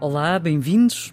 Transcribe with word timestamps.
Olá, 0.00 0.38
bem-vindos. 0.38 1.12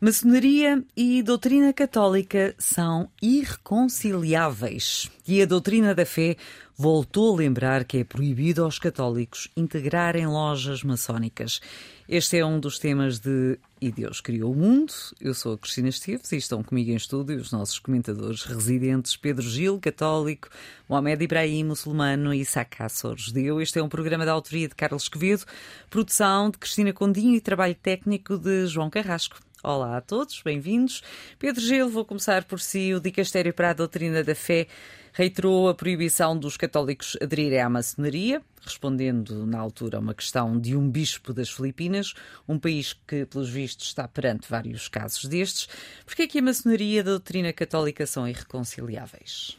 Maçonaria 0.00 0.82
e 0.96 1.22
doutrina 1.22 1.72
católica 1.72 2.52
são 2.58 3.08
irreconciliáveis. 3.22 5.08
E 5.26 5.40
a 5.40 5.46
doutrina 5.46 5.94
da 5.94 6.04
fé 6.04 6.34
voltou 6.76 7.32
a 7.32 7.38
lembrar 7.38 7.84
que 7.84 7.98
é 7.98 8.04
proibido 8.04 8.64
aos 8.64 8.80
católicos 8.80 9.48
integrarem 9.56 10.26
lojas 10.26 10.82
maçónicas. 10.82 11.60
Este 12.08 12.38
é 12.38 12.44
um 12.44 12.58
dos 12.58 12.76
temas 12.76 13.20
de 13.20 13.56
E 13.84 13.92
Deus 13.92 14.18
Criou 14.18 14.50
o 14.50 14.56
Mundo. 14.56 14.94
Eu 15.20 15.34
sou 15.34 15.52
a 15.52 15.58
Cristina 15.58 15.90
Esteves 15.90 16.32
e 16.32 16.38
estão 16.38 16.62
comigo 16.62 16.90
em 16.90 16.94
estúdio 16.94 17.36
os 17.36 17.52
nossos 17.52 17.78
comentadores 17.78 18.42
residentes 18.42 19.14
Pedro 19.14 19.42
Gil, 19.42 19.78
católico, 19.78 20.48
Mohamed 20.88 21.22
Ibrahim, 21.22 21.64
muçulmano 21.64 22.32
e 22.32 22.40
Isaac 22.40 22.82
Assor, 22.82 23.18
judeu. 23.18 23.60
Este 23.60 23.78
é 23.78 23.82
um 23.82 23.88
programa 23.90 24.24
da 24.24 24.32
autoria 24.32 24.66
de 24.68 24.74
Carlos 24.74 25.06
Quevedo, 25.06 25.44
produção 25.90 26.48
de 26.48 26.56
Cristina 26.56 26.94
Condinho 26.94 27.34
e 27.34 27.42
trabalho 27.42 27.74
técnico 27.74 28.38
de 28.38 28.66
João 28.68 28.88
Carrasco. 28.88 29.36
Olá 29.66 29.96
a 29.96 30.00
todos, 30.02 30.42
bem-vindos. 30.42 31.02
Pedro 31.38 31.58
Gil, 31.62 31.88
vou 31.88 32.04
começar 32.04 32.44
por 32.44 32.60
si. 32.60 32.92
O 32.92 33.00
Dicastério 33.00 33.54
para 33.54 33.70
a 33.70 33.72
Doutrina 33.72 34.22
da 34.22 34.34
Fé 34.34 34.66
reiterou 35.10 35.70
a 35.70 35.74
proibição 35.74 36.38
dos 36.38 36.58
católicos 36.58 37.16
aderirem 37.18 37.62
à 37.62 37.70
maçonaria, 37.70 38.42
respondendo 38.60 39.46
na 39.46 39.58
altura 39.58 39.96
a 39.96 40.00
uma 40.00 40.12
questão 40.12 40.60
de 40.60 40.76
um 40.76 40.90
bispo 40.90 41.32
das 41.32 41.48
Filipinas, 41.48 42.12
um 42.46 42.58
país 42.58 42.92
que, 42.92 43.24
pelos 43.24 43.48
vistos, 43.48 43.86
está 43.86 44.06
perante 44.06 44.50
vários 44.50 44.86
casos 44.86 45.24
destes. 45.24 45.66
Por 46.04 46.14
que 46.14 46.22
é 46.24 46.26
que 46.26 46.40
a 46.40 46.42
maçonaria 46.42 46.96
e 46.96 47.00
a 47.00 47.02
doutrina 47.02 47.50
católica 47.50 48.04
são 48.04 48.28
irreconciliáveis? 48.28 49.58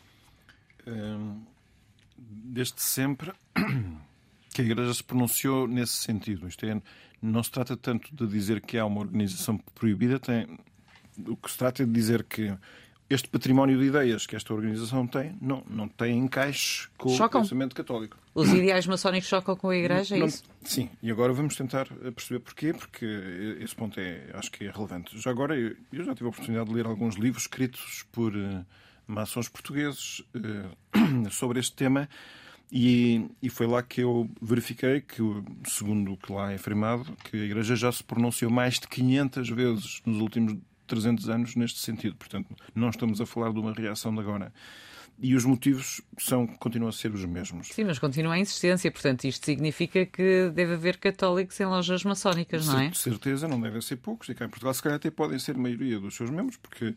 Hum, 0.86 1.42
desde 2.16 2.80
sempre 2.80 3.34
que 4.56 4.61
a 4.61 4.66
Igreja 4.66 4.94
se 4.94 5.03
pronunciou 5.03 5.67
nesse 5.67 5.95
sentido. 5.95 6.48
Isto 6.48 6.66
é, 6.66 6.81
não 7.22 7.44
se 7.44 7.52
trata 7.52 7.75
tanto 7.75 8.16
de 8.16 8.25
dizer 8.25 8.62
que 8.62 8.78
há 8.78 8.86
uma 8.86 9.02
organização 9.02 9.58
proibida, 9.58 10.17
tem, 10.17 10.47
o 11.28 11.36
que 11.36 11.52
se 11.52 11.58
trata 11.58 11.84
é 11.84 11.86
de 11.86 11.92
dizer 11.92 12.23
que 12.23 12.56
este 13.09 13.28
património 13.28 13.78
de 13.78 13.86
ideias 13.86 14.25
que 14.25 14.34
esta 14.34 14.53
organização 14.53 15.06
tem 15.06 15.38
não, 15.42 15.62
não 15.70 15.89
tem 15.89 16.17
encaixe 16.17 16.88
com 16.97 17.09
Chocam. 17.09 17.42
o 17.42 17.44
pensamento 17.44 17.75
católico. 17.75 18.17
Os 18.34 18.47
ideais 18.47 18.88
maçónicos 18.88 19.28
chocam 19.28 19.58
com 19.58 19.70
a 19.70 19.75
Igreja, 19.75 20.16
é 20.16 20.20
não, 20.20 20.28
isso? 20.28 20.44
Sim, 20.64 20.90
e 21.03 21.12
agora 21.12 21.34
vamos 21.34 21.58
tentar 21.58 21.88
perceber 22.16 22.40
porquê, 22.40 22.73
porque 22.73 23.06
esse 23.59 23.75
ponto 23.75 24.00
é, 24.00 24.30
acho 24.34 24.50
que 24.50 24.64
é 24.64 24.72
relevante. 24.72 25.19
Já 25.19 25.31
agora, 25.31 25.59
eu, 25.59 25.75
eu 25.92 26.06
já 26.06 26.16
tive 26.16 26.28
a 26.28 26.30
oportunidade 26.30 26.69
de 26.69 26.75
ler 26.75 26.86
alguns 26.86 27.16
livros 27.16 27.44
escritos 27.44 28.06
por 28.09 28.34
uh, 28.34 28.66
maçons 29.06 29.50
portugueses 29.50 30.22
uh, 30.34 31.28
sobre 31.30 31.59
este 31.59 31.75
tema 31.75 32.08
e, 32.71 33.25
e, 33.41 33.49
foi 33.49 33.67
lá 33.67 33.81
que 33.83 34.02
eu 34.02 34.30
verifiquei 34.41 35.02
que, 35.02 35.21
segundo 35.67 36.13
o 36.13 36.17
que 36.17 36.31
lá 36.31 36.52
é 36.52 36.55
afirmado, 36.55 37.05
que 37.23 37.38
a 37.38 37.45
Igreja 37.45 37.75
já 37.75 37.91
se 37.91 38.03
pronunciou 38.03 38.52
mais 38.52 38.80
de 38.80 38.88
500 38.88 39.49
vezes 39.49 40.02
nos 40.05 40.19
últimos 40.19 40.57
300 40.88 41.30
anos 41.30 41.55
neste 41.55 41.80
sentido. 41.80 42.16
Portanto, 42.16 42.56
não 42.73 42.90
estamos 42.90 43.22
a 43.22 43.25
falar 43.25 43.51
de 43.51 43.59
uma 43.59 43.73
reação 43.73 44.13
de 44.13 44.19
agora. 44.19 44.51
E 45.17 45.34
os 45.34 45.45
motivos 45.45 46.01
são, 46.17 46.45
continuam 46.45 46.90
a 46.90 46.91
ser 46.91 47.13
os 47.13 47.23
mesmos. 47.23 47.69
Sim, 47.69 47.85
mas 47.85 47.97
continua 47.97 48.34
a 48.34 48.40
insistência. 48.40 48.91
Portanto, 48.91 49.23
isto 49.23 49.45
significa 49.45 50.06
que 50.06 50.50
deve 50.53 50.73
haver 50.73 50.97
católicos 50.97 51.57
em 51.57 51.66
lojas 51.66 52.03
maçónicas, 52.03 52.67
não 52.67 52.79
é? 52.79 52.90
De 52.90 52.97
certeza, 52.97 53.47
não 53.47 53.59
devem 53.61 53.79
ser 53.79 53.95
poucos. 53.95 54.28
E 54.28 54.35
cá 54.35 54.45
em 54.45 54.50
Portugal, 54.50 54.73
se 54.73 54.84
calhar, 54.84 54.97
até 54.97 55.09
podem 55.09 55.40
ser 55.40 55.56
a 55.56 55.59
maioria 55.59 56.00
dos 56.00 56.16
seus 56.16 56.29
membros, 56.29 56.57
porque 56.57 56.94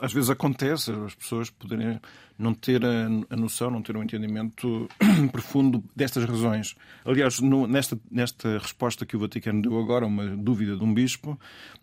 às 0.00 0.12
vezes 0.12 0.30
acontece 0.30 0.90
as 0.92 1.14
pessoas 1.14 1.50
poderem 1.50 2.00
não 2.38 2.54
ter 2.54 2.80
a, 2.84 3.36
noção, 3.36 3.68
não 3.68 3.82
ter 3.82 3.96
um 3.96 4.02
entendimento 4.02 4.88
profundo 5.32 5.82
destas 5.96 6.24
razões. 6.24 6.76
Aliás, 7.04 7.40
no, 7.40 7.66
nesta, 7.66 7.98
nesta 8.08 8.58
resposta 8.58 9.04
que 9.04 9.16
o 9.16 9.18
Vaticano 9.18 9.60
deu 9.60 9.76
agora, 9.76 10.06
uma 10.06 10.24
dúvida 10.36 10.76
de 10.76 10.84
um 10.84 10.94
bispo, 10.94 11.38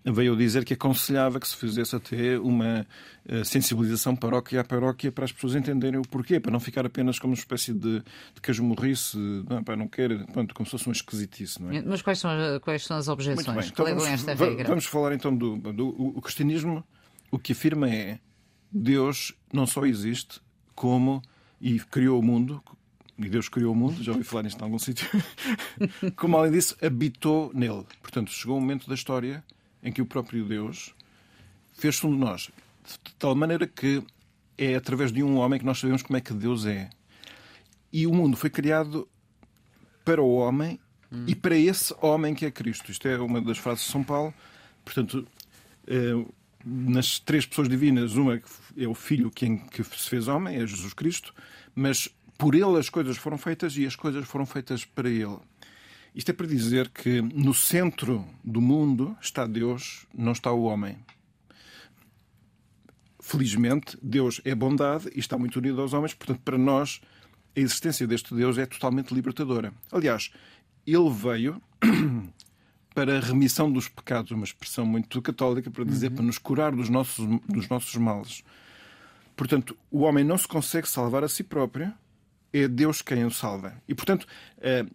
veio 0.05 0.35
dizer 0.37 0.63
que 0.63 0.73
aconselhava 0.73 1.41
que 1.41 1.47
se 1.47 1.57
fizesse 1.57 1.93
até 1.93 2.39
uma 2.39 2.87
uh, 3.29 3.43
sensibilização 3.43 4.15
paróquia 4.15 4.61
a 4.61 4.63
paróquia 4.63 5.11
para 5.11 5.25
as 5.25 5.31
pessoas 5.33 5.55
entenderem 5.55 5.99
o 5.99 6.03
porquê, 6.03 6.39
para 6.39 6.53
não 6.53 6.59
ficar 6.61 6.85
apenas 6.85 7.19
como 7.19 7.33
uma 7.33 7.39
espécie 7.39 7.73
de, 7.73 7.99
de 7.99 8.41
casmurrice, 8.41 9.17
não, 9.49 9.61
para 9.61 9.75
não 9.75 9.89
querer, 9.89 10.25
pronto, 10.27 10.55
como 10.55 10.65
se 10.65 10.71
fosse 10.71 10.87
uma 10.87 10.93
esquisitice. 10.93 11.61
Não 11.61 11.71
é? 11.71 11.81
Mas 11.81 12.01
quais 12.01 12.19
são, 12.19 12.31
quais 12.61 12.85
são 12.85 12.95
as 12.95 13.09
objeções 13.09 13.45
então, 13.45 13.61
que 13.61 13.81
levam 13.81 14.07
esta 14.07 14.33
regra? 14.33 14.69
Vamos 14.69 14.85
falar 14.85 15.13
então 15.13 15.35
do, 15.35 15.57
do 15.57 15.89
o 16.17 16.21
cristianismo. 16.21 16.81
O 17.35 17.37
que 17.37 17.51
afirma 17.51 17.89
é 17.89 18.17
Deus 18.71 19.33
não 19.51 19.67
só 19.67 19.85
existe, 19.85 20.39
como 20.73 21.21
e 21.59 21.77
criou 21.81 22.17
o 22.17 22.23
mundo, 22.23 22.63
e 23.19 23.27
Deus 23.27 23.49
criou 23.49 23.73
o 23.73 23.75
mundo, 23.75 24.01
já 24.01 24.13
ouvi 24.13 24.23
falar 24.23 24.43
nisto 24.43 24.61
em 24.61 24.63
algum 24.63 24.79
sítio, 24.79 25.05
como 26.15 26.37
além 26.37 26.53
disso 26.53 26.77
habitou 26.81 27.51
nele. 27.53 27.85
Portanto, 28.01 28.31
chegou 28.31 28.55
um 28.55 28.61
momento 28.61 28.87
da 28.87 28.95
história 28.95 29.43
em 29.83 29.91
que 29.91 30.01
o 30.01 30.05
próprio 30.05 30.45
Deus 30.45 30.95
fez-se 31.73 32.07
um 32.07 32.11
de 32.11 32.17
nós, 32.17 32.49
de 32.85 33.13
tal 33.19 33.35
maneira 33.35 33.67
que 33.67 34.01
é 34.57 34.75
através 34.75 35.11
de 35.11 35.21
um 35.21 35.35
homem 35.35 35.59
que 35.59 35.65
nós 35.65 35.77
sabemos 35.77 36.03
como 36.03 36.15
é 36.15 36.21
que 36.21 36.33
Deus 36.33 36.65
é. 36.65 36.89
E 37.91 38.07
o 38.07 38.13
mundo 38.13 38.37
foi 38.37 38.49
criado 38.49 39.09
para 40.05 40.21
o 40.21 40.35
homem 40.35 40.79
hum. 41.11 41.25
e 41.27 41.35
para 41.35 41.57
esse 41.57 41.93
homem 41.99 42.33
que 42.33 42.45
é 42.45 42.51
Cristo. 42.51 42.89
Isto 42.89 43.09
é 43.09 43.19
uma 43.19 43.41
das 43.41 43.57
frases 43.57 43.83
de 43.83 43.91
São 43.91 44.05
Paulo. 44.05 44.33
Portanto, 44.85 45.27
eh, 45.85 46.25
nas 46.65 47.19
três 47.19 47.45
pessoas 47.45 47.69
divinas, 47.69 48.15
uma 48.15 48.41
é 48.75 48.87
o 48.87 48.95
Filho 48.95 49.29
que, 49.29 49.57
que 49.57 49.83
se 49.83 50.09
fez 50.09 50.27
homem, 50.27 50.55
é 50.55 50.65
Jesus 50.65 50.93
Cristo, 50.93 51.33
mas 51.75 52.09
por 52.37 52.55
ele 52.55 52.77
as 52.79 52.89
coisas 52.89 53.17
foram 53.17 53.37
feitas 53.37 53.77
e 53.77 53.85
as 53.85 53.95
coisas 53.95 54.25
foram 54.25 54.45
feitas 54.45 54.83
para 54.83 55.09
ele. 55.09 55.37
Isto 56.15 56.31
é 56.31 56.33
para 56.33 56.47
dizer 56.47 56.89
que 56.89 57.21
no 57.21 57.53
centro 57.53 58.25
do 58.43 58.61
mundo 58.61 59.15
está 59.21 59.45
Deus, 59.45 60.07
não 60.13 60.31
está 60.31 60.51
o 60.51 60.63
homem. 60.63 60.97
Felizmente, 63.19 63.97
Deus 64.01 64.39
é 64.45 64.55
bondade 64.55 65.09
e 65.13 65.19
está 65.19 65.37
muito 65.37 65.57
unido 65.57 65.81
aos 65.81 65.93
homens, 65.93 66.13
portanto, 66.13 66.41
para 66.43 66.57
nós, 66.57 67.01
a 67.55 67.59
existência 67.59 68.07
deste 68.07 68.33
Deus 68.33 68.57
é 68.57 68.65
totalmente 68.65 69.13
libertadora. 69.13 69.73
Aliás, 69.91 70.31
ele 70.85 71.09
veio 71.09 71.61
para 72.95 73.17
a 73.17 73.19
remissão 73.19 73.69
dos 73.69 73.89
pecados, 73.89 74.31
uma 74.31 74.45
expressão 74.45 74.85
muito 74.85 75.21
católica 75.21 75.69
para 75.69 75.83
dizer 75.83 76.07
uhum. 76.07 76.15
para 76.15 76.25
nos 76.25 76.37
curar 76.37 76.71
dos 76.71 76.87
nossos, 76.87 77.27
dos 77.45 77.67
nossos 77.67 77.93
males. 77.95 78.41
Portanto, 79.35 79.77
o 79.91 79.99
homem 79.99 80.23
não 80.23 80.37
se 80.37 80.47
consegue 80.47 80.87
salvar 80.87 81.21
a 81.21 81.27
si 81.27 81.43
próprio, 81.43 81.93
é 82.53 82.69
Deus 82.69 83.01
quem 83.01 83.25
o 83.25 83.29
salva. 83.29 83.73
E, 83.85 83.93
portanto, 83.93 84.25
eh, 84.59 84.85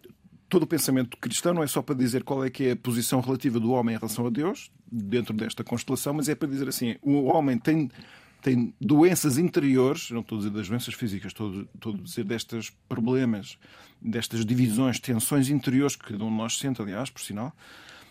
todo 0.49 0.62
o 0.62 0.66
pensamento 0.66 1.19
cristão 1.19 1.53
não 1.53 1.62
é 1.62 1.66
só 1.66 1.83
para 1.83 1.94
dizer 1.94 2.25
qual 2.25 2.43
é 2.43 2.49
que 2.49 2.69
é 2.69 2.71
a 2.72 2.77
posição 2.77 3.21
relativa 3.21 3.61
do 3.61 3.71
homem 3.71 3.94
em 3.94 3.99
relação 3.99 4.27
a 4.27 4.31
Deus, 4.31 4.72
dentro 4.91 5.34
desta 5.34 5.62
constelação, 5.62 6.15
mas 6.15 6.27
é 6.31 6.34
para 6.34 6.49
dizer 6.49 6.69
assim, 6.69 6.97
o 7.03 7.25
homem 7.25 7.59
tem, 7.59 7.91
tem 8.40 8.74
doenças 8.80 9.38
interiores, 9.38 10.10
não 10.10 10.20
estou 10.20 10.36
a 10.36 10.38
dizer 10.40 10.50
das 10.50 10.68
doenças 10.68 10.94
físicas, 10.94 11.32
estou, 11.32 11.66
estou 11.74 11.94
a 11.94 11.96
dizer 11.96 12.24
destes 12.24 12.70
problemas, 12.88 13.58
destas 14.00 14.44
divisões, 14.44 14.98
tensões 14.98 15.48
interiores 15.48 15.96
que 15.96 16.12
cada 16.12 16.25
um 16.25 16.31
de 16.31 16.37
nós 16.37 16.58
sente, 16.58 16.81
aliás, 16.81 17.10
por 17.10 17.20
sinal, 17.20 17.54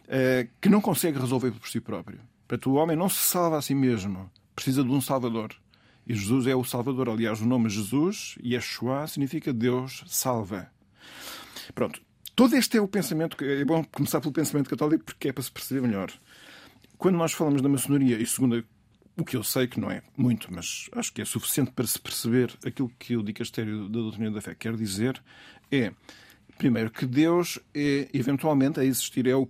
eh, 0.07 0.47
que 0.61 0.69
não 0.69 0.81
consegue 0.81 1.19
resolver 1.19 1.51
por 1.51 1.67
si 1.67 1.79
próprio. 1.79 2.19
Portanto, 2.47 2.71
o 2.71 2.75
homem 2.75 2.97
não 2.97 3.09
se 3.09 3.23
salva 3.27 3.57
a 3.57 3.61
si 3.61 3.75
mesmo, 3.75 4.29
precisa 4.55 4.83
de 4.83 4.89
um 4.89 5.01
Salvador. 5.01 5.55
E 6.07 6.15
Jesus 6.15 6.47
é 6.47 6.55
o 6.55 6.63
Salvador. 6.63 7.07
Aliás, 7.09 7.39
o 7.39 7.45
nome 7.45 7.69
Jesus, 7.69 8.35
Yeshua, 8.43 9.05
significa 9.05 9.53
Deus 9.53 10.03
salva. 10.07 10.71
Pronto. 11.75 12.01
Todo 12.35 12.55
este 12.55 12.77
é 12.77 12.81
o 12.81 12.87
pensamento. 12.87 13.37
É 13.43 13.63
bom 13.63 13.83
começar 13.83 14.19
pelo 14.19 14.33
pensamento 14.33 14.69
católico 14.69 15.03
porque 15.05 15.29
é 15.29 15.31
para 15.31 15.43
se 15.43 15.51
perceber 15.51 15.81
melhor. 15.81 16.11
Quando 16.97 17.15
nós 17.15 17.31
falamos 17.31 17.61
da 17.61 17.69
maçonaria, 17.69 18.17
e 18.17 18.25
segundo 18.25 18.65
o 19.19 19.25
que 19.25 19.35
eu 19.35 19.43
sei 19.43 19.67
que 19.67 19.79
não 19.79 19.91
é 19.91 20.01
muito, 20.15 20.47
mas 20.53 20.89
acho 20.93 21.11
que 21.11 21.21
é 21.21 21.25
suficiente 21.25 21.71
para 21.71 21.85
se 21.85 21.99
perceber 21.99 22.57
aquilo 22.65 22.89
que 22.97 23.17
o 23.17 23.23
Dicastério 23.23 23.89
da 23.89 23.99
Doutrina 23.99 24.31
da 24.31 24.41
Fé 24.41 24.55
quer 24.55 24.75
dizer, 24.77 25.21
é, 25.69 25.91
primeiro, 26.57 26.89
que 26.89 27.05
Deus 27.05 27.59
é, 27.75 28.09
eventualmente, 28.13 28.79
a 28.79 28.85
existir, 28.85 29.27
é 29.27 29.35
o 29.35 29.47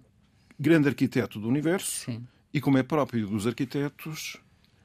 grande 0.60 0.88
arquiteto 0.88 1.39
do 1.39 1.48
universo 1.48 2.06
Sim. 2.06 2.27
e, 2.51 2.60
como 2.60 2.80
é 2.80 2.83
próprio 2.83 3.27
dos 3.27 3.45
arquitetos, 3.45 4.38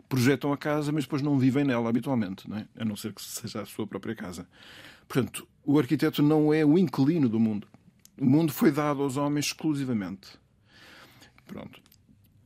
projetam 0.06 0.52
a 0.52 0.58
casa, 0.58 0.92
mas 0.92 1.04
depois 1.04 1.22
não 1.22 1.38
vivem 1.38 1.64
nela 1.64 1.88
habitualmente, 1.88 2.48
não 2.48 2.58
é? 2.58 2.66
a 2.78 2.84
não 2.84 2.94
ser 2.94 3.14
que 3.14 3.22
seja 3.22 3.62
a 3.62 3.66
sua 3.66 3.86
própria 3.86 4.14
casa. 4.14 4.46
Portanto, 5.08 5.48
o 5.64 5.78
arquiteto 5.78 6.22
não 6.22 6.52
é 6.52 6.64
o 6.64 6.78
inquilino 6.78 7.28
do 7.28 7.40
mundo. 7.40 7.66
O 8.18 8.24
mundo 8.24 8.52
foi 8.52 8.70
dado 8.70 9.02
aos 9.02 9.16
homens 9.16 9.46
exclusivamente. 9.46 10.38
Pronto. 11.46 11.80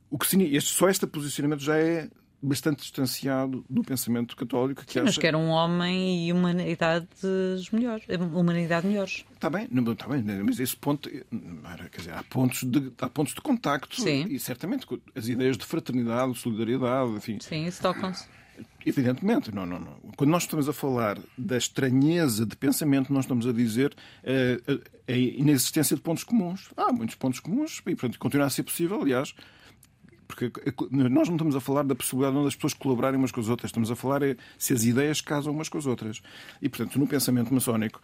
O 0.09 0.17
que 0.17 0.35
este, 0.55 0.71
só 0.71 0.89
este 0.89 1.05
posicionamento 1.05 1.61
já 1.61 1.77
é 1.77 2.09
bastante 2.41 2.81
distanciado 2.81 3.65
do 3.69 3.83
pensamento 3.83 4.35
católico 4.35 4.85
que 4.85 4.93
Sim, 4.93 4.99
acha... 4.99 5.05
mas 5.05 5.17
que 5.17 5.27
era 5.27 5.37
um 5.37 5.49
homem 5.49 6.27
e 6.27 6.33
humanidades 6.33 7.69
melhores, 7.71 8.05
humanidade 8.33 8.87
melhores. 8.87 9.25
Está 9.33 9.49
bem, 9.49 9.67
não, 9.71 9.91
está 9.91 10.07
bem, 10.07 10.23
mas 10.43 10.59
esse 10.59 10.75
ponto, 10.75 11.09
quer 11.09 11.97
dizer, 11.97 12.13
há 12.13 12.23
pontos 12.23 12.63
de, 12.63 12.91
há 12.99 13.09
pontos 13.09 13.33
de 13.33 13.41
contacto 13.41 14.01
Sim. 14.01 14.25
e 14.29 14.39
certamente 14.39 14.85
as 15.15 15.27
ideias 15.27 15.57
de 15.57 15.65
fraternidade, 15.65 16.37
solidariedade, 16.37 17.11
enfim. 17.11 17.37
Sim, 17.41 17.65
isso 17.65 17.81
tocam-se. 17.81 18.27
Evidentemente, 18.85 19.53
não, 19.53 19.65
não, 19.65 19.79
não. 19.79 19.93
Quando 20.15 20.31
nós 20.31 20.43
estamos 20.43 20.67
a 20.67 20.73
falar 20.73 21.17
da 21.37 21.57
estranheza 21.57 22.45
de 22.45 22.55
pensamento, 22.55 23.11
nós 23.13 23.25
estamos 23.25 23.47
a 23.47 23.53
dizer 23.53 23.93
uh, 24.23 24.81
a, 25.07 25.11
a 25.11 25.15
inexistência 25.15 25.95
de 25.95 26.01
pontos 26.01 26.23
comuns. 26.23 26.69
Há 26.75 26.91
muitos 26.91 27.15
pontos 27.15 27.39
comuns 27.39 27.79
e, 27.79 27.95
portanto, 27.95 28.19
continua 28.19 28.47
a 28.47 28.49
ser 28.49 28.63
possível, 28.63 29.01
aliás, 29.01 29.33
porque 30.29 30.51
nós 30.91 31.27
não 31.27 31.35
estamos 31.35 31.55
a 31.55 31.59
falar 31.59 31.83
da 31.83 31.95
possibilidade 31.95 32.43
das 32.43 32.53
pessoas 32.53 32.75
colaborarem 32.75 33.19
umas 33.19 33.31
com 33.31 33.41
as 33.41 33.49
outras, 33.49 33.69
estamos 33.69 33.89
a 33.89 33.95
falar 33.95 34.21
é 34.21 34.37
se 34.59 34.73
as 34.73 34.83
ideias 34.83 35.21
casam 35.21 35.51
umas 35.51 35.67
com 35.67 35.79
as 35.79 35.87
outras. 35.87 36.21
E, 36.61 36.69
portanto, 36.69 36.99
no 36.99 37.07
pensamento 37.07 37.51
maçónico, 37.51 37.99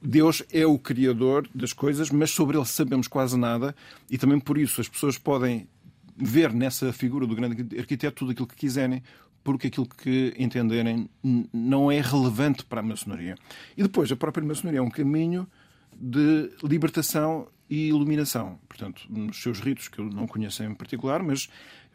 Deus 0.00 0.42
é 0.50 0.66
o 0.66 0.78
criador 0.78 1.46
das 1.54 1.74
coisas, 1.74 2.10
mas 2.10 2.30
sobre 2.30 2.56
ele 2.56 2.64
sabemos 2.64 3.06
quase 3.06 3.36
nada, 3.36 3.76
e 4.10 4.16
também 4.16 4.40
por 4.40 4.56
isso 4.56 4.80
as 4.80 4.88
pessoas 4.88 5.18
podem 5.18 5.68
ver 6.16 6.54
nessa 6.54 6.90
figura 6.90 7.26
do 7.26 7.36
grande 7.36 7.78
arquiteto 7.78 8.16
tudo 8.16 8.30
aquilo 8.30 8.46
que 8.46 8.56
quiserem, 8.56 9.02
porque 9.44 9.66
aquilo 9.66 9.86
que 9.86 10.34
entenderem 10.38 11.08
não 11.52 11.92
é 11.92 12.00
relevante 12.00 12.64
para 12.64 12.80
a 12.80 12.82
maçonaria. 12.82 13.36
E 13.76 13.82
depois, 13.82 14.10
a 14.10 14.16
própria 14.16 14.44
maçonaria 14.44 14.80
é 14.80 14.82
um 14.82 14.90
caminho 14.90 15.46
de 15.94 16.50
libertação 16.62 17.46
e 17.68 17.88
iluminação. 17.88 18.58
Portanto, 18.68 19.02
nos 19.08 19.40
seus 19.42 19.60
ritos, 19.60 19.88
que 19.88 19.98
eu 19.98 20.06
não 20.06 20.26
conheço 20.26 20.62
em 20.62 20.74
particular, 20.74 21.22
mas 21.22 21.48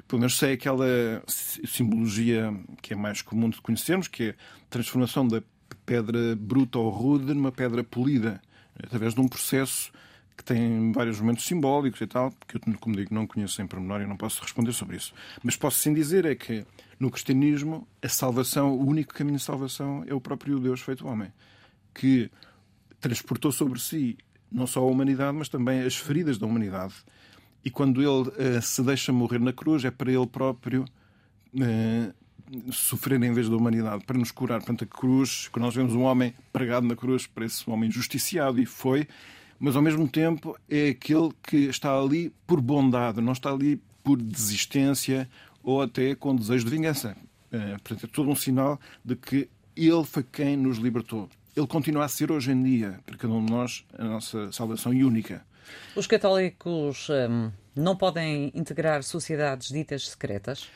pelo 0.08 0.20
menos 0.20 0.38
sei 0.38 0.54
aquela 0.54 1.24
simbologia 1.28 2.54
que 2.82 2.94
é 2.94 2.96
mais 2.96 3.22
comum 3.22 3.50
de 3.50 3.62
conhecermos, 3.62 4.08
que 4.08 4.24
é 4.24 4.30
a 4.30 4.36
transformação 4.70 5.28
da 5.28 5.42
pedra 5.86 6.36
bruta 6.36 6.78
ou 6.78 6.90
rude 6.90 7.34
numa 7.34 7.52
pedra 7.52 7.84
polida, 7.84 8.42
através 8.82 9.14
de 9.14 9.22
um 9.22 9.28
processo 9.28 9.92
que 10.36 10.44
tem 10.44 10.92
vários 10.92 11.20
momentos 11.20 11.46
simbólicos 11.46 12.02
e 12.02 12.08
tal, 12.08 12.34
que 12.48 12.58
eu, 12.58 12.62
como 12.80 12.96
digo, 12.96 13.14
não 13.14 13.28
conheço 13.28 13.62
em 13.62 13.68
pormenor 13.68 14.02
e 14.02 14.08
não 14.08 14.18
posso 14.18 14.42
responder 14.42 14.74
sobre 14.74 14.98
isso. 14.98 15.14
Mas 15.44 15.56
posso 15.56 15.80
sim 15.80 15.94
dizer 15.94 16.26
é 16.26 16.36
que 16.36 16.66
no 17.00 17.12
cristianismo 17.12 17.88
a 18.02 18.10
salvação, 18.10 18.74
o 18.74 18.86
único 18.88 19.14
caminho 19.14 19.38
de 19.38 19.44
salvação 19.44 20.04
é 20.08 20.14
o 20.14 20.22
próprio 20.22 20.60
Deus 20.60 20.82
feito 20.82 21.08
homem, 21.08 21.32
que 21.94 22.32
transportou 23.00 23.52
sobre 23.52 23.80
si 23.80 24.18
não 24.54 24.68
só 24.68 24.82
a 24.82 24.86
humanidade, 24.86 25.36
mas 25.36 25.50
também 25.50 25.82
as 25.82 25.96
feridas 25.96 26.38
da 26.38 26.46
humanidade. 26.46 26.94
E 27.66 27.70
quando 27.70 28.02
ele 28.02 28.30
uh, 28.30 28.62
se 28.62 28.84
deixa 28.84 29.12
morrer 29.12 29.40
na 29.40 29.52
cruz, 29.52 29.84
é 29.84 29.92
para 29.92 30.12
ele 30.12 30.28
próprio 30.28 30.86
uh, 31.56 32.72
sofrer 32.72 33.22
em 33.24 33.34
vez 33.34 33.50
da 33.50 33.56
humanidade, 33.56 34.04
para 34.06 34.18
nos 34.18 34.32
curar. 34.32 34.60
Portanto, 34.60 34.84
a 34.84 34.88
cruz, 34.88 35.48
quando 35.48 35.66
nós 35.66 35.76
vemos 35.76 35.96
um 35.96 36.02
homem 36.02 36.34
pregado 36.52 36.86
na 36.86 36.96
cruz, 36.96 37.26
parece 37.26 37.68
um 37.70 37.74
homem 37.74 37.90
justiciado, 37.90 38.62
e 38.62 38.66
foi, 38.66 39.08
mas 39.58 39.76
ao 39.76 39.82
mesmo 39.82 40.08
tempo 40.08 40.56
é 40.70 40.90
aquele 40.90 41.32
que 41.42 41.58
está 41.66 41.98
ali 41.98 42.32
por 42.46 42.62
bondade, 42.62 43.22
não 43.22 43.34
está 43.34 43.52
ali 43.52 43.82
por 44.04 44.22
desistência 44.22 45.30
ou 45.64 45.82
até 45.82 46.14
com 46.14 46.36
desejo 46.36 46.66
de 46.66 46.72
vingança. 46.72 47.16
Uh, 47.52 47.82
portanto, 47.82 48.06
é 48.06 48.08
todo 48.08 48.30
um 48.30 48.36
sinal 48.36 48.80
de 49.04 49.16
que 49.16 49.50
ele 49.76 50.04
foi 50.04 50.24
quem 50.24 50.58
nos 50.58 50.78
libertou 50.78 51.30
ele 51.56 51.68
continua 51.68 52.06
a 52.06 52.08
ser 52.08 52.32
hoje 52.32 52.52
em 52.52 52.64
dia, 52.64 53.00
para 53.06 53.18
cada 53.18 53.34
um 53.34 53.46
de 53.46 53.52
nós, 53.52 53.86
a 53.98 54.04
nossa 54.04 54.52
salvação 54.52 54.92
única. 54.92 55.46
Os 55.96 56.08
católicos 56.08 57.08
hum, 57.10 57.52
não 57.76 57.96
podem 57.96 58.52
integrar 58.54 59.04
sociedades 59.04 59.70
ditas 59.70 60.10
secretas? 60.10 60.68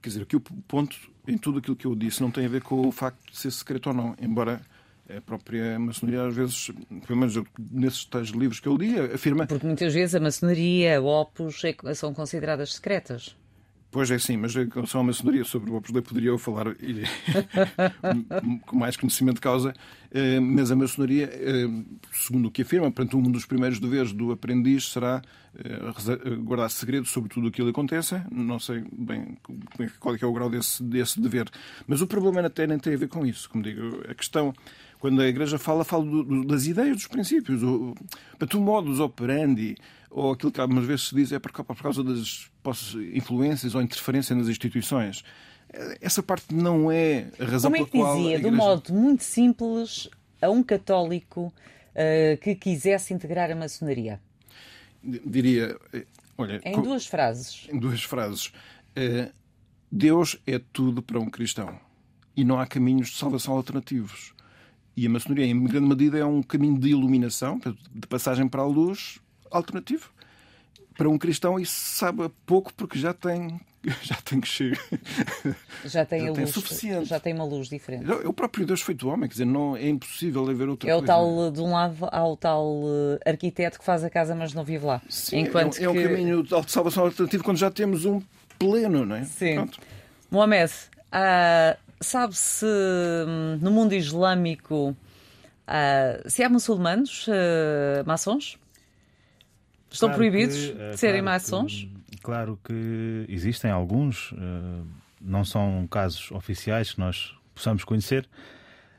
Quer 0.00 0.08
dizer, 0.08 0.22
aqui 0.22 0.36
o 0.36 0.40
ponto 0.40 0.96
em 1.26 1.36
tudo 1.36 1.58
aquilo 1.58 1.76
que 1.76 1.86
eu 1.86 1.94
disse 1.94 2.20
não 2.20 2.30
tem 2.30 2.46
a 2.46 2.48
ver 2.48 2.62
com 2.62 2.86
o 2.86 2.92
facto 2.92 3.30
de 3.30 3.36
ser 3.36 3.50
secreto 3.50 3.88
ou 3.88 3.94
não, 3.94 4.16
embora 4.20 4.60
a 5.14 5.20
própria 5.20 5.78
maçonaria, 5.78 6.26
às 6.26 6.34
vezes, 6.34 6.70
pelo 7.06 7.18
menos 7.18 7.34
nesses 7.58 8.04
tais 8.06 8.28
livros 8.28 8.58
que 8.60 8.68
eu 8.68 8.76
li, 8.76 8.98
afirma. 8.98 9.46
Porque 9.46 9.66
muitas 9.66 9.92
vezes 9.92 10.14
a 10.14 10.20
maçonaria, 10.20 11.00
o 11.00 11.06
Opus, 11.06 11.62
é 11.64 11.94
são 11.94 12.14
consideradas 12.14 12.74
secretas. 12.74 13.36
Pois 13.94 14.10
é, 14.10 14.18
sim, 14.18 14.36
mas 14.36 14.56
em 14.56 14.68
relação 14.68 15.02
à 15.02 15.04
maçonaria 15.04 15.44
sobre 15.44 15.70
o 15.70 15.76
Opus 15.76 15.92
poderia 16.02 16.30
eu 16.30 16.36
falar 16.36 16.66
com 18.66 18.76
mais 18.76 18.96
conhecimento 18.96 19.36
de 19.36 19.40
causa, 19.40 19.72
eh, 20.10 20.40
mas 20.40 20.72
a 20.72 20.74
maçonaria, 20.74 21.30
eh, 21.32 21.68
segundo 22.10 22.48
o 22.48 22.50
que 22.50 22.62
afirma, 22.62 22.90
portanto, 22.90 23.16
um 23.16 23.30
dos 23.30 23.46
primeiros 23.46 23.78
deveres 23.78 24.12
do 24.12 24.32
aprendiz 24.32 24.90
será 24.90 25.22
eh, 25.56 26.34
guardar 26.42 26.68
segredo 26.70 27.06
sobre 27.06 27.30
tudo 27.30 27.46
o 27.46 27.52
que 27.52 27.62
lhe 27.62 27.70
acontece. 27.70 28.20
Não 28.32 28.58
sei 28.58 28.84
bem 28.90 29.38
qual 30.00 30.16
é, 30.16 30.18
é 30.20 30.26
o 30.26 30.32
grau 30.32 30.50
desse, 30.50 30.82
desse 30.82 31.20
dever. 31.20 31.48
Mas 31.86 32.00
o 32.00 32.08
problema 32.08 32.44
até 32.44 32.66
nem 32.66 32.80
tem 32.80 32.94
a 32.94 32.98
ver 32.98 33.06
com 33.06 33.24
isso. 33.24 33.48
Como 33.48 33.62
digo, 33.62 34.02
a 34.10 34.14
questão 34.14 34.52
quando 35.04 35.20
a 35.20 35.28
Igreja 35.28 35.58
fala, 35.58 35.84
fala 35.84 36.02
do, 36.02 36.44
das 36.46 36.66
ideias, 36.66 36.96
dos 36.96 37.06
princípios. 37.06 37.62
O, 37.62 37.94
o 37.94 38.58
modus 38.58 39.00
operandi, 39.00 39.76
ou 40.14 40.30
aquilo 40.30 40.52
que 40.52 40.60
algumas 40.60 40.84
vezes 40.84 41.08
se 41.08 41.14
diz 41.14 41.32
é 41.32 41.40
por, 41.40 41.50
por 41.52 41.76
causa 41.76 42.04
das 42.04 42.48
influências 43.12 43.74
ou 43.74 43.82
interferência 43.82 44.34
nas 44.34 44.46
instituições. 44.46 45.24
Essa 46.00 46.22
parte 46.22 46.54
não 46.54 46.90
é 46.90 47.26
a 47.38 47.44
razão 47.44 47.72
Como 47.72 47.82
é 47.82 47.90
que 47.90 47.98
dizia, 47.98 48.36
igreja... 48.36 48.42
de 48.42 48.46
um 48.46 48.56
modo 48.56 48.94
muito 48.94 49.24
simples, 49.24 50.08
a 50.40 50.48
um 50.48 50.62
católico 50.62 51.46
uh, 51.48 52.40
que 52.40 52.54
quisesse 52.54 53.12
integrar 53.12 53.50
a 53.50 53.56
maçonaria? 53.56 54.20
Diria, 55.02 55.76
eh, 55.92 56.06
olha... 56.38 56.60
Em 56.64 56.80
duas 56.80 57.08
frases. 57.08 57.66
Em 57.68 57.78
duas 57.78 58.04
frases. 58.04 58.52
Uh, 58.96 59.32
Deus 59.90 60.38
é 60.46 60.60
tudo 60.72 61.02
para 61.02 61.18
um 61.18 61.28
cristão. 61.28 61.76
E 62.36 62.44
não 62.44 62.60
há 62.60 62.68
caminhos 62.68 63.08
de 63.08 63.16
salvação 63.16 63.54
alternativos. 63.54 64.32
E 64.96 65.06
a 65.06 65.10
maçonaria, 65.10 65.46
em 65.46 65.64
grande 65.64 65.88
medida, 65.88 66.18
é 66.18 66.24
um 66.24 66.40
caminho 66.40 66.78
de 66.78 66.90
iluminação, 66.90 67.60
de 67.92 68.06
passagem 68.06 68.46
para 68.46 68.62
a 68.62 68.66
luz 68.66 69.18
alternativo. 69.56 70.10
Para 70.96 71.08
um 71.08 71.18
cristão, 71.18 71.58
isso 71.58 71.74
sabe 71.74 72.30
pouco 72.46 72.72
porque 72.74 72.98
já 72.98 73.12
tem 73.12 73.60
já 74.02 74.16
tem 74.24 74.40
que 74.40 74.48
chegar. 74.48 74.80
Já 75.84 76.04
tem, 76.04 76.24
já 76.24 76.30
a 76.30 76.32
tem 76.32 76.44
luz, 76.44 76.50
suficiente. 76.50 77.04
já 77.06 77.20
tem 77.20 77.34
uma 77.34 77.44
luz 77.44 77.68
diferente. 77.68 78.10
É 78.10 78.28
o 78.28 78.32
próprio 78.32 78.66
Deus 78.66 78.80
feito 78.80 79.08
homem, 79.08 79.28
quer 79.28 79.34
dizer, 79.34 79.44
não 79.44 79.76
é 79.76 79.88
impossível 79.88 80.48
haver 80.48 80.68
outra 80.68 80.88
é 80.88 80.92
coisa. 80.92 81.04
o 81.04 81.06
tal, 81.06 81.50
de 81.50 81.60
um 81.60 81.72
lado, 81.72 82.08
há 82.10 82.26
o 82.26 82.36
tal 82.36 82.64
uh, 82.64 83.18
arquiteto 83.26 83.78
que 83.78 83.84
faz 83.84 84.02
a 84.02 84.10
casa, 84.10 84.34
mas 84.34 84.54
não 84.54 84.64
vive 84.64 84.86
lá. 84.86 85.02
Sim, 85.08 85.40
Enquanto 85.40 85.78
é, 85.78 85.88
um, 85.88 85.94
é 85.94 86.00
um 86.00 86.02
caminho 86.02 86.42
de 86.42 86.70
salvação 86.70 87.04
alternativo 87.04 87.44
quando 87.44 87.58
já 87.58 87.70
temos 87.70 88.04
um 88.04 88.22
pleno, 88.58 89.04
não 89.04 89.16
é? 89.16 89.24
Sim. 89.24 89.54
Pronto. 89.56 89.80
Mohamed, 90.30 90.72
uh, 90.72 91.78
sabe-se 92.00 92.64
hum, 92.64 93.58
no 93.60 93.70
mundo 93.70 93.94
islâmico 93.94 94.90
uh, 94.90 96.30
se 96.30 96.42
há 96.42 96.48
muçulmanos, 96.48 97.28
uh, 97.28 98.06
maçons? 98.06 98.58
Estão 99.94 100.08
claro 100.08 100.18
proibidos 100.18 100.56
que, 100.56 100.72
de 100.72 100.96
serem 100.96 101.22
claro 101.22 101.40
maçons? 101.40 101.88
Que, 102.10 102.18
claro 102.18 102.58
que 102.64 103.24
existem 103.28 103.70
alguns, 103.70 104.32
uh, 104.32 104.86
não 105.20 105.44
são 105.44 105.86
casos 105.90 106.30
oficiais 106.32 106.92
que 106.92 107.00
nós 107.00 107.34
possamos 107.54 107.84
conhecer, 107.84 108.28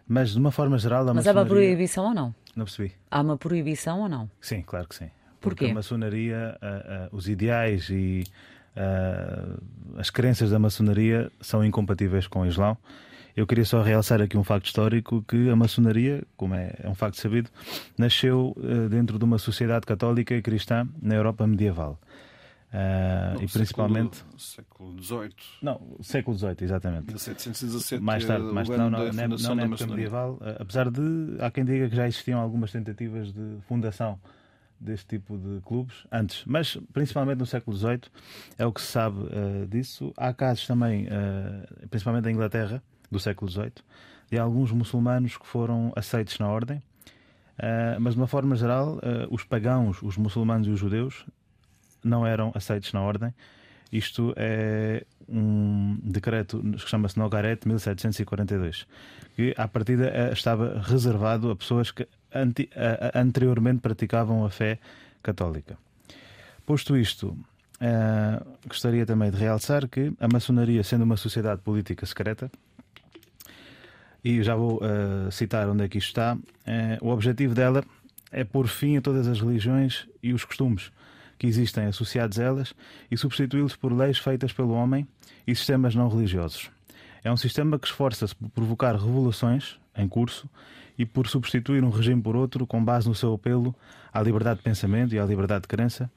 mas 0.08 0.32
de 0.32 0.40
uma 0.40 0.52
forma 0.52 0.78
geral 0.78 1.02
a 1.02 1.14
Mas 1.14 1.26
maçonaria... 1.26 1.40
há 1.40 1.44
uma 1.44 1.50
proibição 1.50 2.06
ou 2.06 2.14
não? 2.14 2.36
Não 2.56 2.66
percebi. 2.66 2.94
Há 3.12 3.22
uma 3.22 3.38
proibição 3.38 4.02
ou 4.02 4.10
não? 4.10 4.30
Sim, 4.40 4.62
claro 4.62 4.88
que 4.88 4.96
sim. 4.96 5.10
Porquê? 5.42 5.66
Porque 5.66 5.66
a 5.66 5.74
maçonaria, 5.74 6.58
os 7.12 7.28
ideais 7.28 7.90
e 7.90 8.24
as 9.98 10.10
crenças 10.10 10.52
da 10.52 10.60
maçonaria 10.60 11.32
são 11.42 11.64
incompatíveis 11.64 12.28
com 12.28 12.42
o 12.42 12.46
Islão. 12.46 12.78
Eu 13.36 13.46
queria 13.46 13.66
só 13.66 13.82
realçar 13.82 14.22
aqui 14.22 14.38
um 14.38 14.44
facto 14.44 14.68
histórico 14.68 15.22
que 15.28 15.50
a 15.50 15.56
maçonaria, 15.56 16.24
como 16.38 16.56
é, 16.56 16.74
é 16.82 16.90
um 16.90 16.96
facto 16.96 17.20
sabido, 17.20 17.50
nasceu 17.98 18.56
uh, 18.56 18.88
dentro 18.88 19.20
de 19.20 19.26
uma 19.26 19.38
sociedade 19.38 19.86
católica 19.86 20.34
e 20.34 20.42
cristã 20.42 20.88
na 21.02 21.16
Europa 21.16 21.46
medieval. 21.46 22.00
Uh, 22.74 23.42
e 23.42 23.48
principalmente 23.48 24.24
século 24.38 25.02
XVIII. 25.02 25.34
Não, 25.62 25.98
século 26.02 26.38
XVIII, 26.38 26.56
exatamente. 26.62 27.08
1717. 27.08 28.04
Mais 28.04 28.26
tarde, 28.26 28.46
mais 28.46 28.68
não, 28.68 28.90
não, 28.90 29.12
não, 29.12 29.28
não 29.38 29.56
na 29.56 29.64
época 29.64 29.88
medieval. 29.88 30.34
Uh, 30.34 30.62
apesar 30.62 30.90
de 30.90 31.38
há 31.40 31.52
quem 31.52 31.66
diga 31.66 31.90
que 31.90 31.96
já 31.96 32.08
existiam 32.08 32.40
algumas 32.40 32.72
tentativas 32.72 33.34
de 33.34 33.58
fundação 33.68 34.20
deste 34.80 35.08
tipo 35.08 35.38
de 35.38 35.62
clubes 35.62 36.06
antes, 36.12 36.44
mas 36.46 36.78
principalmente 36.92 37.40
no 37.40 37.46
século 37.46 37.76
XVIII 37.78 38.02
é 38.58 38.66
o 38.66 38.74
que 38.74 38.82
se 38.82 38.88
sabe 38.88 39.20
uh, 39.20 39.68
disso. 39.68 40.14
Há 40.18 40.34
casos 40.34 40.68
também, 40.68 41.06
uh, 41.06 41.88
principalmente 41.90 42.26
na 42.26 42.32
Inglaterra 42.32 42.84
do 43.12 43.20
século 43.20 43.50
XVIII, 43.50 43.74
de 44.32 44.38
alguns 44.38 44.72
muçulmanos 44.72 45.38
que 45.38 45.46
foram 45.46 45.92
aceitos 45.96 46.40
na 46.40 46.48
ordem, 46.48 46.78
uh, 46.78 48.00
mas 48.00 48.14
de 48.14 48.20
uma 48.20 48.28
forma 48.28 48.56
geral, 48.56 49.00
os 49.30 49.44
pagãos, 49.44 50.02
os 50.02 50.18
muçulmanos 50.18 50.68
e 50.68 50.72
os 50.72 50.80
judeus 50.80 51.26
não 52.04 52.26
eram 52.26 52.52
aceitos 52.56 52.94
na 52.94 53.02
ordem. 53.02 53.34
Isto 53.92 54.34
é 54.36 55.06
um 55.28 55.98
decreto 56.04 56.62
que 56.62 56.90
chama-se 56.90 57.18
Nogaret 57.18 57.60
1742, 57.66 58.86
que 59.36 59.54
à 59.58 59.68
partida 59.68 60.32
estava 60.32 60.82
reservado 60.82 61.50
a 61.50 61.56
pessoas 61.56 61.92
que 61.92 62.08
anti, 62.34 62.70
anteriormente 63.14 63.80
praticavam 63.80 64.46
a 64.46 64.50
fé 64.50 64.80
católica. 65.24 65.78
Posto 66.66 66.98
isto, 66.98 67.28
uh, 67.30 68.46
gostaria 68.68 69.06
também 69.06 69.32
de 69.32 69.38
realçar 69.38 69.88
que 69.88 70.12
a 70.20 70.28
maçonaria, 70.28 70.84
sendo 70.84 71.04
uma 71.04 71.18
sociedade 71.18 71.62
política 71.62 72.06
secreta, 72.06 72.52
e 74.26 74.42
já 74.42 74.56
vou 74.56 74.78
uh, 74.78 75.32
citar 75.32 75.70
onde 75.70 75.84
é 75.84 75.88
que 75.88 76.00
isto 76.00 76.08
está, 76.08 76.34
uh, 76.34 76.40
o 77.00 77.10
objetivo 77.10 77.54
dela 77.54 77.84
é 78.32 78.44
pôr 78.44 78.68
fim 78.68 78.98
a 78.98 79.02
todas 79.02 79.28
as 79.28 79.40
religiões 79.40 80.08
e 80.22 80.34
os 80.34 80.44
costumes 80.44 80.92
que 81.38 81.46
existem 81.46 81.86
associados 81.86 82.40
a 82.40 82.44
elas 82.44 82.74
e 83.12 83.16
substituí-los 83.16 83.76
por 83.76 83.94
leis 83.94 84.18
feitas 84.18 84.52
pelo 84.52 84.72
homem 84.72 85.08
e 85.46 85.56
sistemas 85.56 85.94
não 85.94 86.10
religiosos. 86.10 86.72
É 87.24 87.32
um 87.32 87.38
sistema 87.38 87.78
que 87.78 87.86
esforça-se 87.86 88.36
por 88.36 88.50
provocar 88.50 88.94
revoluções 88.96 89.78
em 89.96 90.08
curso 90.08 90.50
e 90.98 91.06
por 91.06 91.28
substituir 91.28 91.84
um 91.84 91.90
regime 91.92 92.22
por 92.22 92.36
outro 92.36 92.66
com 92.66 92.84
base 92.84 93.08
no 93.08 93.14
seu 93.14 93.32
apelo 93.32 93.76
à 94.12 94.24
liberdade 94.24 94.58
de 94.58 94.64
pensamento 94.64 95.14
e 95.14 95.20
à 95.20 95.26
liberdade 95.26 95.64
de 95.64 95.68
crença. 95.68 96.10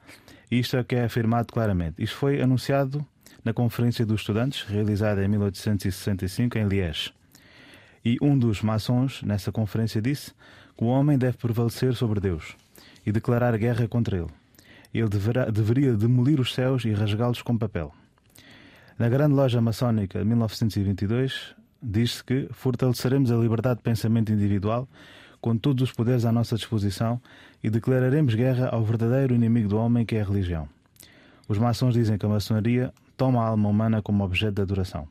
E 0.49 0.57
isto 0.57 0.77
é 0.77 0.83
que 0.83 0.95
é 0.95 1.03
afirmado 1.03 1.53
claramente. 1.53 2.01
Isto 2.01 2.15
foi 2.15 2.41
anunciado 2.41 3.05
na 3.45 3.53
Conferência 3.53 4.03
dos 4.03 4.21
Estudantes, 4.21 4.63
realizada 4.63 5.23
em 5.23 5.27
1865 5.27 6.57
em 6.57 6.67
Liège. 6.67 7.18
E 8.03 8.17
um 8.21 8.37
dos 8.37 8.61
maçons 8.61 9.21
nessa 9.23 9.51
conferência 9.51 10.01
disse 10.01 10.31
que 10.77 10.83
o 10.83 10.87
homem 10.87 11.17
deve 11.17 11.37
prevalecer 11.37 11.93
sobre 11.93 12.19
Deus 12.19 12.55
e 13.05 13.11
declarar 13.11 13.57
guerra 13.57 13.87
contra 13.87 14.17
ele. 14.17 14.29
Ele 14.93 15.09
deverá, 15.09 15.45
deveria 15.45 15.93
demolir 15.93 16.39
os 16.39 16.53
céus 16.53 16.85
e 16.85 16.91
rasgá-los 16.91 17.41
com 17.41 17.57
papel. 17.57 17.93
Na 18.97 19.07
grande 19.07 19.35
loja 19.35 19.61
maçónica 19.61 20.19
de 20.19 20.25
1922, 20.25 21.55
diz-se 21.81 22.23
que 22.23 22.49
fortaleceremos 22.51 23.31
a 23.31 23.35
liberdade 23.37 23.77
de 23.77 23.83
pensamento 23.83 24.31
individual 24.31 24.87
com 25.39 25.57
todos 25.57 25.83
os 25.83 25.91
poderes 25.93 26.25
à 26.25 26.31
nossa 26.31 26.55
disposição 26.55 27.21
e 27.63 27.69
declararemos 27.69 28.35
guerra 28.35 28.67
ao 28.69 28.83
verdadeiro 28.83 29.33
inimigo 29.33 29.69
do 29.69 29.77
homem, 29.77 30.05
que 30.05 30.15
é 30.15 30.21
a 30.21 30.25
religião. 30.25 30.67
Os 31.47 31.57
maçons 31.57 31.93
dizem 31.93 32.17
que 32.17 32.25
a 32.25 32.29
maçonaria 32.29 32.93
toma 33.15 33.41
a 33.41 33.47
alma 33.47 33.69
humana 33.69 34.01
como 34.01 34.23
objeto 34.23 34.55
de 34.55 34.61
adoração. 34.61 35.07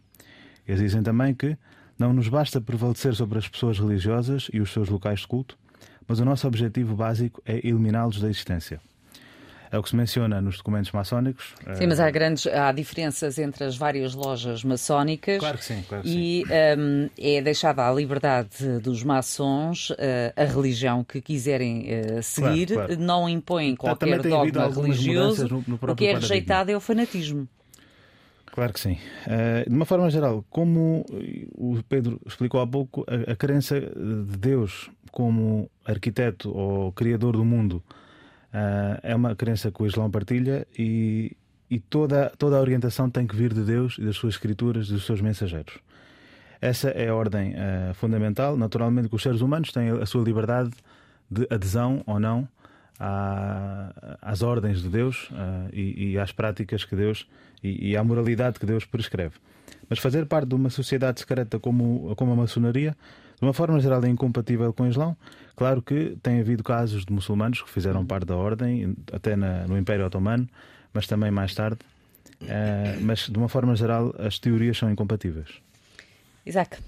Eles 0.66 0.80
dizem 0.80 1.02
também 1.02 1.34
que 1.34 1.56
não 1.98 2.12
nos 2.12 2.28
basta 2.28 2.60
prevalecer 2.60 3.14
sobre 3.14 3.38
as 3.38 3.48
pessoas 3.48 3.78
religiosas 3.78 4.48
e 4.52 4.60
os 4.60 4.72
seus 4.72 4.88
locais 4.88 5.20
de 5.20 5.26
culto, 5.26 5.58
mas 6.06 6.20
o 6.20 6.24
nosso 6.24 6.46
objetivo 6.46 6.94
básico 6.94 7.42
é 7.44 7.58
eliminá-los 7.58 8.20
da 8.20 8.28
existência. 8.28 8.80
É 9.70 9.78
o 9.78 9.82
que 9.82 9.90
se 9.90 9.96
menciona 9.96 10.40
nos 10.40 10.56
documentos 10.56 10.90
maçónicos. 10.92 11.54
Sim, 11.74 11.88
mas 11.88 12.00
há 12.00 12.10
grandes 12.10 12.46
há 12.46 12.72
diferenças 12.72 13.38
entre 13.38 13.64
as 13.64 13.76
várias 13.76 14.14
lojas 14.14 14.64
maçónicas. 14.64 15.40
Claro 15.40 15.58
que 15.58 15.64
sim, 15.64 15.84
claro 15.86 16.04
que 16.04 16.08
e 16.08 16.44
um, 16.78 17.10
é 17.18 17.42
deixada 17.42 17.86
à 17.86 17.92
liberdade 17.92 18.78
dos 18.82 19.02
maçons 19.02 19.90
uh, 19.90 19.96
a 20.34 20.44
religião 20.44 21.04
que 21.04 21.20
quiserem 21.20 21.86
uh, 21.86 22.22
seguir, 22.22 22.68
claro, 22.68 22.88
claro. 22.88 23.02
não 23.02 23.28
impõem 23.28 23.76
qualquer 23.76 24.22
dogma 24.22 24.68
religioso. 24.68 25.46
No, 25.48 25.64
no 25.66 25.78
o 25.82 25.94
que 25.94 26.06
é 26.06 26.14
rejeitado 26.14 26.70
é 26.70 26.76
o 26.76 26.80
fanatismo. 26.80 27.46
Claro 28.52 28.72
que 28.72 28.80
sim. 28.80 28.98
Uh, 29.26 29.68
de 29.68 29.74
uma 29.74 29.84
forma 29.84 30.10
geral, 30.10 30.44
como 30.50 31.04
o 31.54 31.82
Pedro 31.88 32.20
explicou 32.26 32.60
há 32.60 32.66
pouco, 32.66 33.04
a, 33.06 33.32
a 33.32 33.36
crença 33.36 33.80
de 33.80 34.36
Deus 34.38 34.90
como 35.10 35.70
arquiteto 35.84 36.50
ou 36.56 36.92
criador 36.92 37.36
do 37.36 37.44
mundo 37.44 37.82
Uh, 38.48 38.96
é 39.02 39.14
uma 39.14 39.36
crença 39.36 39.70
que 39.70 39.82
o 39.82 39.86
Islão 39.86 40.10
partilha 40.10 40.66
e, 40.76 41.36
e 41.70 41.78
toda, 41.78 42.32
toda 42.38 42.56
a 42.56 42.60
orientação 42.60 43.10
tem 43.10 43.26
que 43.26 43.36
vir 43.36 43.52
de 43.52 43.62
Deus 43.62 43.98
e 43.98 44.04
das 44.04 44.16
suas 44.16 44.34
escrituras, 44.34 44.88
dos 44.88 45.04
seus 45.04 45.20
mensageiros. 45.20 45.78
Essa 46.60 46.88
é 46.88 47.08
a 47.08 47.14
ordem 47.14 47.52
uh, 47.52 47.94
fundamental. 47.94 48.56
Naturalmente, 48.56 49.08
que 49.08 49.14
os 49.14 49.22
seres 49.22 49.42
humanos 49.42 49.70
têm 49.70 49.90
a 49.90 50.06
sua 50.06 50.24
liberdade 50.24 50.70
de 51.30 51.46
adesão 51.50 52.02
ou 52.06 52.18
não 52.18 52.48
à, 52.98 54.18
às 54.20 54.42
ordens 54.42 54.82
de 54.82 54.88
Deus 54.88 55.30
uh, 55.30 55.68
e, 55.72 56.12
e, 56.12 56.18
às 56.18 56.32
práticas 56.32 56.84
que 56.84 56.96
Deus 56.96 57.28
e, 57.62 57.90
e, 57.90 57.96
à 57.96 58.02
moralidade 58.02 58.58
que 58.58 58.66
Deus 58.66 58.84
prescreve. 58.84 59.36
Mas 59.88 59.98
fazer 59.98 60.26
parte 60.26 60.48
de 60.48 60.54
uma 60.54 60.70
sociedade 60.70 61.20
secreta 61.20 61.58
como, 61.58 62.14
como 62.16 62.32
a 62.32 62.36
maçonaria 62.36 62.96
de 63.40 63.44
uma 63.44 63.52
forma 63.52 63.78
geral, 63.78 64.02
é 64.04 64.08
incompatível 64.08 64.72
com 64.72 64.82
o 64.82 64.88
Islão. 64.88 65.16
Claro 65.54 65.80
que 65.80 66.16
tem 66.22 66.40
havido 66.40 66.64
casos 66.64 67.04
de 67.04 67.12
muçulmanos 67.12 67.62
que 67.62 67.70
fizeram 67.70 68.04
parte 68.04 68.26
da 68.26 68.36
ordem, 68.36 68.96
até 69.12 69.36
na, 69.36 69.66
no 69.66 69.78
Império 69.78 70.04
Otomano, 70.06 70.48
mas 70.92 71.06
também 71.06 71.30
mais 71.30 71.54
tarde. 71.54 71.78
Uh, 72.42 73.00
mas, 73.00 73.28
de 73.28 73.38
uma 73.38 73.48
forma 73.48 73.74
geral, 73.76 74.14
as 74.18 74.38
teorias 74.38 74.76
são 74.76 74.90
incompatíveis. 74.90 75.48
Isaac, 76.44 76.78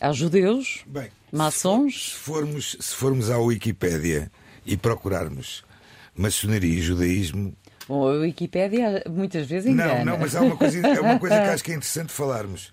há 0.00 0.12
judeus, 0.12 0.84
Bem, 0.86 1.08
maçons. 1.30 2.12
Se 2.12 2.16
formos, 2.16 2.76
se 2.78 2.94
formos 2.94 3.30
à 3.30 3.38
Wikipédia 3.38 4.30
e 4.64 4.76
procurarmos 4.76 5.64
maçonaria 6.16 6.78
e 6.78 6.82
judaísmo. 6.82 7.54
Bom, 7.88 8.08
a 8.08 8.12
Wikipédia 8.12 9.02
muitas 9.08 9.46
vezes 9.46 9.70
engana. 9.70 10.04
Não, 10.04 10.12
não, 10.12 10.18
mas 10.18 10.36
há 10.36 10.40
uma 10.40 10.56
coisa, 10.56 10.78
é 10.86 11.00
uma 11.00 11.18
coisa 11.18 11.40
que 11.40 11.48
acho 11.50 11.64
que 11.64 11.72
é 11.72 11.74
interessante 11.74 12.12
falarmos. 12.12 12.72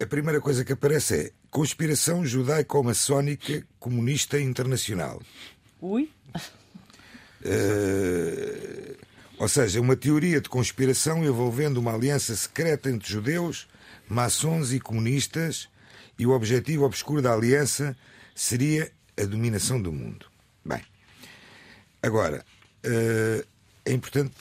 A 0.00 0.06
primeira 0.06 0.40
coisa 0.40 0.64
que 0.64 0.72
aparece 0.72 1.14
é 1.14 1.30
Conspiração 1.50 2.24
judaico-maçónica 2.24 3.64
comunista 3.80 4.40
internacional. 4.40 5.20
Ui? 5.80 6.08
Uh, 7.44 8.96
ou 9.36 9.48
seja, 9.48 9.80
uma 9.80 9.96
teoria 9.96 10.40
de 10.40 10.48
conspiração 10.48 11.24
envolvendo 11.24 11.78
uma 11.78 11.92
aliança 11.92 12.36
secreta 12.36 12.88
entre 12.88 13.10
judeus, 13.10 13.66
maçons 14.08 14.72
e 14.72 14.78
comunistas, 14.78 15.68
e 16.16 16.24
o 16.24 16.30
objetivo 16.30 16.84
obscuro 16.84 17.20
da 17.20 17.32
aliança 17.32 17.96
seria 18.32 18.92
a 19.20 19.24
dominação 19.24 19.82
do 19.82 19.90
mundo. 19.90 20.29
Agora, 22.02 22.44
uh, 22.84 23.46
é 23.84 23.92
importante 23.92 24.34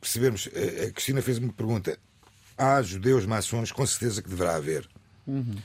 percebermos. 0.00 0.48
A 0.86 0.90
Cristina 0.92 1.22
fez 1.22 1.38
uma 1.38 1.52
pergunta. 1.52 1.98
Há 2.56 2.82
judeus 2.82 3.24
maçons? 3.26 3.72
Com 3.72 3.86
certeza 3.86 4.22
que 4.22 4.28
deverá 4.28 4.56
haver. 4.56 4.88
Uhum. 5.26 5.56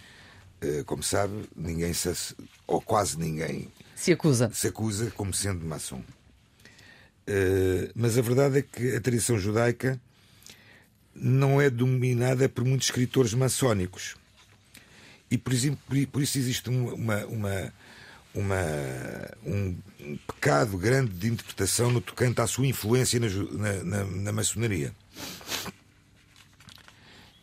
Eh, 0.59 0.83
como 0.85 1.03
sabe, 1.03 1.47
ninguém 1.55 1.93
se, 1.93 2.11
ou 2.65 2.81
quase 2.81 3.17
ninguém 3.17 3.71
se 3.95 4.11
acusa, 4.11 4.49
se 4.51 4.67
acusa 4.67 5.11
como 5.11 5.33
sendo 5.33 5.63
maçom. 5.65 6.03
Eh, 7.27 7.91
mas 7.93 8.17
a 8.17 8.21
verdade 8.21 8.59
é 8.59 8.61
que 8.63 8.95
a 8.95 9.01
tradição 9.01 9.37
judaica 9.37 9.99
não 11.13 11.61
é 11.61 11.69
dominada 11.69 12.49
por 12.49 12.63
muitos 12.65 12.87
escritores 12.87 13.33
maçónicos. 13.33 14.15
E 15.29 15.37
por, 15.37 15.53
exemplo, 15.53 15.79
por 16.07 16.21
isso 16.21 16.37
existe 16.37 16.69
uma, 16.69 17.25
uma, 17.25 17.73
uma, 18.37 18.55
um 19.43 19.75
pecado 20.27 20.77
grande 20.77 21.11
de 21.11 21.27
interpretação 21.27 21.89
no 21.89 21.99
tocante 21.99 22.39
à 22.39 22.45
sua 22.45 22.67
influência 22.67 23.19
na, 23.19 23.83
na, 23.83 24.03
na 24.03 24.31
maçonaria. 24.31 24.93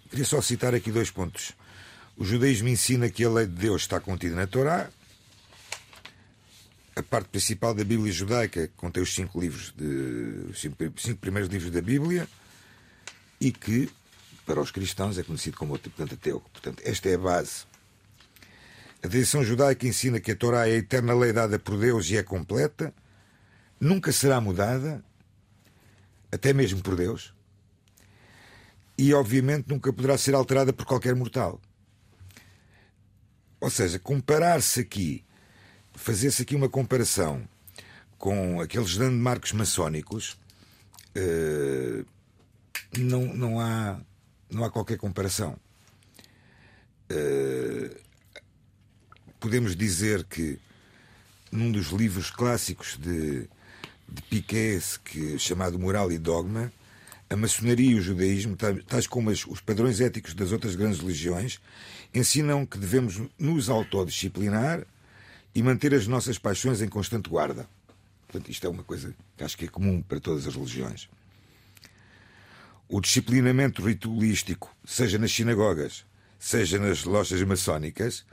Queria 0.09 0.25
só 0.25 0.41
citar 0.41 0.73
aqui 0.75 0.93
dois 0.93 1.11
pontos. 1.11 1.53
O 2.17 2.25
judaísmo 2.25 2.69
ensina 2.69 3.11
que 3.11 3.25
a 3.25 3.29
lei 3.29 3.47
de 3.47 3.55
Deus 3.55 3.83
está 3.83 3.99
contida 3.99 4.37
na 4.37 4.47
Torá. 4.47 4.89
A 6.95 7.03
parte 7.03 7.29
principal 7.31 7.75
da 7.75 7.83
Bíblia 7.83 8.13
judaica 8.13 8.71
contém 8.77 9.03
os 9.03 9.13
cinco 9.13 9.41
livros 9.41 9.75
de, 9.77 10.47
os 10.51 10.61
cinco, 10.61 10.77
primeiros 11.17 11.51
livros 11.51 11.73
da 11.73 11.83
Bíblia 11.83 12.29
e 13.41 13.51
que 13.51 13.91
para 14.47 14.61
os 14.61 14.71
cristãos 14.71 15.19
é 15.19 15.25
conhecido 15.25 15.57
como 15.57 15.75
o 15.75 15.79
Pentateuco. 15.79 16.49
Portanto, 16.51 16.81
esta 16.85 17.09
é 17.09 17.15
a 17.15 17.19
base. 17.19 17.65
A 19.05 19.07
tradição 19.07 19.45
judaica 19.45 19.87
ensina 19.87 20.19
que 20.19 20.33
a 20.33 20.35
Torá 20.35 20.67
é 20.67 20.73
a 20.73 20.77
eterna 20.77 21.15
lei 21.15 21.31
dada 21.31 21.59
por 21.59 21.79
Deus 21.79 22.09
e 22.09 22.17
é 22.17 22.23
completa, 22.23 22.95
nunca 23.79 24.11
será 24.11 24.41
mudada, 24.41 25.05
até 26.33 26.55
mesmo 26.55 26.81
por 26.81 26.97
Deus, 26.97 27.35
e 28.97 29.13
obviamente 29.13 29.69
nunca 29.69 29.93
poderá 29.93 30.17
ser 30.17 30.35
alterada 30.35 30.73
por 30.73 30.87
qualquer 30.87 31.15
mortal. 31.15 31.61
Ou 33.61 33.69
seja, 33.69 33.99
comparar-se 33.99 34.81
aqui, 34.81 35.23
fazer-se 35.93 36.41
aqui 36.41 36.57
uma 36.57 36.71
comparação 36.71 37.47
com 38.17 38.59
aqueles 38.59 38.97
marcos 38.97 39.53
maçónicos, 39.53 40.39
uh, 41.15 42.07
não, 42.99 43.35
não, 43.35 43.61
há, 43.61 44.01
não 44.49 44.65
há 44.65 44.71
qualquer 44.71 44.97
comparação. 44.97 45.59
Uh, 47.13 48.04
podemos 49.45 49.77
dizer 49.77 50.25
que 50.25 50.59
num 51.53 51.71
dos 51.71 51.89
livros 51.89 52.31
clássicos 52.31 52.97
de, 52.97 53.43
de 54.09 54.23
Piquet, 54.31 54.81
que, 55.05 55.39
chamado 55.39 55.79
Moral 55.79 56.11
e 56.11 56.17
Dogma, 56.17 56.73
a 57.29 57.37
maçonaria 57.37 57.91
e 57.91 57.95
o 57.95 58.01
judaísmo, 58.01 58.57
tais 58.89 59.07
como 59.07 59.29
os 59.29 59.61
padrões 59.61 60.01
éticos 60.01 60.33
das 60.33 60.51
outras 60.51 60.75
grandes 60.75 60.99
religiões, 60.99 61.61
ensinam 62.15 62.65
que 62.65 62.79
devemos 62.79 63.21
nos 63.39 63.69
autodisciplinar 63.69 64.87
e 65.55 65.63
manter 65.63 65.93
as 65.93 66.07
nossas 66.07 66.39
paixões 66.39 66.81
em 66.81 66.89
constante 66.89 67.29
guarda. 67.29 67.69
Portanto, 68.27 68.51
isto 68.51 68.67
é 68.67 68.71
uma 68.71 68.83
coisa 68.83 69.15
que 69.37 69.45
acho 69.45 69.59
que 69.59 69.67
é 69.67 69.69
comum 69.69 70.01
para 70.01 70.21
todas 70.21 70.47
as 70.47 70.55
religiões. 70.55 71.07
O 72.89 72.99
disciplinamento 72.99 73.85
ritualístico, 73.85 74.75
seja 74.87 75.19
nas 75.19 75.33
sinagogas, 75.33 76.03
seja 76.39 76.79
nas 76.79 77.05
lojas 77.05 77.43
maçónicas, 77.43 78.25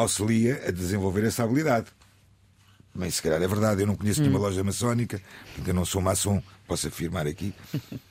auxilia 0.00 0.62
a 0.66 0.70
desenvolver 0.70 1.24
essa 1.24 1.44
habilidade. 1.44 1.86
Também, 2.92 3.10
se 3.10 3.22
calhar, 3.22 3.42
é 3.42 3.48
verdade. 3.48 3.82
Eu 3.82 3.86
não 3.86 3.96
conheço 3.96 4.20
nenhuma 4.20 4.38
loja 4.38 4.62
maçónica, 4.64 5.20
portanto, 5.46 5.68
eu 5.68 5.74
não 5.74 5.84
sou 5.84 6.00
maçom, 6.00 6.42
posso 6.66 6.88
afirmar 6.88 7.26
aqui. 7.26 7.54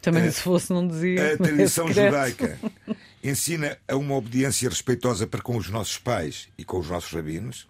Também 0.00 0.30
se 0.30 0.40
fosse, 0.40 0.72
não 0.72 0.86
dizia. 0.86 1.20
A 1.20 1.24
mas 1.24 1.32
é 1.32 1.36
tradição 1.36 1.92
judaica 1.92 2.58
ensina 3.22 3.76
a 3.86 3.96
uma 3.96 4.14
obediência 4.14 4.68
respeitosa 4.68 5.26
para 5.26 5.42
com 5.42 5.56
os 5.56 5.68
nossos 5.68 5.98
pais 5.98 6.48
e 6.56 6.64
com 6.64 6.78
os 6.78 6.88
nossos 6.88 7.12
rabinos. 7.12 7.68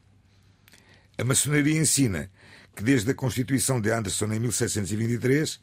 A 1.16 1.24
maçonaria 1.24 1.78
ensina 1.78 2.30
que 2.76 2.82
desde 2.82 3.10
a 3.10 3.14
Constituição 3.14 3.80
de 3.80 3.90
Anderson 3.90 4.26
em 4.26 4.38
1723 4.38 5.60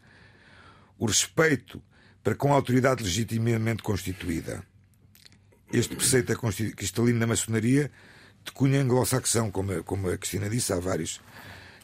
o 0.98 1.06
respeito 1.06 1.82
para 2.24 2.36
com 2.36 2.52
a 2.52 2.56
autoridade 2.56 3.04
legitimamente 3.04 3.84
constituída. 3.84 4.64
Este 5.78 5.96
preceito 5.96 6.32
é 6.32 6.36
cristalino 6.72 7.20
na 7.20 7.28
maçonaria 7.28 7.92
de 8.44 8.52
cunho 8.52 8.80
anglo-saxão, 8.80 9.50
como, 9.52 9.72
a- 9.72 9.84
como 9.84 10.10
a 10.10 10.18
Cristina 10.18 10.50
disse, 10.50 10.72
há 10.72 10.80
vários. 10.80 11.20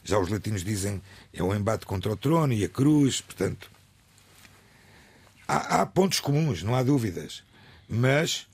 Já 0.04 0.18
os 0.18 0.28
latinos 0.28 0.64
dizem 0.64 1.00
é 1.32 1.42
um 1.42 1.54
embate 1.54 1.86
contra 1.86 2.10
o 2.12 2.16
trono 2.16 2.52
e 2.52 2.64
a 2.64 2.68
cruz, 2.68 3.20
portanto. 3.20 3.70
Há, 5.46 5.82
há 5.82 5.86
pontos 5.86 6.20
comuns, 6.20 6.62
não 6.62 6.74
há 6.74 6.82
dúvidas. 6.82 7.42
Mas 7.88 8.46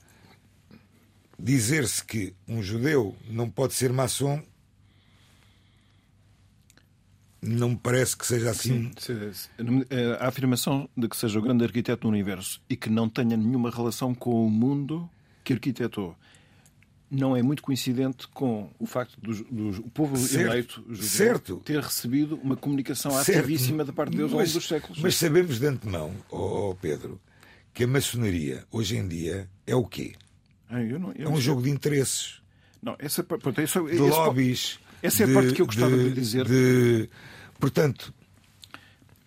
dizer-se 1.37 2.03
que 2.03 2.33
um 2.47 2.61
judeu 2.61 3.15
não 3.29 3.49
pode 3.49 3.73
ser 3.73 3.93
maçom 3.93 4.43
não 7.41 7.69
me 7.69 7.77
parece 7.77 8.17
que 8.17 8.25
seja 8.27 8.49
assim. 8.49 8.91
Se- 8.99 9.49
eh, 9.89 10.17
A 10.19 10.27
afirmação 10.27 10.89
de 10.97 11.07
que 11.07 11.15
seja 11.15 11.39
o 11.39 11.41
grande 11.41 11.63
arquiteto 11.63 12.01
do 12.01 12.09
universo 12.09 12.61
e 12.69 12.75
que 12.75 12.89
não 12.89 13.07
tenha 13.07 13.37
nenhuma 13.37 13.71
relação 13.71 14.13
com 14.13 14.45
o 14.45 14.49
mundo 14.49 15.09
que 15.49 15.53
arquitetou 15.53 16.15
não 17.09 17.35
é 17.35 17.41
muito 17.41 17.63
coincidente 17.63 18.27
com 18.27 18.69
o 18.77 18.85
facto 18.85 19.19
do, 19.19 19.81
povo 19.89 20.15
Certo, 20.15 20.45
eleito 20.51 20.85
judeu 20.87 21.03
certo. 21.09 21.57
ter 21.65 21.79
recebido 21.81 22.35
uma 22.43 22.55
comunicação 22.55 23.11
Certo. 23.23 23.39
ativíssima 23.39 23.83
da 23.83 23.91
parte 23.91 24.11
de 24.11 24.17
Deus 24.17 24.31
ao 24.31 24.37
longo 24.39 24.51
dos 24.51 24.67
séculos. 24.67 24.99
Mas 25.01 25.15
sabemos 25.15 25.59
de 25.59 25.65
antemão, 25.65 26.13
ó 26.31 26.69
ó 26.69 26.73
Pedro, 26.75 27.19
que 27.73 27.83
a 27.83 27.87
maçonaria 27.87 28.63
hoje 28.71 28.95
em 28.95 29.07
dia 29.07 29.49
é 29.65 29.75
o 29.75 29.83
quê? 29.85 30.13
Ah, 30.69 30.83
eu 30.83 30.99
não- 30.99 31.11
eu 31.13 31.27
É 31.27 31.31
um 31.31 31.41
jogo 31.41 31.63
de 31.63 31.71
interesses, 31.71 32.43
Não, 32.79 32.95
essa, 32.99 33.23
pronto, 33.23 33.59
esse, 33.59 33.79
de 33.81 33.89
esse- 33.89 33.99
lobbies. 34.01 34.79
essa 35.01 35.23
é 35.23 35.25
a 35.25 35.27
de- 35.29 35.33
parte 35.33 35.53
que 35.53 35.61
eu 35.63 35.65
gostava 35.65 35.97
de 35.97 36.11
dizer. 36.13 36.45
de- 36.45 37.09
Portanto, 37.59 38.13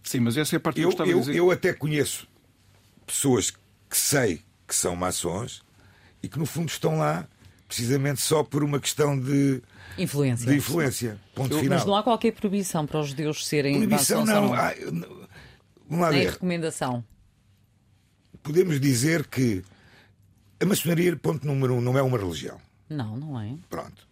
Sim, 0.05 0.21
mas 0.21 0.37
essa 0.37 0.55
é 0.55 0.59
a 0.59 0.61
parte 0.61 0.77
que 0.77 0.83
eu 0.83 0.85
eu, 0.85 0.91
gostava 0.91 1.11
eu, 1.11 1.19
de 1.19 1.27
dizer. 1.27 1.37
eu 1.37 1.51
até 1.51 1.73
conheço 1.73 2.29
pessoas 3.05 3.51
que 3.51 3.97
sei 3.97 4.41
que 4.69 4.75
são 4.77 4.95
maçons 4.95 5.63
e 6.23 6.29
que 6.29 6.39
no 6.39 6.47
fundo 6.47 6.69
estão 6.69 6.99
lá 6.99 7.27
precisamente 7.67 8.21
só 8.21 8.43
por 8.45 8.63
uma 8.63 8.79
questão 8.79 9.19
de, 9.19 9.63
Influência. 9.99 10.47
de 10.51 10.57
influência. 10.57 11.19
Ponto 11.35 11.59
final. 11.59 11.79
Mas 11.79 11.87
não 11.87 11.97
há 11.97 12.03
qualquer 12.03 12.33
proibição 12.33 12.87
para 12.87 13.01
os 13.01 13.09
judeus 13.09 13.47
serem 13.47 13.77
Proibição 13.77 14.21
maçons 14.21 14.37
ou 14.37 14.43
não. 14.49 14.55
há- 14.55 14.75
n- 14.77 15.07
Vamos 15.89 16.05
lá 16.07 16.11
Nem 16.11 16.21
ver. 16.25 16.31
recomendação. 16.33 17.05
Podemos 18.43 18.81
dizer 18.81 19.27
que 19.27 19.63
a 20.61 20.65
maçonaria, 20.67 21.15
ponto 21.17 21.47
número 21.47 21.75
um, 21.75 21.81
não 21.81 21.97
é 21.99 22.03
uma 22.03 22.19
religião. 22.19 22.61
Não, 22.89 23.17
não 23.17 23.41
é. 23.41 23.55
Pronto. 23.71 24.07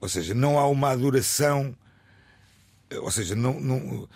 Ou 0.00 0.08
seja, 0.08 0.34
não 0.34 0.58
há 0.58 0.66
uma 0.68 0.90
adoração. 0.90 1.74
Ou 3.00 3.10
seja, 3.10 3.34
não, 3.34 3.60
não, 3.60 4.08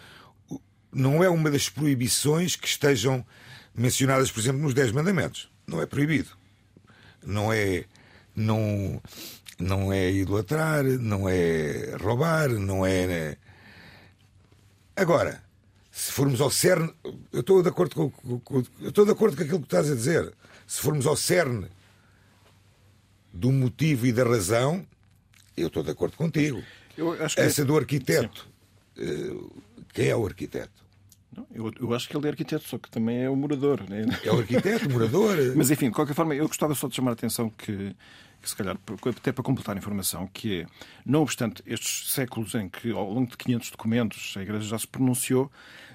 não 0.93 1.25
é 1.25 1.28
uma 1.28 1.50
das 1.50 1.69
proibições 1.69 2.57
que 2.57 2.67
estejam 2.67 3.25
mencionadas, 3.75 4.31
por 4.31 4.40
exemplo, 4.40 4.61
nos 4.62 4.75
Dez 4.75 4.90
Mandamentos. 4.93 5.50
Não 5.67 5.81
é 5.83 5.87
proibido. 5.87 6.31
Não 7.28 7.52
é. 7.52 7.85
Não, 8.35 9.02
não 9.58 9.92
é 9.92 10.11
idolatrar, 10.11 10.82
não 10.85 11.28
é 11.28 11.94
roubar, 12.00 12.49
não 12.49 12.87
é. 12.87 13.37
Agora, 14.97 15.43
se 15.91 16.12
formos 16.12 16.41
ao 16.41 16.50
cerne. 16.50 16.93
Eu 17.32 17.41
estou 17.41 17.62
de 17.62 17.69
acordo 17.69 17.95
com, 17.95 18.10
com- 18.10 18.41
com- 18.41 18.64
eu 18.80 18.88
estou 18.88 19.04
de 19.04 19.10
acordo 19.12 19.36
com 19.36 19.43
aquilo 19.43 19.58
que 19.58 19.67
estás 19.67 19.91
a 19.91 19.95
dizer. 19.95 20.32
Se 20.67 20.80
formos 20.80 21.06
ao 21.06 21.17
cerne 21.17 21.67
do 23.32 23.50
motivo 23.52 24.06
e 24.06 24.12
da 24.12 24.25
razão, 24.25 24.86
eu 25.56 25.67
estou 25.69 25.82
de 25.82 25.91
acordo 25.91 26.17
contigo. 26.17 26.62
Eu 26.97 27.12
acho 27.23 27.34
que- 27.36 27.43
Essa 27.43 27.64
do 27.64 27.76
arquiteto. 27.76 28.49
eh, 28.97 29.58
Quem 29.93 30.08
é 30.08 30.17
o 30.17 30.25
arquiteto? 30.26 30.84
Não, 31.36 31.47
eu, 31.52 31.73
eu 31.80 31.95
acho 31.95 32.08
que 32.08 32.17
ele 32.17 32.26
é 32.26 32.30
arquiteto, 32.30 32.67
só 32.67 32.78
que 32.78 32.91
também 32.91 33.23
é 33.23 33.30
o 33.30 33.36
morador. 33.36 33.82
Né? 33.88 34.06
É 34.25 34.32
o 34.32 34.38
arquiteto, 34.38 34.91
morador. 34.91 35.36
Mas 35.56 35.71
enfim, 35.71 35.86
de 35.86 35.95
qualquer 35.95 36.14
forma, 36.14 36.34
eu 36.34 36.47
gostava 36.47 36.75
só 36.75 36.88
de 36.88 36.97
chamar 36.97 37.10
a 37.10 37.14
atenção 37.14 37.50
que, 37.50 37.95
que 38.41 38.49
se 38.49 38.56
calhar, 38.56 38.76
até 39.06 39.32
para 39.32 39.45
completar 39.45 39.76
a 39.76 39.78
informação, 39.78 40.26
que 40.32 40.62
é, 40.62 40.67
não 41.04 41.23
obstante 41.23 41.62
estes 41.67 42.12
séculos 42.12 42.54
em 42.54 42.69
que, 42.69 42.91
ao 42.91 43.12
longo 43.12 43.30
de 43.30 43.36
500 43.36 43.71
documentos, 43.71 44.34
a 44.36 44.43
Igreja 44.43 44.69
já 44.69 44.78
se 44.78 44.86
pronunciou, 44.86 45.50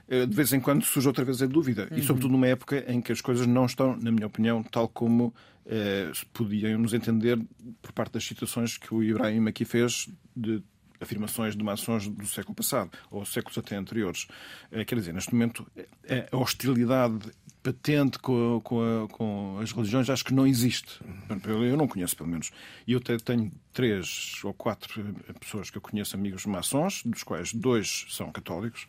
eh, 0.08 0.26
de 0.26 0.36
vez 0.36 0.54
em 0.54 0.60
quando 0.60 0.84
surge 0.84 1.08
outra 1.08 1.26
vez 1.26 1.42
a 1.42 1.46
dúvida. 1.46 1.88
E 1.92 2.02
sobretudo 2.02 2.32
numa 2.32 2.48
época 2.48 2.84
em 2.88 3.02
que 3.02 3.12
as 3.12 3.22
coisas 3.22 3.48
não 3.48 3.66
estão, 3.66 3.98
na 3.98 4.12
minha 4.12 4.28
opinião, 4.28 4.62
tal 4.62 4.88
como 4.88 5.34
eh, 5.66 6.12
podíamos 6.34 6.94
entender 6.94 7.40
por 7.82 7.92
parte 7.94 8.14
das 8.14 8.26
citações 8.26 8.78
que 8.78 8.94
o 8.94 9.02
Ibrahim 9.02 9.48
aqui 9.48 9.66
fez 9.66 10.10
de 10.36 10.62
afirmações 11.04 11.56
de 11.56 11.64
maçons 11.64 12.08
do 12.08 12.26
século 12.26 12.56
passado, 12.56 12.92
ou 13.12 13.26
séculos 13.26 13.58
até 13.58 13.76
anteriores. 13.76 14.28
Eh, 14.72 14.84
Quer 14.86 14.96
dizer, 14.96 15.14
neste 15.14 15.34
momento, 15.34 15.66
eh, 16.06 16.28
a 16.32 16.38
hostilidade 16.38 17.32
patente 17.62 18.20
com, 18.20 18.60
com 18.64 19.08
com 19.12 19.60
as 19.62 19.72
religiões 19.72 20.10
acho 20.10 20.26
que 20.26 20.34
não 20.34 20.46
existe. 20.46 21.00
Eu 21.46 21.78
não 21.78 21.88
conheço, 21.88 22.16
pelo 22.16 22.30
menos. 22.30 22.52
E 22.86 22.92
eu 22.92 23.00
tenho 23.00 23.52
três 23.72 24.42
ou 24.44 24.54
quatro 24.54 25.16
eh, 25.28 25.34
pessoas 25.34 25.70
que 25.70 25.78
eu 25.78 25.82
conheço, 25.82 26.16
amigos 26.16 26.46
maçons, 26.46 27.04
dos 27.06 27.24
quais 27.24 27.54
dois 27.54 28.06
são 28.10 28.32
católicos, 28.32 28.88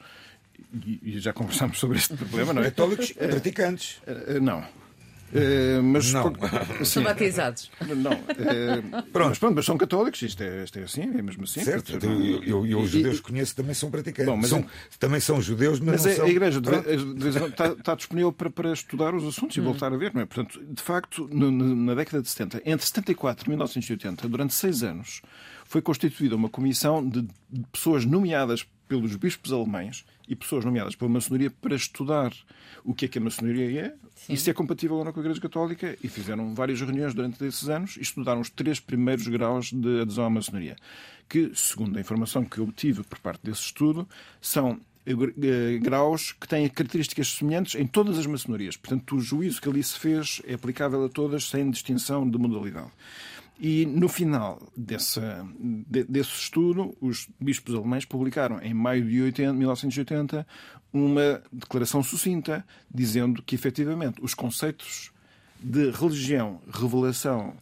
e, 0.72 1.18
já 1.18 1.32
conversámos 1.32 1.78
sobre 1.78 1.98
este 1.98 2.14
problema, 2.16 2.52
não 2.52 2.62
é? 2.62 2.66
Católicos 2.66 3.12
praticantes. 3.12 4.00
Não. 4.40 4.83
Eh, 5.32 5.80
mas 5.82 6.12
Não. 6.12 6.28
assim, 6.28 6.84
São 6.84 7.02
batizados. 7.02 7.70
não, 7.96 8.12
eh, 8.12 8.82
mas 9.28 9.38
pronto, 9.38 9.54
mas 9.56 9.64
são 9.64 9.76
católicos, 9.76 10.22
isto 10.22 10.42
é, 10.42 10.62
isto 10.64 10.78
é 10.78 10.82
assim, 10.82 11.02
é 11.02 11.22
mesmo 11.22 11.44
assim. 11.44 11.62
Certo, 11.64 11.92
Portanto, 11.92 12.12
eu, 12.22 12.42
eu, 12.44 12.66
eu- 12.66 12.80
os 12.80 12.90
judeus 12.90 13.16
e- 13.16 13.22
que 13.22 13.30
conheço 13.30 13.56
também 13.56 13.74
são 13.74 13.90
praticantes. 13.90 14.26
Bom, 14.26 14.36
mas 14.36 14.50
São- 14.50 14.60
eu- 14.60 14.66
Também 14.98 15.20
são 15.20 15.40
judeus, 15.42 15.80
mas, 15.80 16.02
Mas 16.02 16.04
não 16.04 16.12
a, 16.12 16.14
são. 16.16 16.24
a 16.26 16.28
Igreja 16.28 16.60
de 16.60 16.68
Pronto. 16.70 17.28
está, 17.48 17.66
está 17.68 17.94
disponível 17.94 18.32
para, 18.32 18.50
para 18.50 18.72
estudar 18.72 19.14
os 19.14 19.24
assuntos 19.24 19.56
e 19.56 19.60
voltar 19.60 19.92
a 19.92 19.96
ver, 19.96 20.12
não 20.14 20.20
é? 20.20 20.26
Portanto, 20.26 20.60
de 20.64 20.82
facto, 20.82 21.28
no- 21.32 21.50
na 21.50 21.94
década 21.94 22.22
de 22.22 22.28
70, 22.28 22.62
entre 22.64 22.86
74 22.86 23.46
e 23.46 23.48
1980, 23.50 24.28
durante 24.28 24.54
seis 24.54 24.82
anos, 24.82 25.20
foi 25.64 25.80
constituída 25.82 26.36
uma 26.36 26.48
comissão 26.48 27.06
de 27.08 27.22
de 27.22 27.62
pessoas 27.70 28.04
nomeadas 28.04 28.66
pelos 28.88 29.16
bispos 29.16 29.52
alemães 29.52 30.04
e 30.28 30.34
pessoas 30.34 30.64
nomeadas 30.64 30.94
pela 30.94 31.10
maçonaria 31.10 31.50
para 31.50 31.74
estudar 31.74 32.32
o 32.84 32.94
que 32.94 33.04
é 33.04 33.08
que 33.08 33.18
a 33.18 33.20
maçonaria 33.20 33.80
é 33.80 33.94
e 34.28 34.36
se 34.36 34.50
é 34.50 34.54
compatível 34.54 34.96
ou 34.96 35.04
não 35.04 35.12
com 35.12 35.20
a 35.20 35.22
Igreja 35.22 35.40
Católica 35.40 35.96
e 36.02 36.08
fizeram 36.08 36.54
várias 36.54 36.80
reuniões 36.80 37.14
durante 37.14 37.44
esses 37.44 37.68
anos 37.68 37.96
e 37.96 38.02
estudaram 38.02 38.40
os 38.40 38.50
três 38.50 38.80
primeiros 38.80 39.26
graus 39.28 39.72
de 39.72 40.00
adesão 40.00 40.24
à 40.24 40.30
maçonaria, 40.30 40.76
que, 41.28 41.52
segundo 41.54 41.96
a 41.96 42.00
informação 42.00 42.44
que 42.44 42.60
obtive 42.60 43.02
por 43.02 43.18
parte 43.18 43.40
desse 43.42 43.62
estudo, 43.62 44.08
são 44.40 44.80
eh, 45.06 45.78
graus 45.78 46.32
que 46.32 46.48
têm 46.48 46.66
características 46.68 47.34
semelhantes 47.34 47.74
em 47.74 47.86
todas 47.86 48.18
as 48.18 48.24
maçonarias. 48.26 48.76
Portanto, 48.76 49.16
o 49.16 49.20
juízo 49.20 49.60
que 49.60 49.68
ali 49.68 49.82
se 49.82 49.98
fez 49.98 50.40
é 50.46 50.54
aplicável 50.54 51.04
a 51.04 51.08
todas 51.08 51.44
sem 51.44 51.70
distinção 51.70 52.28
de 52.28 52.38
modalidade. 52.38 52.90
E 53.58 53.86
no 53.86 54.08
final 54.08 54.60
dessa, 54.76 55.46
de- 55.58 56.04
desse 56.04 56.30
estudo, 56.32 56.96
os 57.00 57.28
bispos 57.40 57.74
alemães 57.74 58.04
publicaram, 58.04 58.60
em 58.60 58.74
maio 58.74 59.04
de 59.04 59.22
80, 59.22 59.52
1980, 59.52 60.46
uma 60.92 61.42
declaração 61.52 62.02
sucinta 62.02 62.64
dizendo 62.92 63.42
que, 63.42 63.54
efetivamente, 63.54 64.20
os 64.22 64.34
conceitos 64.34 65.12
de 65.60 65.90
religião, 65.90 66.60
revelação 66.72 67.54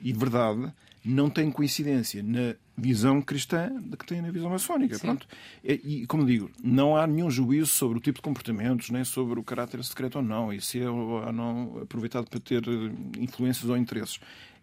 e 0.00 0.12
verdade 0.12 0.72
não 1.04 1.28
têm 1.28 1.50
coincidência 1.50 2.22
na 2.22 2.54
visão 2.76 3.20
cristã 3.20 3.70
que 3.98 4.06
têm 4.06 4.22
na 4.22 4.30
visão 4.30 4.50
maçónica. 4.50 4.98
Pronto. 4.98 5.26
E, 5.64 6.02
e, 6.02 6.06
como 6.06 6.24
digo, 6.24 6.50
não 6.62 6.96
há 6.96 7.06
nenhum 7.06 7.30
juízo 7.30 7.66
sobre 7.68 7.98
o 7.98 8.00
tipo 8.00 8.18
de 8.18 8.22
comportamentos, 8.22 8.90
nem 8.90 9.04
sobre 9.04 9.38
o 9.38 9.42
caráter 9.42 9.82
secreto 9.84 10.16
ou 10.16 10.22
não, 10.22 10.52
e 10.52 10.60
se 10.60 10.80
é 10.80 10.88
ou 10.88 11.30
não 11.32 11.78
aproveitado 11.82 12.28
para 12.28 12.40
ter 12.40 12.62
eh, 12.66 12.92
influências 13.18 13.68
ou 13.68 13.76
interesses. 13.76 14.18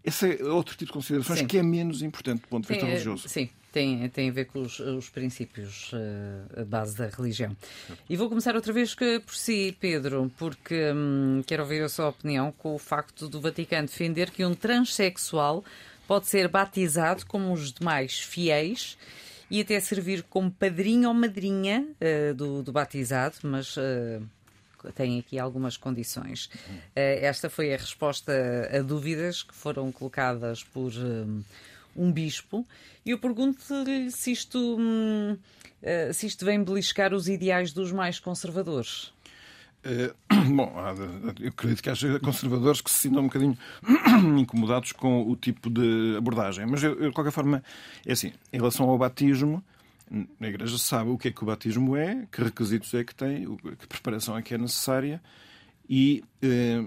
Esse 0.07 0.39
é 0.39 0.43
outro 0.45 0.73
tipo 0.77 0.85
de 0.87 0.93
considerações 0.93 1.39
Sim. 1.39 1.47
que 1.47 1.57
é 1.57 1.63
menos 1.63 2.01
importante 2.01 2.41
do 2.41 2.47
ponto 2.47 2.63
de 2.65 2.69
vista 2.73 2.85
eh, 2.85 2.89
religioso. 2.89 3.27
Sim, 3.27 3.49
tem, 3.73 4.07
tem 4.09 4.29
a 4.29 4.31
ver 4.31 4.45
com 4.45 4.61
os, 4.61 4.79
os 4.79 5.09
princípios, 5.09 5.91
eh, 5.93 6.61
a 6.61 6.63
base 6.65 6.95
da 6.95 7.07
religião. 7.07 7.55
E 8.09 8.15
vou 8.15 8.29
começar 8.29 8.55
outra 8.55 8.71
vez 8.71 8.95
que- 8.95 9.19
por 9.19 9.35
si, 9.35 9.75
Pedro, 9.79 10.31
porque 10.37 10.93
hum, 10.95 11.41
quero 11.45 11.63
ouvir 11.63 11.83
a 11.83 11.89
sua 11.89 12.07
opinião 12.07 12.53
com 12.53 12.73
o 12.73 12.79
facto 12.79 13.27
do 13.27 13.41
Vaticano 13.41 13.87
defender 13.87 14.31
que 14.31 14.45
um 14.45 14.55
transexual 14.55 15.63
pode 16.07 16.25
ser 16.27 16.47
batizado 16.47 17.25
como 17.25 17.51
os 17.51 17.73
demais 17.73 18.17
fiéis 18.17 18.97
e 19.51 19.59
até 19.59 19.77
servir 19.81 20.23
como 20.23 20.49
padrinho 20.49 21.09
ou 21.09 21.13
madrinha 21.13 21.85
eh, 21.99 22.33
do, 22.33 22.63
do 22.63 22.71
batizado, 22.71 23.35
mas. 23.43 23.75
eh, 23.77 24.21
tem 24.95 25.19
aqui 25.19 25.39
algumas 25.39 25.77
condições. 25.77 26.49
Eh, 26.95 27.25
esta 27.25 27.49
foi 27.49 27.73
a 27.73 27.77
resposta 27.77 28.31
a 28.71 28.81
dúvidas 28.81 29.43
que 29.43 29.53
foram 29.53 29.91
colocadas 29.91 30.63
por 30.63 30.91
hum, 30.93 31.43
um 31.95 32.11
bispo. 32.11 32.65
E 33.05 33.11
eu 33.11 33.19
pergunto-lhe 33.19 34.11
se 34.11 34.31
isto, 34.31 34.77
hum, 34.79 35.37
eh, 35.81 36.11
se 36.13 36.27
isto 36.27 36.45
vem 36.45 36.63
beliscar 36.63 37.13
os 37.13 37.27
ideais 37.27 37.73
dos 37.73 37.91
mais 37.91 38.19
conservadores. 38.19 39.11
Eh, 39.83 40.13
bom, 40.49 40.73
eu 41.39 41.49
acredito 41.49 41.81
que 41.81 41.89
haja 41.89 42.19
conservadores 42.19 42.81
que 42.81 42.91
se 42.91 42.99
sintam 42.99 43.21
um 43.21 43.27
bocadinho 43.27 43.57
incomodados 44.37 44.91
com 44.91 45.29
o 45.29 45.35
tipo 45.35 45.69
de 45.69 46.15
abordagem. 46.17 46.65
Mas, 46.65 46.83
eu, 46.83 46.95
de 46.95 47.11
qualquer 47.11 47.31
forma, 47.31 47.63
é 48.05 48.11
assim: 48.11 48.33
em 48.51 48.57
relação 48.57 48.89
ao 48.89 48.97
batismo, 48.97 49.63
a 50.39 50.47
Igreja 50.47 50.77
sabe 50.77 51.09
o 51.09 51.17
que 51.17 51.27
é 51.27 51.31
que 51.31 51.43
o 51.43 51.45
batismo 51.45 51.95
é, 51.95 52.27
que 52.31 52.41
requisitos 52.41 52.93
é 52.93 53.03
que 53.03 53.13
tem, 53.13 53.45
que 53.77 53.87
preparação 53.87 54.37
é 54.37 54.41
que 54.41 54.53
é 54.53 54.57
necessária 54.57 55.21
e, 55.89 56.23
eh, 56.41 56.85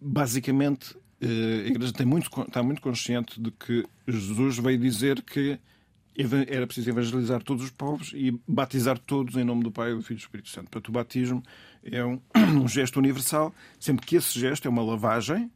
basicamente, 0.00 0.96
eh, 1.20 1.64
a 1.66 1.68
Igreja 1.68 1.92
tem 1.92 2.06
muito, 2.06 2.28
está 2.42 2.62
muito 2.62 2.80
consciente 2.80 3.40
de 3.40 3.50
que 3.50 3.84
Jesus 4.06 4.58
veio 4.58 4.78
dizer 4.78 5.22
que 5.22 5.58
era 6.48 6.66
preciso 6.66 6.90
evangelizar 6.90 7.40
todos 7.42 7.62
os 7.62 7.70
povos 7.70 8.10
e 8.12 8.36
batizar 8.46 8.98
todos 8.98 9.36
em 9.36 9.44
nome 9.44 9.62
do 9.62 9.70
Pai, 9.70 9.94
do 9.94 10.02
Filho 10.02 10.16
e 10.16 10.18
do 10.18 10.22
Espírito 10.22 10.48
Santo. 10.48 10.68
Portanto, 10.68 10.88
o 10.88 10.92
batismo 10.92 11.42
é 11.84 12.04
um, 12.04 12.20
um 12.60 12.66
gesto 12.66 12.98
universal, 12.98 13.54
sempre 13.78 14.04
que 14.04 14.16
esse 14.16 14.38
gesto 14.38 14.66
é 14.66 14.68
uma 14.68 14.82
lavagem, 14.82 15.50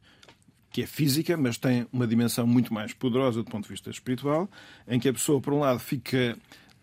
que 0.71 0.83
é 0.83 0.87
física, 0.87 1.37
mas 1.37 1.59
tem 1.59 1.87
uma 1.93 2.07
dimensão 2.07 2.47
muito 2.47 2.73
mais 2.73 2.95
poderosa 2.95 3.43
do 3.43 3.51
ponto 3.51 3.65
de 3.65 3.71
vista 3.71 3.91
espiritual, 3.91 4.49
em 4.87 5.01
que 5.01 5.09
a 5.09 5.13
pessoa, 5.13 5.41
por 5.41 5.53
um 5.53 5.59
lado, 5.59 5.81
fica 5.81 6.39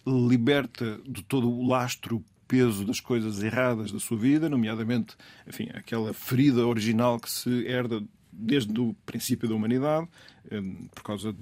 liberta 0.06 1.00
de 1.08 1.24
todo 1.24 1.50
o 1.50 1.68
lastro, 1.68 2.24
peso 2.48 2.84
das 2.84 3.00
coisas 3.00 3.44
erradas 3.44 3.92
da 3.92 4.00
sua 4.00 4.18
vida, 4.18 4.50
nomeadamente, 4.50 5.16
enfim, 5.48 5.70
aquela 5.74 6.14
ferida 6.14 6.66
original 6.66 7.20
que 7.20 7.30
se 7.30 7.68
herda 7.68 8.04
desde 8.32 8.80
o 8.80 8.96
princípio 9.06 9.50
da 9.50 9.56
humanidade, 9.56 10.08
eh, 10.50 10.62
por 10.96 11.04
causa 11.04 11.36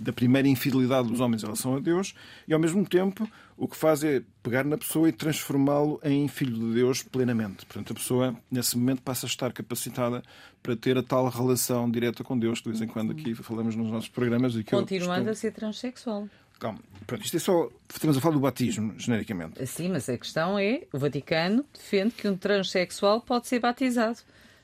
da 0.00 0.12
primeira 0.12 0.48
infidelidade 0.48 1.08
dos 1.08 1.20
homens 1.20 1.42
em 1.42 1.46
relação 1.46 1.76
a 1.76 1.80
Deus, 1.80 2.14
e 2.48 2.54
ao 2.54 2.58
mesmo 2.58 2.86
tempo 2.88 3.28
o 3.56 3.68
que 3.68 3.76
faz 3.76 4.02
é 4.02 4.22
pegar 4.42 4.64
na 4.64 4.78
pessoa 4.78 5.08
e 5.08 5.12
transformá-lo 5.12 6.00
em 6.02 6.26
filho 6.26 6.56
de 6.56 6.74
Deus 6.74 7.02
plenamente. 7.02 7.66
Portanto, 7.66 7.92
a 7.92 7.94
pessoa, 7.94 8.36
nesse 8.50 8.76
momento, 8.76 9.02
passa 9.02 9.26
a 9.26 9.28
estar 9.28 9.52
capacitada 9.52 10.22
para 10.62 10.74
ter 10.74 10.96
a 10.96 11.02
tal 11.02 11.28
relação 11.28 11.88
direta 11.90 12.24
com 12.24 12.36
Deus, 12.38 12.60
que 12.60 12.64
de 12.64 12.70
vez 12.70 12.82
em 12.82 12.92
quando 12.92 13.12
aqui 13.12 13.34
falamos 13.34 13.76
nos 13.76 13.90
nossos 13.90 14.08
programas. 14.08 14.56
E 14.56 14.64
que 14.64 14.70
Continuando 14.70 15.30
a 15.30 15.34
ser 15.34 15.52
transexual. 15.52 16.28
Calma. 16.62 16.78
Pronto, 17.08 17.24
isto 17.24 17.36
é 17.36 17.40
só. 17.40 17.68
Estamos 17.92 18.16
a 18.16 18.20
falar 18.20 18.34
do 18.34 18.40
batismo, 18.40 18.94
genericamente. 18.96 19.66
Sim, 19.66 19.88
mas 19.88 20.08
a 20.08 20.16
questão 20.16 20.56
é: 20.56 20.82
o 20.92 20.98
Vaticano 20.98 21.64
defende 21.74 22.14
que 22.14 22.28
um 22.28 22.36
transexual 22.36 23.20
pode 23.20 23.48
ser 23.48 23.58
batizado 23.58 24.18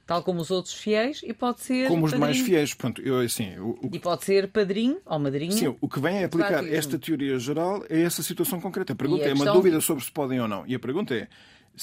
tal 0.06 0.22
como 0.22 0.40
os 0.40 0.50
outros 0.50 0.72
fiéis, 0.72 1.20
e 1.22 1.34
pode 1.34 1.60
ser. 1.60 1.86
Como 1.88 2.06
os 2.06 2.12
padrinho. 2.12 2.32
demais 2.32 2.46
fiéis. 2.46 2.72
Pronto, 2.72 3.02
eu, 3.02 3.18
assim, 3.18 3.58
o, 3.58 3.78
o... 3.82 3.90
E 3.92 3.98
pode 3.98 4.24
ser 4.24 4.48
padrinho 4.48 4.98
ou 5.04 5.18
madrinha. 5.18 5.52
Sim, 5.52 5.76
o 5.78 5.86
que 5.86 6.00
vem 6.00 6.18
é 6.18 6.24
aplicar 6.24 6.66
esta 6.66 6.98
teoria 6.98 7.38
geral 7.38 7.84
a 7.90 7.94
essa 7.94 8.22
situação 8.22 8.58
concreta. 8.58 8.94
A 8.94 8.96
pergunta 8.96 9.24
a 9.24 9.28
é 9.28 9.34
uma 9.34 9.52
dúvida 9.52 9.80
sobre 9.82 10.02
se 10.02 10.10
podem 10.10 10.40
ou 10.40 10.48
não. 10.48 10.64
E 10.66 10.74
a 10.74 10.78
pergunta 10.78 11.14
é: 11.14 11.28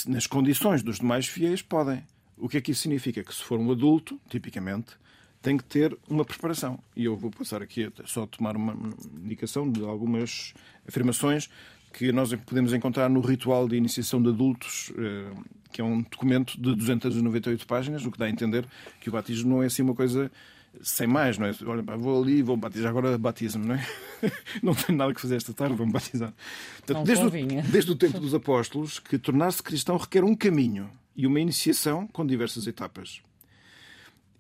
nas 0.08 0.26
condições 0.26 0.82
dos 0.82 0.98
demais 0.98 1.28
fiéis, 1.28 1.62
podem. 1.62 2.04
O 2.38 2.50
que 2.50 2.58
é 2.58 2.62
que 2.62 2.72
isso 2.72 2.82
significa? 2.82 3.24
Que 3.24 3.36
se 3.36 3.44
for 3.44 3.60
um 3.60 3.72
adulto, 3.72 4.20
tipicamente, 4.28 4.98
tem 5.46 5.58
que 5.58 5.64
ter 5.64 5.96
uma 6.10 6.26
preparação. 6.26 6.80
E 6.96 7.06
eu 7.06 7.16
vou 7.16 7.30
passar 7.30 7.62
aqui 7.62 7.84
a 7.84 8.08
só 8.08 8.26
tomar 8.26 8.56
uma 8.56 8.76
indicação 9.24 9.72
de 9.72 9.84
algumas 9.84 10.56
afirmações 10.88 11.48
que 11.94 12.12
nós 12.12 12.34
podemos 12.34 12.74
encontrar 12.74 13.08
no 13.12 13.22
Ritual 13.22 13.68
de 13.68 13.76
Iniciação 13.76 14.20
de 14.20 14.30
Adultos, 14.30 14.92
eh, 14.98 15.32
que 15.72 15.82
é 15.82 15.84
um 15.84 16.02
documento 16.02 16.60
de 16.60 16.76
298 16.76 17.68
páginas, 17.68 18.04
o 18.08 18.12
que 18.12 18.18
dá 18.18 18.26
a 18.26 18.30
entender 18.30 18.66
que 19.00 19.08
o 19.08 19.12
batismo 19.12 19.52
não 19.52 19.62
é 19.62 19.68
assim 19.68 19.84
uma 19.84 19.94
coisa 19.94 20.32
sem 20.82 21.06
mais, 21.06 21.38
não 21.38 21.46
é? 21.46 21.52
Olha, 21.68 21.84
vou 21.96 22.24
ali 22.24 22.42
vou 22.42 22.58
batizar, 22.58 22.90
agora 22.90 23.16
batiza-me, 23.16 23.68
não 23.68 23.76
é? 23.76 23.88
Não 24.64 24.74
tenho 24.74 24.98
nada 24.98 25.14
que 25.14 25.22
fazer 25.22 25.36
esta 25.36 25.54
tarde, 25.54 25.76
vou-me 25.76 25.94
batizar. 25.94 26.34
Portanto, 26.78 27.06
desde, 27.06 27.24
o, 27.24 27.62
desde 27.72 27.92
o 27.92 27.96
tempo 27.96 28.20
dos 28.20 28.34
apóstolos, 28.34 28.98
que 28.98 29.20
tornar-se 29.20 29.62
cristão 29.62 29.96
requer 29.96 30.24
um 30.24 30.36
caminho 30.36 30.90
e 31.16 31.28
uma 31.28 31.40
iniciação 31.40 32.08
com 32.08 32.26
diversas 32.26 32.66
etapas. 32.66 33.22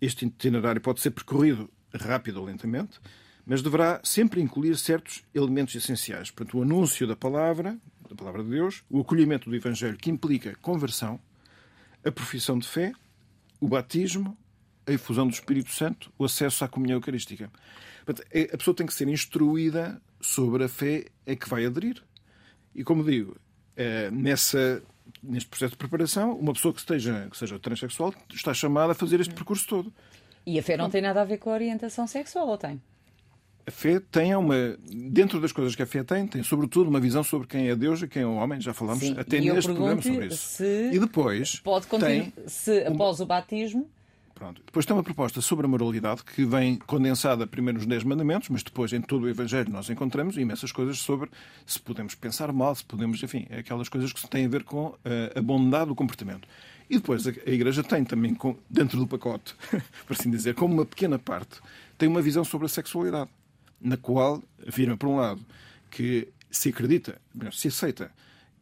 Este 0.06 0.24
itinerário 0.24 0.80
pode 0.80 1.02
ser 1.02 1.10
percorrido 1.10 1.68
rápido 1.92 2.38
ou 2.40 2.46
lentamente, 2.46 3.00
mas 3.44 3.64
deverá 3.64 4.00
sempre 4.04 4.40
incluir 4.40 4.78
certos 4.78 5.24
elementos 5.34 5.74
essenciais. 5.74 6.30
Portanto, 6.30 6.60
o 6.60 6.62
anúncio 6.62 7.08
da 7.08 7.16
palavra, 7.16 7.76
da 8.08 8.16
palavra 8.16 8.44
de 8.44 8.52
Deus, 8.52 8.84
o 8.88 9.02
acolhimento 9.02 9.50
do 9.50 9.56
Evangelho, 9.56 9.98
que 9.98 10.12
implica 10.12 10.56
conversão, 10.62 11.20
a 12.04 12.12
profissão 12.12 12.60
de 12.60 12.68
fé, 12.68 12.94
o 13.60 13.68
batismo, 13.68 14.38
a 14.86 14.92
efusão 14.92 15.26
do 15.26 15.34
Espírito 15.34 15.72
Santo, 15.72 16.14
o 16.20 16.26
acesso 16.26 16.64
à 16.64 16.68
comunhão 16.68 16.98
eucarística. 16.98 17.52
Portanto, 18.06 18.28
é, 18.32 18.44
a 18.54 18.58
pessoa 18.58 18.76
tem 18.76 18.86
que 18.86 18.94
ser 18.94 19.08
instruída 19.08 20.00
sobre 20.22 20.66
a 20.66 20.70
fé 20.70 21.06
a 21.26 21.36
que 21.36 21.50
vai 21.50 21.66
aderir. 21.66 22.00
E, 22.76 22.84
como 22.84 23.04
digo, 23.04 23.36
é, 23.76 24.12
nessa, 24.12 24.84
neste 25.22 25.50
processo 25.50 25.72
de 25.72 25.78
preparação, 25.78 26.38
uma 26.38 26.54
pessoa 26.54 26.74
que, 26.74 26.80
esteja, 26.80 27.28
que 27.30 27.38
seja 27.38 27.60
transexual 27.60 28.14
está 28.34 28.54
chamada 28.54 28.92
a 28.92 28.96
fazer 28.96 29.20
este 29.20 29.34
percurso 29.34 29.68
todo. 29.68 29.94
E 30.46 30.60
a 30.60 30.64
fé 30.64 30.78
não 30.78 30.90
tem 30.90 31.02
nada 31.02 31.22
a 31.22 31.26
ver 31.26 31.38
com 31.38 31.50
a 31.50 31.54
orientação 31.54 32.06
sexual, 32.06 32.48
ou 32.48 32.58
tem? 32.58 32.80
a 33.68 33.72
fé 33.72 34.00
tem 34.12 34.36
uma. 34.36 34.78
Dentro 34.88 35.42
das 35.42 35.52
coisas 35.52 35.76
que 35.76 35.82
a 35.82 35.86
fé 35.86 36.04
tem, 36.04 36.28
tem 36.28 36.44
sobretudo 36.44 36.90
uma 36.90 37.00
visão 37.00 37.24
sobre 37.24 37.48
quem 37.48 37.68
é 37.68 37.76
Deus 37.76 38.02
e 38.02 38.08
quem 38.08 38.22
é 38.22 38.26
o 38.26 38.36
homem. 38.36 38.62
Já 38.62 38.74
falamos 38.74 39.04
Sim, 39.04 39.16
até 39.18 39.40
neste 39.40 39.72
programa 39.72 40.02
sobre 40.02 40.28
isso. 40.28 40.64
e 40.64 41.00
depois. 41.00 41.60
Pode 41.62 41.88
continuar. 41.88 42.32
Se 42.46 42.86
após 42.86 43.20
o 43.20 43.26
batismo. 43.26 43.90
Pronto. 44.36 44.62
Depois 44.66 44.86
tem 44.86 44.94
uma 44.94 45.02
proposta 45.02 45.40
sobre 45.40 45.66
a 45.66 45.70
moralidade 45.70 46.22
que 46.22 46.44
vem 46.44 46.76
condensada 46.76 47.48
primeiro 47.48 47.80
nos 47.80 47.88
Dez 47.88 48.04
Mandamentos, 48.04 48.50
mas 48.50 48.62
depois 48.62 48.92
em 48.92 49.02
todo 49.02 49.24
o 49.24 49.30
Evangelho 49.30 49.72
nós 49.72 49.90
encontramos 49.90 50.38
imensas 50.38 50.74
coisas 50.74 51.00
sobre 51.00 51.32
se 51.66 51.80
podemos 51.80 52.16
pensar 52.16 52.52
mal, 52.52 52.76
se 52.76 52.84
podemos, 52.84 53.24
enfim, 53.24 53.48
aquelas 53.50 53.88
coisas 53.88 54.12
que 54.12 54.28
têm 54.28 54.46
a 54.46 54.50
ver 54.50 54.64
com 54.66 54.94
a 55.34 55.42
bondade 55.42 55.88
do 55.88 55.96
comportamento. 55.96 56.46
E 56.90 56.98
depois 56.98 57.26
a 57.26 57.32
Igreja 57.50 57.82
tem 57.82 58.04
também, 58.04 58.38
dentro 58.70 59.00
do 59.00 59.08
pacote, 59.08 59.56
por 60.06 60.18
assim 60.20 60.30
dizer, 60.30 60.54
como 60.54 60.74
uma 60.74 60.86
pequena 60.86 61.18
parte, 61.18 61.62
tem 61.98 62.10
uma 62.10 62.22
visão 62.22 62.44
sobre 62.44 62.66
a 62.66 62.70
sexualidade 62.70 63.30
na 63.80 63.96
qual 63.96 64.44
afirma, 64.68 64.98
por 64.98 65.08
um 65.08 65.16
lado, 65.16 65.42
que 65.90 66.28
se 66.52 66.70
acredita, 66.70 67.22
se 67.54 67.70
aceita 67.70 68.12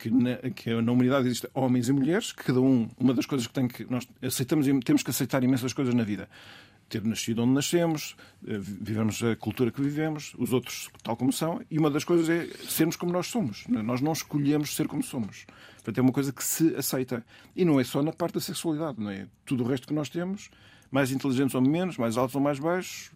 que 0.03 0.11
na, 0.11 0.35
que 0.49 0.81
na 0.81 0.91
humanidade 0.91 1.27
existem 1.27 1.49
homens 1.53 1.87
e 1.87 1.93
mulheres, 1.93 2.33
que 2.33 2.43
cada 2.43 2.59
um, 2.59 2.89
uma 2.99 3.13
das 3.13 3.25
coisas 3.25 3.47
que 3.47 3.53
tem 3.53 3.69
que 3.69 3.89
nós 3.89 4.05
aceitamos 4.21 4.67
temos 4.83 5.01
que 5.01 5.09
aceitar 5.09 5.41
imensas 5.43 5.71
coisas 5.71 5.93
na 5.93 6.03
vida. 6.03 6.27
Ter 6.89 7.01
nascido 7.05 7.41
onde 7.41 7.53
nascemos, 7.53 8.15
eh, 8.45 8.57
vivemos 8.59 9.23
a 9.23 9.35
cultura 9.37 9.71
que 9.71 9.81
vivemos, 9.81 10.35
os 10.37 10.51
outros 10.51 10.89
tal 11.01 11.15
como 11.15 11.31
são, 11.31 11.61
e 11.71 11.79
uma 11.79 11.89
das 11.89 12.03
coisas 12.03 12.29
é 12.29 12.45
sermos 12.67 12.97
como 12.97 13.13
nós 13.13 13.27
somos. 13.27 13.65
Nós 13.67 14.01
não 14.01 14.11
escolhemos 14.11 14.75
ser 14.75 14.87
como 14.87 15.01
somos. 15.01 15.45
Portanto, 15.75 15.97
é 15.97 16.01
uma 16.01 16.11
coisa 16.11 16.33
que 16.33 16.43
se 16.43 16.75
aceita. 16.75 17.25
E 17.55 17.63
não 17.63 17.79
é 17.79 17.83
só 17.85 18.03
na 18.03 18.11
parte 18.11 18.33
da 18.33 18.41
sexualidade, 18.41 18.99
não 18.99 19.09
é? 19.09 19.27
Tudo 19.45 19.63
o 19.63 19.67
resto 19.67 19.87
que 19.87 19.93
nós 19.93 20.09
temos, 20.09 20.49
mais 20.91 21.11
inteligentes 21.11 21.55
ou 21.55 21.61
menos, 21.61 21.97
mais 21.97 22.17
altos 22.17 22.35
ou 22.35 22.41
mais 22.41 22.59
baixos, 22.59 23.11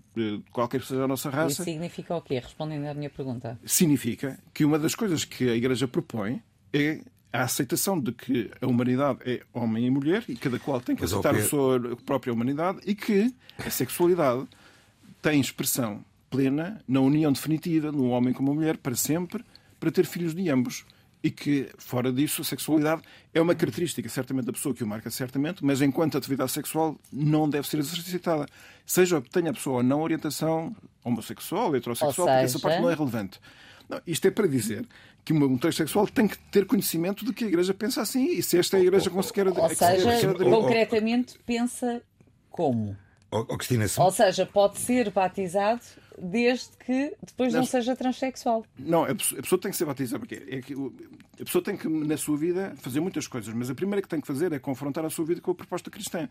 qualquer 0.51 0.79
que 0.79 0.87
seja 0.87 1.03
a 1.03 1.07
nossa 1.07 1.29
raça. 1.29 1.51
Isso 1.51 1.63
significa 1.65 2.15
o 2.15 2.21
quê? 2.21 2.39
Respondendo 2.39 2.85
à 2.85 2.93
minha 2.93 3.09
pergunta. 3.09 3.59
Significa 3.65 4.39
que 4.53 4.63
uma 4.63 4.79
das 4.79 4.95
coisas 4.95 5.25
que 5.25 5.49
a 5.49 5.55
Igreja 5.55 5.87
propõe 5.87 6.41
é 6.77 7.01
a 7.31 7.43
aceitação 7.43 7.99
de 7.99 8.11
que 8.11 8.49
a 8.61 8.65
humanidade 8.65 9.19
é 9.25 9.41
homem 9.53 9.85
e 9.85 9.89
mulher 9.89 10.23
e 10.27 10.35
cada 10.35 10.57
qual 10.59 10.79
tem 10.79 10.95
que 10.95 11.01
Mas 11.01 11.11
aceitar 11.11 11.35
a 11.35 11.43
sua 11.43 11.95
própria 12.05 12.31
humanidade 12.31 12.79
e 12.85 12.95
que 12.95 13.33
a 13.57 13.69
sexualidade 13.69 14.47
tem 15.21 15.39
expressão 15.39 16.03
plena 16.29 16.81
na 16.87 16.99
união 16.99 17.31
definitiva 17.31 17.91
de 17.91 17.97
um 17.97 18.11
homem 18.11 18.33
com 18.33 18.43
uma 18.43 18.53
mulher 18.53 18.77
para 18.77 18.95
sempre, 18.95 19.43
para 19.79 19.91
ter 19.91 20.05
filhos 20.05 20.33
de 20.33 20.49
ambos 20.49 20.85
e 21.23 21.31
que, 21.31 21.69
fora 21.77 22.11
disso, 22.11 22.41
a 22.41 22.45
sexualidade 22.45 23.01
é 23.33 23.41
uma 23.41 23.55
característica, 23.55 24.07
certamente, 24.07 24.45
da 24.45 24.53
pessoa 24.53 24.73
que 24.73 24.83
o 24.83 24.87
marca, 24.87 25.09
certamente, 25.09 25.65
mas 25.65 25.81
enquanto 25.81 26.17
atividade 26.17 26.51
sexual 26.51 26.97
não 27.11 27.49
deve 27.49 27.67
ser 27.67 27.79
exercitada. 27.79 28.45
Seja 28.85 29.19
que 29.21 29.29
tenha 29.29 29.49
a 29.49 29.53
pessoa 29.53 29.81
não 29.81 30.01
orientação 30.01 30.75
homossexual, 31.03 31.75
heterossexual, 31.75 32.13
seja... 32.13 32.37
porque 32.37 32.45
essa 32.45 32.59
parte 32.59 32.81
não 32.81 32.89
é 32.89 32.93
relevante. 32.93 33.39
Não, 33.89 33.99
isto 34.05 34.27
é 34.27 34.31
para 34.31 34.47
dizer 34.47 34.87
que 35.27 35.33
um 35.33 35.57
transexual 35.57 36.07
tem 36.07 36.25
que 36.25 36.37
ter 36.37 36.65
conhecimento 36.65 37.25
de 37.25 37.33
que 37.33 37.43
a 37.43 37.47
Igreja 37.47 37.73
pensa 37.73 38.01
assim 38.01 38.27
e 38.27 38.41
se 38.41 38.57
esta 38.57 38.77
é 38.77 38.79
a 38.79 38.83
Igreja 38.83 39.09
com 39.09 39.21
se 39.21 39.33
quer 39.33 39.45
Ou 39.45 39.69
seja, 39.69 40.33
concretamente 40.33 41.37
pensa 41.45 42.01
como? 42.49 42.95
Ou, 43.29 43.45
ou 43.97 44.11
seja, 44.11 44.45
pode 44.45 44.79
ser 44.79 45.11
batizado 45.11 45.81
desde 46.17 46.69
que 46.77 47.13
depois 47.21 47.51
não, 47.51 47.59
não 47.59 47.67
seja 47.67 47.93
transexual. 47.93 48.65
Não, 48.79 49.03
a 49.03 49.13
pessoa, 49.13 49.39
a 49.39 49.43
pessoa, 49.43 49.59
tem 49.59 49.69
que 49.69 49.75
ser 49.75 49.83
batizada 49.83 50.19
porque 50.19 50.35
é 50.47 50.61
que 50.61 50.73
a 50.73 51.43
pessoa 51.43 51.61
tem 51.61 51.75
que, 51.75 51.89
na 51.89 52.15
sua 52.15 52.37
vida, 52.37 52.73
fazer 52.77 53.01
muitas 53.01 53.27
coisas, 53.27 53.53
mas 53.53 53.69
a 53.69 53.75
primeira 53.75 54.01
que 54.01 54.07
tem 54.07 54.21
que 54.21 54.27
fazer 54.27 54.53
é 54.53 54.59
confrontar 54.59 55.03
a 55.03 55.09
sua 55.09 55.25
vida 55.25 55.41
com 55.41 55.51
a 55.51 55.55
proposta 55.55 55.91
cristã. 55.91 56.29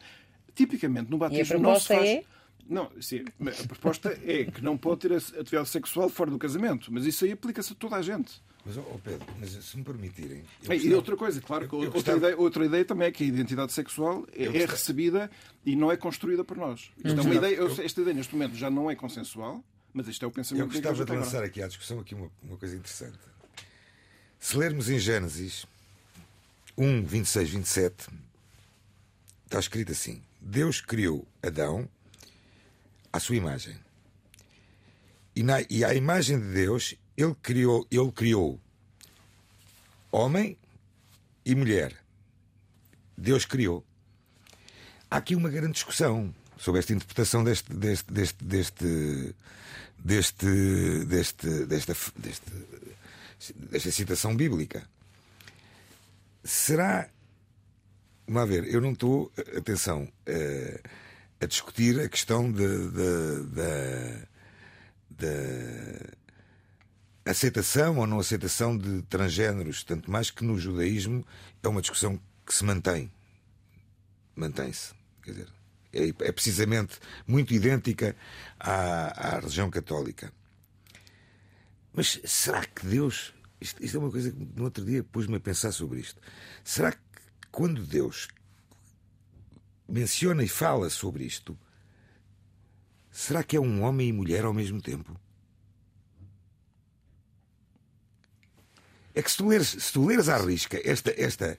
Tipicamente, 0.55 1.11
no 1.11 1.19
batismo 1.19 1.59
não 1.59 1.79
se 1.79 1.89
faz. 1.89 2.09
É? 2.09 2.25
Não, 2.67 2.91
sim, 2.99 3.27
a 3.41 3.67
proposta 3.69 4.19
é 4.25 4.45
que 4.45 4.65
não 4.65 4.79
pode 4.79 5.01
ter 5.01 5.13
atividade 5.13 5.69
sexual 5.69 6.09
fora 6.09 6.31
do 6.31 6.39
casamento, 6.39 6.91
mas 6.91 7.05
isso 7.05 7.27
aí 7.27 7.33
aplica-se 7.33 7.75
a 7.75 7.77
toda 7.77 7.97
a 7.97 8.01
gente. 8.03 8.41
Mas, 8.67 8.77
oh 8.79 8.99
Pedro, 8.99 9.25
mas 9.39 9.51
se 9.51 9.77
me 9.77 9.85
permitirem. 9.85 10.43
Gostava... 10.59 10.75
E 10.75 10.93
outra 10.93 11.17
coisa, 11.17 11.41
claro, 11.41 11.69
outra, 11.71 11.91
gostava... 11.91 12.19
ideia, 12.19 12.37
outra 12.37 12.67
ideia 12.67 12.85
também 12.85 13.07
é 13.07 13.13
que 13.13 13.23
a 13.23 13.27
identidade 13.27 13.73
sexual 13.73 14.27
é, 14.33 14.45
é 14.45 14.67
recebida 14.67 15.31
e 15.65 15.77
não 15.77 15.93
é 15.93 15.97
construída 15.97 16.43
por 16.43 16.57
nós. 16.57 16.91
Isto 17.05 17.21
é 17.21 17.23
uma 17.23 17.35
ideia, 17.35 17.61
esta 17.63 18.01
ideia, 18.01 18.15
neste 18.15 18.35
momento, 18.35 18.57
já 18.57 18.69
não 18.69 18.91
é 18.91 18.97
consensual 18.97 19.65
Mas 19.95 20.09
isto 20.09 20.25
é 20.25 20.29
o 20.29 20.33
pensamento 20.33 20.65
Eu 20.65 20.69
gostava 20.69 21.05
da 21.05 21.15
de 21.15 21.21
lançar 21.21 21.45
aqui 21.45 21.63
à 21.63 21.69
discussão 21.69 22.01
aqui 22.01 22.17
uma, 22.17 22.29
uma 22.43 22.57
coisa 22.57 22.75
interessante. 22.75 23.19
Se 24.41 24.57
lermos 24.57 24.91
em 24.91 24.99
Gênesis 24.99 25.65
1, 26.77 27.05
26, 27.05 27.51
27, 27.51 28.09
está 29.45 29.61
escrito 29.61 29.93
assim: 29.93 30.21
Deus 30.41 30.81
criou 30.81 31.25
Adão 31.41 31.89
à 33.13 33.21
sua 33.21 33.37
imagem. 33.37 33.77
E, 35.37 35.43
na, 35.43 35.63
e 35.71 35.85
à 35.85 35.95
imagem 35.95 36.41
de 36.41 36.53
Deus, 36.53 36.97
ele 37.17 37.35
criou, 37.43 37.87
ele 37.91 38.13
criou 38.13 38.61
homem 40.11 40.57
e 41.45 41.55
mulher. 41.55 41.97
Deus 43.17 43.45
criou. 43.45 43.85
Há 45.11 45.17
aqui 45.17 45.35
uma 45.35 45.49
grande 45.49 45.75
discussão 45.75 46.35
sobre 46.59 46.81
esta 46.81 46.93
interpretação 46.93 47.43
deste, 47.45 47.73
deste, 47.73 48.13
deste, 48.13 48.45
deste, 48.45 49.35
deste, 49.99 51.05
deste, 51.07 51.47
desta, 51.67 51.95
desta 53.71 53.91
citação 53.91 54.37
bíblica. 54.37 54.87
Será. 56.45 57.09
Vamos 58.29 58.49
ver, 58.49 58.65
eu 58.67 58.81
não 58.81 58.93
estou, 58.93 59.31
atenção, 59.57 60.09
a, 60.27 61.45
a 61.45 61.47
discutir 61.47 62.01
a 62.01 62.09
questão 62.09 62.51
da 62.51 62.63
aceitação 67.27 67.99
ou 67.99 68.07
não 68.07 68.21
aceitação 68.21 68.79
de 68.79 69.03
transgêneros, 69.03 69.83
tanto 69.83 70.11
mais 70.11 70.31
que 70.31 70.45
no 70.45 70.59
judaísmo 70.59 71.27
é 71.63 71.69
uma 71.69 71.81
discussão 71.81 72.21
que 72.47 72.55
se 72.55 72.65
mantém. 72.65 73.11
Mantém-se. 74.37 74.95
Quer 75.23 75.31
dizer, 75.33 75.49
é, 75.93 76.09
é 76.09 76.33
precisamente 76.33 76.99
muito 77.27 77.53
idêntica 77.53 78.15
à, 78.61 79.35
à 79.35 79.41
religião 79.41 79.69
católica. 79.71 80.33
Mas 81.93 82.21
será 82.25 82.65
que 82.65 82.87
Deus. 82.87 83.35
Isto, 83.61 83.83
isto, 83.83 83.97
é 83.97 84.01
uma 84.01 84.11
coisa 84.11 84.31
que 84.31 84.39
no 84.55 84.65
outro 84.65 84.85
dia 84.85 85.03
pus-me 85.03 85.37
a 85.37 85.41
pensar 85.41 85.73
sobre 85.73 86.01
isto. 86.01 86.21
Será 86.63 86.93
que 86.93 86.99
quando 87.51 87.85
Deus 87.85 88.29
menciona 89.89 90.45
e 90.45 90.49
fala 90.49 90.91
sobre 90.91 91.25
isto, 91.25 91.59
será 93.11 93.43
que 93.43 93.57
é 93.57 93.61
um 93.61 93.83
homem 93.83 94.11
e 94.11 94.13
mulher 94.13 94.45
ao 94.45 94.53
mesmo 94.53 94.81
tempo? 94.81 95.19
É 99.17 99.23
que 99.23 99.31
se 99.31 99.39
tu 99.39 99.49
leres, 99.49 99.69
se 99.69 99.93
tu 99.95 100.07
leres 100.07 100.29
à 100.29 100.37
risca 100.37 100.79
esta, 100.85 101.11
esta, 101.19 101.59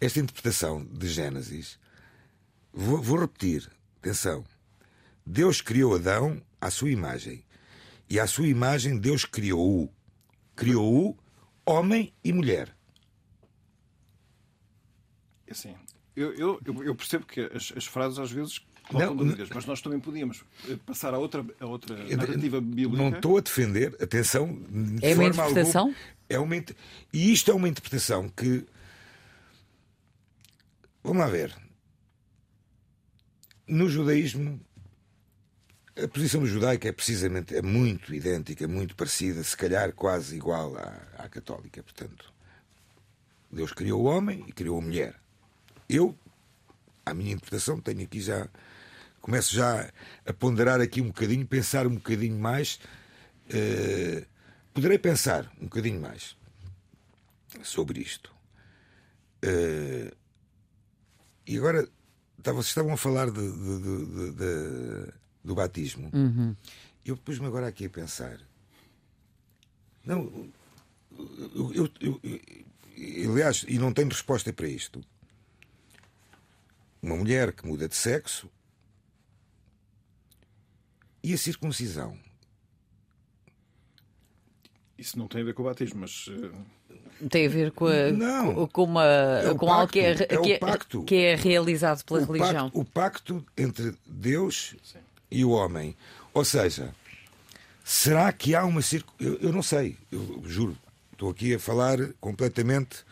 esta 0.00 0.20
interpretação 0.20 0.82
de 0.86 1.06
Gênesis, 1.06 1.78
vou, 2.72 3.02
vou 3.02 3.20
repetir, 3.20 3.70
atenção. 3.98 4.42
Deus 5.26 5.60
criou 5.60 5.94
Adão 5.94 6.42
à 6.58 6.70
sua 6.70 6.90
imagem. 6.90 7.44
E 8.08 8.18
à 8.18 8.26
sua 8.26 8.46
imagem 8.46 8.98
Deus 8.98 9.26
criou-o. 9.26 9.92
Criou-o 10.56 11.14
homem 11.66 12.10
e 12.24 12.32
mulher. 12.32 12.74
É 15.46 15.52
assim, 15.52 15.74
eu, 16.16 16.32
eu, 16.32 16.60
eu 16.84 16.94
percebo 16.94 17.26
que 17.26 17.40
as, 17.54 17.70
as 17.76 17.84
frases 17.84 18.18
às 18.18 18.32
vezes 18.32 18.64
dúvidas, 18.90 19.48
mas 19.54 19.66
nós 19.66 19.80
também 19.80 19.98
podíamos 19.98 20.44
eh, 20.68 20.76
passar 20.84 21.14
a 21.14 21.18
outra, 21.18 21.44
a 21.58 21.66
outra 21.66 21.96
narrativa 21.96 22.60
bíblica. 22.60 23.02
Não 23.02 23.10
estou 23.10 23.38
a 23.38 23.40
defender, 23.40 23.96
atenção. 24.00 24.54
De 24.68 25.06
é 25.06 25.14
uma 25.14 25.24
interpretação? 25.24 25.82
Alguma, 25.82 25.96
é 26.28 26.38
uma, 26.38 26.56
e 27.12 27.32
isto 27.32 27.50
é 27.50 27.54
uma 27.54 27.68
interpretação 27.68 28.28
que. 28.28 28.64
Vamos 31.02 31.18
lá 31.18 31.26
ver. 31.26 31.54
No 33.66 33.88
judaísmo, 33.88 34.60
a 36.02 36.08
posição 36.08 36.44
judaica 36.44 36.88
é 36.88 36.92
precisamente 36.92 37.54
é 37.54 37.62
muito 37.62 38.14
idêntica, 38.14 38.66
muito 38.66 38.96
parecida, 38.96 39.42
se 39.42 39.56
calhar 39.56 39.92
quase 39.92 40.36
igual 40.36 40.76
à, 40.76 41.24
à 41.24 41.28
católica. 41.28 41.82
Portanto, 41.82 42.32
Deus 43.50 43.72
criou 43.72 44.02
o 44.02 44.04
homem 44.04 44.44
e 44.48 44.52
criou 44.52 44.78
a 44.78 44.82
mulher. 44.82 45.14
Eu, 45.88 46.16
a 47.06 47.14
minha 47.14 47.32
interpretação, 47.32 47.80
tenho 47.80 48.02
aqui 48.02 48.20
já. 48.20 48.48
Começo 49.24 49.54
já 49.54 49.90
a 50.26 50.34
ponderar 50.34 50.82
aqui 50.82 51.00
um 51.00 51.06
bocadinho, 51.06 51.46
pensar 51.46 51.86
um 51.86 51.94
bocadinho 51.94 52.38
mais. 52.38 52.78
Uh, 53.46 54.22
poderei 54.74 54.98
pensar 54.98 55.50
um 55.58 55.64
bocadinho 55.64 55.98
mais 55.98 56.36
sobre 57.62 58.00
isto. 58.00 58.30
Uh, 59.42 60.14
e 61.46 61.56
agora 61.56 61.88
vocês 62.44 62.66
estavam 62.66 62.92
a 62.92 62.98
falar 62.98 63.30
de, 63.30 63.40
de, 63.40 64.32
de, 64.32 65.12
do 65.42 65.54
batismo. 65.54 66.10
Uhum. 66.12 66.54
Eu 67.02 67.16
pus-me 67.16 67.46
agora 67.46 67.66
aqui 67.66 67.86
a 67.86 67.90
pensar. 67.90 68.38
Não, 70.04 70.52
eu, 71.54 71.72
eu, 71.72 71.90
eu, 71.98 72.20
eu, 72.94 73.32
aliás, 73.32 73.64
e 73.66 73.78
não 73.78 73.90
tenho 73.90 74.10
resposta 74.10 74.52
para 74.52 74.68
isto. 74.68 75.02
Uma 77.00 77.16
mulher 77.16 77.54
que 77.54 77.66
muda 77.66 77.88
de 77.88 77.96
sexo 77.96 78.50
e 81.24 81.34
a 81.34 81.38
circuncisão 81.38 82.16
isso 84.96 85.18
não 85.18 85.28
tem 85.28 85.42
a 85.42 85.44
ver 85.44 85.54
com 85.54 85.62
o 85.62 85.66
batismo, 85.66 86.00
mas. 86.00 86.30
Eh, 86.30 87.28
tem 87.28 87.46
a 87.46 87.48
ver 87.48 87.72
com, 87.72 87.86
a, 87.86 88.10
não, 88.10 88.66
com, 88.68 88.84
uma, 88.84 89.04
é 89.04 89.54
com 89.54 89.66
pacto, 89.66 89.70
algo 89.70 89.92
que 89.92 90.00
é, 90.00 90.10
é 90.10 90.36
que, 90.38 90.52
é, 90.52 90.58
pacto. 90.58 91.04
que 91.04 91.14
é 91.16 91.34
realizado 91.34 92.04
pela 92.04 92.20
o 92.20 92.24
religião. 92.24 92.70
Pacto, 92.70 92.80
o 92.80 92.84
pacto 92.84 93.46
entre 93.56 93.94
Deus 94.06 94.74
Sim. 94.82 94.98
e 95.30 95.44
o 95.44 95.50
homem. 95.50 95.96
Ou 96.32 96.44
seja, 96.44 96.94
será 97.84 98.32
que 98.32 98.54
há 98.54 98.64
uma 98.64 98.82
circuncisão? 98.82 99.34
Eu, 99.34 99.48
eu 99.48 99.52
não 99.52 99.62
sei, 99.62 99.96
eu 100.10 100.42
juro. 100.46 100.76
Estou 101.12 101.30
aqui 101.30 101.54
a 101.54 101.58
falar 101.58 101.98
completamente 102.20 103.04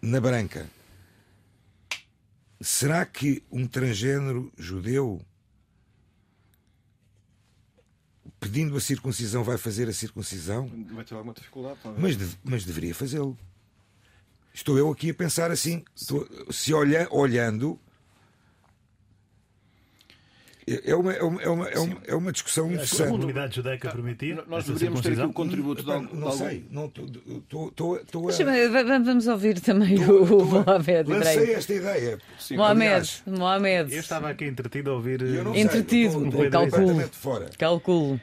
na 0.00 0.20
branca. 0.20 0.66
Será 2.60 3.04
que 3.04 3.42
um 3.50 3.66
transgênero 3.66 4.50
judeu 4.56 5.20
pedindo 8.46 8.76
a 8.76 8.80
circuncisão, 8.80 9.42
vai 9.42 9.58
fazer 9.58 9.88
a 9.88 9.92
circuncisão? 9.92 10.70
Vai 10.92 11.04
ter 11.04 11.14
alguma 11.14 11.34
dificuldade. 11.34 11.78
Mas, 11.98 12.16
de, 12.16 12.26
mas 12.44 12.64
deveria 12.64 12.94
fazê-lo. 12.94 13.36
Estou 14.54 14.78
eu 14.78 14.90
aqui 14.90 15.10
a 15.10 15.14
pensar 15.14 15.50
assim, 15.50 15.84
estou, 15.94 16.26
se 16.50 16.72
olha, 16.72 17.08
olhando. 17.10 17.78
É 20.66 20.94
uma, 20.96 21.12
é, 21.12 21.22
uma, 21.22 21.42
é, 21.42 21.48
uma, 21.48 21.68
é 22.08 22.14
uma 22.14 22.32
discussão 22.32 22.66
interessante. 22.66 23.02
A 23.02 23.10
comunidade 23.10 23.54
judaica 23.54 23.90
permitia? 23.90 24.42
Nós 24.48 24.64
deveríamos 24.64 25.00
ter 25.00 25.12
aqui 25.12 25.22
o 25.22 25.32
contributo 25.32 25.86
não, 25.86 26.04
de 26.04 26.16
Não 26.16 26.32
sei. 26.32 26.66
Não, 26.70 26.88
tô, 26.88 27.70
tô, 27.70 28.00
tô, 28.10 28.28
a... 28.28 28.98
Vamos 28.98 29.28
ouvir 29.28 29.60
também 29.60 29.94
tô, 30.04 30.24
o 30.24 30.44
Mohamed. 30.44 31.08
Lancei 31.08 31.52
esta 31.52 31.74
ideia. 31.74 32.18
Sim, 32.38 32.56
Mohamed, 32.56 33.22
Mohamed. 33.26 33.94
Eu 33.94 34.00
estava 34.00 34.30
aqui 34.30 34.44
entretido 34.46 34.90
a 34.90 34.94
ouvir. 34.94 35.20
Entretido, 35.54 36.32
sei, 36.32 36.50
calculo. 36.50 37.08
Fora. 37.12 37.50
Calculo. 37.56 38.20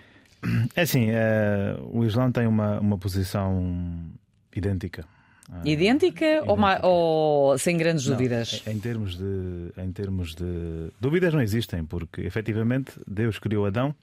É 0.76 0.82
assim, 0.82 1.10
uh, 1.12 1.90
o 1.92 2.06
Islã 2.06 2.32
tem 2.32 2.48
uma, 2.48 2.80
uma 2.80 2.98
posição 2.98 4.12
idêntica. 4.56 5.06
Uh, 5.50 5.68
idêntica, 5.68 6.26
idêntica. 6.26 6.84
Ou, 6.84 6.90
ou, 6.90 7.58
sem 7.58 7.78
grandes 7.78 8.06
não, 8.06 8.16
dúvidas? 8.16 8.64
Em, 8.68 8.80
termos 8.80 9.18
de, 9.18 9.72
em 9.78 9.92
termos 9.92 10.36
de. 10.36 10.92
Dúvidas 11.00 11.34
não 11.34 11.42
existem, 11.42 11.86
porque 11.86 12.22
efetivamente 12.22 12.92
Deus 13.08 13.40
criou 13.40 13.66
Adão 13.66 13.96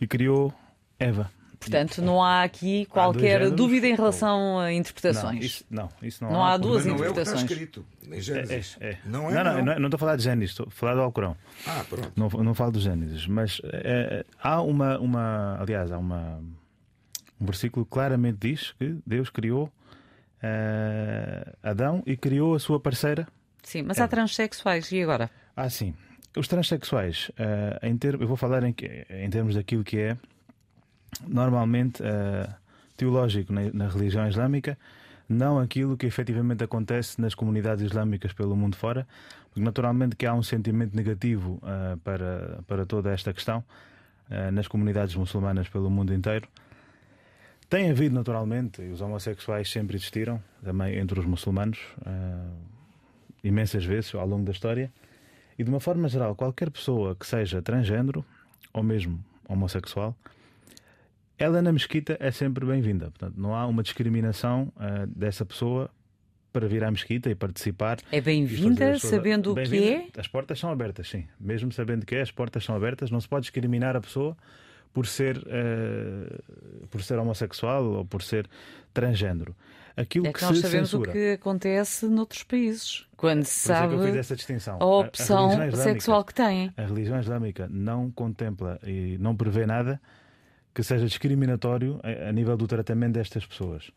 e 0.00 0.06
criou 0.06 0.52
Eva. 0.98 1.30
Portanto, 1.58 2.02
não 2.02 2.22
há 2.22 2.42
aqui 2.42 2.86
qualquer 2.86 3.42
há 3.42 3.48
dúvida 3.48 3.86
em 3.86 3.94
relação 3.94 4.58
a 4.58 4.72
interpretações. 4.72 5.34
Não, 5.34 5.40
isso 5.40 5.64
não, 5.70 5.88
isso 6.02 6.24
não, 6.24 6.32
não 6.32 6.44
há. 6.44 6.52
há 6.52 6.56
duas 6.56 6.84
não 6.84 6.94
interpretações. 6.94 7.40
É 7.40 7.44
o 7.44 7.46
que 7.46 7.52
está 7.52 7.54
escrito 7.54 7.86
em 8.06 8.20
Gênesis. 8.20 8.76
É, 8.80 8.88
é, 8.88 8.90
é. 8.92 8.98
Não 9.04 9.30
é? 9.30 9.34
Não, 9.34 9.44
não, 9.44 9.64
não, 9.64 9.78
não, 9.80 9.86
estou 9.86 9.96
a 9.96 9.98
falar 9.98 10.16
de 10.16 10.22
Gênesis, 10.22 10.50
estou 10.50 10.66
a 10.68 10.70
falar 10.70 10.94
do 10.94 11.00
Alcorão. 11.00 11.36
Ah, 11.66 11.84
pronto. 11.88 12.12
Não, 12.14 12.28
não 12.44 12.54
falo 12.54 12.72
do 12.72 12.80
Gênesis, 12.80 13.26
mas 13.26 13.60
é, 13.64 14.24
há 14.40 14.60
uma, 14.62 14.98
uma. 14.98 15.58
Aliás, 15.60 15.90
há 15.90 15.98
uma, 15.98 16.40
um 17.40 17.46
versículo 17.46 17.84
que 17.84 17.92
claramente 17.92 18.38
diz 18.40 18.72
que 18.72 18.96
Deus 19.06 19.30
criou 19.30 19.72
uh, 20.42 21.56
Adão 21.62 22.02
e 22.06 22.16
criou 22.16 22.54
a 22.54 22.58
sua 22.58 22.78
parceira. 22.78 23.26
Sim, 23.62 23.82
mas 23.82 23.98
há 23.98 24.06
transexuais, 24.06 24.92
e 24.92 25.02
agora? 25.02 25.30
Ah, 25.56 25.68
sim. 25.68 25.94
Os 26.36 26.46
transexuais, 26.46 27.30
uh, 27.30 27.84
em 27.84 27.96
ter, 27.96 28.14
eu 28.20 28.28
vou 28.28 28.36
falar 28.36 28.62
em, 28.62 28.74
em 29.10 29.30
termos 29.30 29.54
daquilo 29.54 29.82
que 29.82 29.98
é 29.98 30.16
normalmente 31.26 32.02
uh, 32.02 32.52
teológico 32.96 33.52
na, 33.52 33.70
na, 33.72 33.88
religião 33.88 34.28
islâmica, 34.28 34.78
não 35.28 35.58
aquilo 35.58 35.96
que 35.96 36.06
efetivamente 36.06 36.62
acontece 36.62 37.20
nas 37.20 37.34
comunidades 37.34 37.84
islâmicas 37.84 38.32
pelo 38.32 38.56
mundo 38.56 38.76
fora, 38.76 39.06
porque 39.48 39.60
naturalmente 39.60 40.16
que 40.16 40.26
há 40.26 40.34
um 40.34 40.42
sentimento 40.42 40.94
negativo 40.94 41.60
uh, 41.62 41.96
para, 41.98 42.60
para 42.66 42.86
toda 42.86 43.12
esta 43.12 43.32
questão 43.32 43.64
uh, 44.30 44.50
nas 44.52 44.68
comunidades 44.68 45.14
muçulmanas 45.14 45.68
pelo 45.68 45.90
mundo 45.90 46.14
inteiro. 46.14 46.48
Tem 47.68 47.90
havido 47.90 48.14
naturalmente, 48.14 48.80
e 48.80 48.90
os 48.90 49.00
homossexuais 49.00 49.70
sempre 49.70 49.96
existiram, 49.96 50.40
também 50.62 50.96
entre 50.98 51.18
os 51.18 51.26
muçulmanos, 51.26 51.80
imensas 53.42 53.84
vezes 53.84 54.14
ao 54.14 54.24
longo 54.24 54.44
da 54.44 54.52
história, 54.52 54.88
e 55.58 55.64
de 55.64 55.68
uma 55.68 55.80
forma 55.80 56.08
geral, 56.08 56.36
qualquer 56.36 56.70
pessoa 56.70 57.16
que 57.16 57.26
seja 57.26 57.60
transgênero 57.60 58.24
ou 58.72 58.84
mesmo 58.84 59.18
homossexual, 59.48 60.14
ela 61.38 61.60
na 61.60 61.72
mesquita 61.72 62.16
é 62.20 62.30
sempre 62.30 62.64
bem-vinda. 62.64 63.06
Portanto, 63.06 63.34
não 63.36 63.54
há 63.54 63.66
uma 63.66 63.82
discriminação 63.82 64.72
uh, 64.76 65.06
dessa 65.06 65.44
pessoa 65.44 65.90
para 66.52 66.66
vir 66.66 66.82
à 66.82 66.90
mesquita 66.90 67.28
e 67.28 67.34
participar. 67.34 67.98
É 68.10 68.20
bem-vinda 68.20 68.98
sabendo 68.98 69.52
bem 69.54 69.66
o 69.66 69.68
que 69.68 69.88
é? 69.88 70.08
As 70.18 70.26
portas 70.26 70.58
são 70.58 70.70
abertas, 70.70 71.08
sim. 71.08 71.26
Mesmo 71.38 71.70
sabendo 71.70 72.04
o 72.04 72.06
que 72.06 72.14
é, 72.14 72.22
as 72.22 72.30
portas 72.30 72.64
são 72.64 72.74
abertas. 72.74 73.10
Não 73.10 73.20
se 73.20 73.28
pode 73.28 73.42
discriminar 73.42 73.94
a 73.94 74.00
pessoa 74.00 74.34
por 74.94 75.06
ser, 75.06 75.36
uh, 75.36 76.86
por 76.88 77.02
ser 77.02 77.18
homossexual 77.18 77.84
ou 77.84 78.04
por 78.06 78.22
ser 78.22 78.48
transgênero. 78.94 79.54
Aquilo 79.94 80.26
é 80.26 80.32
que, 80.32 80.38
que 80.38 80.44
nós 80.44 80.58
sabemos 80.58 80.90
censura, 80.90 81.10
o 81.10 81.12
que 81.12 81.32
acontece 81.32 82.06
noutros 82.06 82.42
países. 82.42 83.06
Quando 83.16 83.44
se 83.44 83.70
é 83.70 83.74
sabe 83.74 83.94
a 84.78 84.84
opção 84.86 85.50
a, 85.50 85.64
a 85.64 85.72
sexual 85.72 86.24
que 86.24 86.34
têm. 86.34 86.72
A 86.76 86.82
religião 86.82 87.18
islâmica 87.20 87.66
não 87.70 88.10
contempla 88.10 88.78
e 88.82 89.18
não 89.18 89.36
prevê 89.36 89.66
nada 89.66 90.00
que 90.76 90.82
seja 90.82 91.06
discriminatório 91.06 91.98
a, 92.02 92.28
a 92.28 92.32
nível 92.32 92.54
do 92.54 92.66
tratamento 92.66 93.14
destas 93.14 93.46
pessoas 93.46 93.90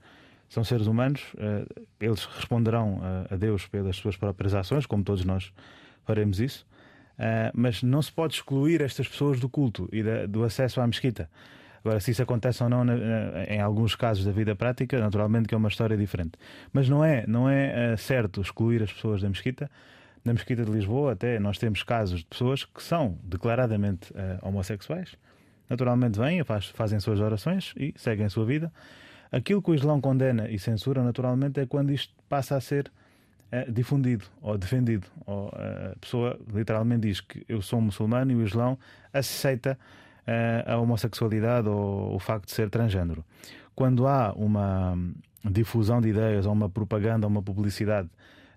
são 0.49 0.63
seres 0.63 0.87
humanos, 0.87 1.21
eh, 1.37 1.65
eles 1.99 2.25
responderão 2.25 2.99
a 3.29 3.35
Deus 3.35 3.67
pelas 3.67 3.95
suas 3.97 4.17
próprias 4.17 4.55
ações, 4.55 4.87
como 4.87 5.03
todos 5.03 5.23
nós 5.23 5.53
faremos 6.05 6.39
isso, 6.39 6.65
eh, 7.19 7.51
mas 7.53 7.83
não 7.83 8.01
se 8.01 8.11
pode 8.11 8.33
excluir 8.33 8.81
estas 8.81 9.07
pessoas 9.07 9.39
do 9.39 9.47
culto 9.47 9.87
e 9.91 10.01
do 10.27 10.43
acesso 10.43 10.81
à 10.81 10.87
mesquita. 10.87 11.29
Agora, 11.85 11.99
se 11.99 12.11
isso 12.11 12.23
acontece 12.23 12.63
ou 12.63 12.69
não 12.69 12.83
em 13.47 13.61
alguns 13.61 13.95
casos 13.95 14.25
da 14.25 14.31
vida 14.31 14.55
prática, 14.55 14.99
naturalmente 14.99 15.47
que 15.47 15.53
é 15.53 15.57
uma 15.57 15.69
história 15.69 15.95
diferente. 15.95 16.31
Mas 16.73 16.89
não 16.89 17.05
é, 17.05 17.25
não 17.27 17.47
é 17.47 17.93
eh, 17.93 17.97
certo 17.97 18.41
excluir 18.41 18.81
as 18.81 18.91
pessoas 18.91 19.21
da 19.21 19.29
mesquita. 19.29 19.69
Na 20.25 20.33
mesquita 20.33 20.65
de 20.65 20.71
Lisboa, 20.71 21.13
até 21.13 21.39
nós 21.39 21.57
temos 21.57 21.83
casos 21.83 22.19
de 22.21 22.25
pessoas 22.25 22.65
que 22.65 22.83
são 22.83 23.17
declaradamente 23.23 24.11
homossexuais. 24.41 25.15
Naturalmente 25.69 26.19
vêm, 26.19 26.43
faz, 26.43 26.67
fazem 26.67 26.99
suas 26.99 27.19
orações 27.19 27.73
e 27.77 27.93
seguem 27.95 28.25
a 28.25 28.29
sua 28.29 28.45
vida. 28.45 28.71
Aquilo 29.31 29.61
que 29.61 29.69
o 29.69 29.75
Islão 29.75 30.01
condena 30.01 30.49
e 30.49 30.57
censura, 30.57 31.03
naturalmente, 31.03 31.59
é 31.59 31.65
quando 31.65 31.91
isto 31.91 32.13
passa 32.27 32.55
a 32.55 32.61
ser 32.61 32.91
uh, 33.51 33.71
difundido 33.71 34.25
ou 34.41 34.57
defendido. 34.57 35.05
Ou, 35.27 35.49
uh, 35.49 35.91
a 35.91 35.95
pessoa 36.01 36.39
literalmente 36.51 37.07
diz 37.07 37.21
que 37.21 37.45
eu 37.47 37.61
sou 37.61 37.79
muçulmano 37.79 38.31
e 38.31 38.35
o 38.35 38.41
Islão 38.41 38.77
aceita 39.13 39.77
uh, 40.27 40.71
a 40.71 40.77
homossexualidade 40.77 41.69
ou 41.69 42.15
o 42.15 42.19
facto 42.19 42.47
de 42.47 42.53
ser 42.53 42.71
transgênero. 42.71 43.23
Quando 43.75 44.07
há 44.07 44.33
uma 44.33 44.97
difusão 45.45 46.01
de 46.01 46.09
ideias 46.09 46.47
ou 46.47 46.53
uma 46.53 46.69
propaganda 46.69 47.27
ou 47.27 47.31
uma 47.31 47.43
publicidade 47.43 48.09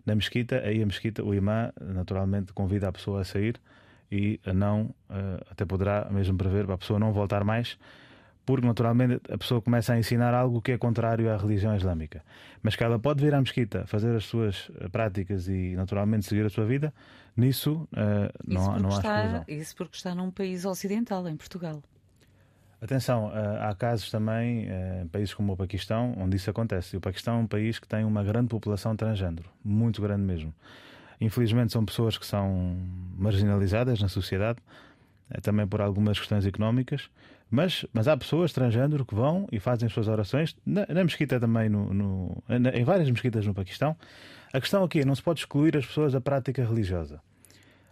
na 0.04 0.14
mesquita, 0.14 0.56
aí 0.64 0.82
a 0.82 0.86
mesquita, 0.86 1.22
o 1.22 1.34
imã, 1.34 1.70
naturalmente, 1.80 2.52
convida 2.54 2.88
a 2.88 2.92
pessoa 2.92 3.20
a 3.20 3.24
sair 3.24 3.60
e 4.12 4.38
não, 4.52 4.94
até 5.50 5.64
poderá 5.64 6.06
mesmo 6.10 6.36
prever 6.36 6.66
para 6.66 6.74
a 6.74 6.78
pessoa 6.78 6.98
não 6.98 7.12
voltar 7.12 7.42
mais 7.44 7.78
porque 8.44 8.66
naturalmente 8.66 9.20
a 9.30 9.38
pessoa 9.38 9.62
começa 9.62 9.92
a 9.92 9.98
ensinar 9.98 10.34
algo 10.34 10.60
que 10.60 10.72
é 10.72 10.78
contrário 10.78 11.32
à 11.32 11.36
religião 11.36 11.76
islâmica. 11.76 12.24
Mas 12.62 12.74
que 12.74 12.82
ela 12.82 12.98
pode 12.98 13.22
vir 13.22 13.34
à 13.34 13.40
mesquita, 13.40 13.86
fazer 13.86 14.14
as 14.16 14.24
suas 14.24 14.70
eh, 14.80 14.88
práticas 14.88 15.48
e 15.48 15.74
naturalmente 15.76 16.26
seguir 16.26 16.44
a 16.44 16.50
sua 16.50 16.64
vida, 16.64 16.92
nisso 17.36 17.88
não, 18.46 18.78
não 18.78 18.90
há 18.90 18.96
está, 18.96 19.44
Isso 19.48 19.76
porque 19.76 19.96
está 19.96 20.14
num 20.14 20.30
país 20.30 20.64
ocidental, 20.64 21.28
em 21.28 21.36
Portugal. 21.36 21.82
Atenção, 22.80 23.30
há 23.60 23.72
casos 23.76 24.10
também 24.10 24.66
em 25.00 25.06
países 25.06 25.32
como 25.32 25.52
o 25.52 25.56
Paquistão, 25.56 26.16
onde 26.18 26.34
isso 26.34 26.50
acontece. 26.50 26.96
E 26.96 26.98
o 26.98 27.00
Paquistão 27.00 27.36
é 27.36 27.38
um 27.38 27.46
país 27.46 27.78
que 27.78 27.86
tem 27.86 28.04
uma 28.04 28.24
grande 28.24 28.48
população 28.48 28.96
transgênero, 28.96 29.48
muito 29.64 30.02
grande 30.02 30.22
mesmo. 30.24 30.52
Infelizmente 31.22 31.72
são 31.72 31.84
pessoas 31.84 32.18
que 32.18 32.26
são 32.26 32.76
marginalizadas 33.16 34.00
na 34.00 34.08
sociedade, 34.08 34.58
também 35.40 35.66
por 35.66 35.80
algumas 35.80 36.18
questões 36.18 36.44
económicas, 36.44 37.08
mas, 37.48 37.86
mas 37.92 38.08
há 38.08 38.16
pessoas 38.16 38.52
transgênero 38.52 39.04
que 39.04 39.14
vão 39.14 39.46
e 39.52 39.60
fazem 39.60 39.86
as 39.86 39.92
suas 39.92 40.08
orações 40.08 40.56
na, 40.66 40.84
na 40.86 41.04
mesquita 41.04 41.38
também, 41.38 41.68
no, 41.68 41.94
no 41.94 42.42
em 42.74 42.82
várias 42.82 43.08
mesquitas 43.08 43.46
no 43.46 43.54
Paquistão. 43.54 43.96
A 44.52 44.60
questão 44.60 44.82
aqui 44.82 45.00
é 45.00 45.04
não 45.04 45.14
se 45.14 45.22
pode 45.22 45.40
excluir 45.40 45.76
as 45.76 45.86
pessoas 45.86 46.12
da 46.12 46.20
prática 46.20 46.64
religiosa. 46.64 47.20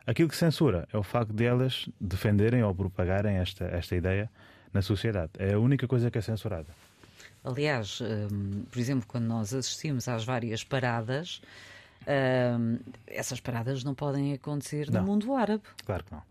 Aquilo 0.04 0.28
que 0.28 0.36
censura 0.36 0.88
é 0.92 0.98
o 0.98 1.02
facto 1.02 1.32
de 1.32 1.44
elas 1.44 1.88
defenderem 2.00 2.64
ou 2.64 2.74
propagarem 2.74 3.36
esta, 3.36 3.64
esta 3.66 3.94
ideia 3.94 4.28
na 4.72 4.82
sociedade. 4.82 5.30
É 5.38 5.54
a 5.54 5.58
única 5.58 5.86
coisa 5.86 6.10
que 6.10 6.18
é 6.18 6.20
censurada. 6.20 6.74
Aliás, 7.44 8.00
hum, 8.00 8.64
por 8.70 8.78
exemplo, 8.78 9.06
quando 9.06 9.26
nós 9.26 9.54
assistimos 9.54 10.08
às 10.08 10.24
várias 10.24 10.64
paradas, 10.64 11.40
hum, 12.06 12.78
essas 13.06 13.40
paradas 13.40 13.84
não 13.84 13.94
podem 13.94 14.32
acontecer 14.32 14.90
não. 14.90 15.00
no 15.00 15.06
mundo 15.06 15.34
árabe. 15.34 15.62
Claro 15.84 16.04
que 16.04 16.12
não. 16.12 16.22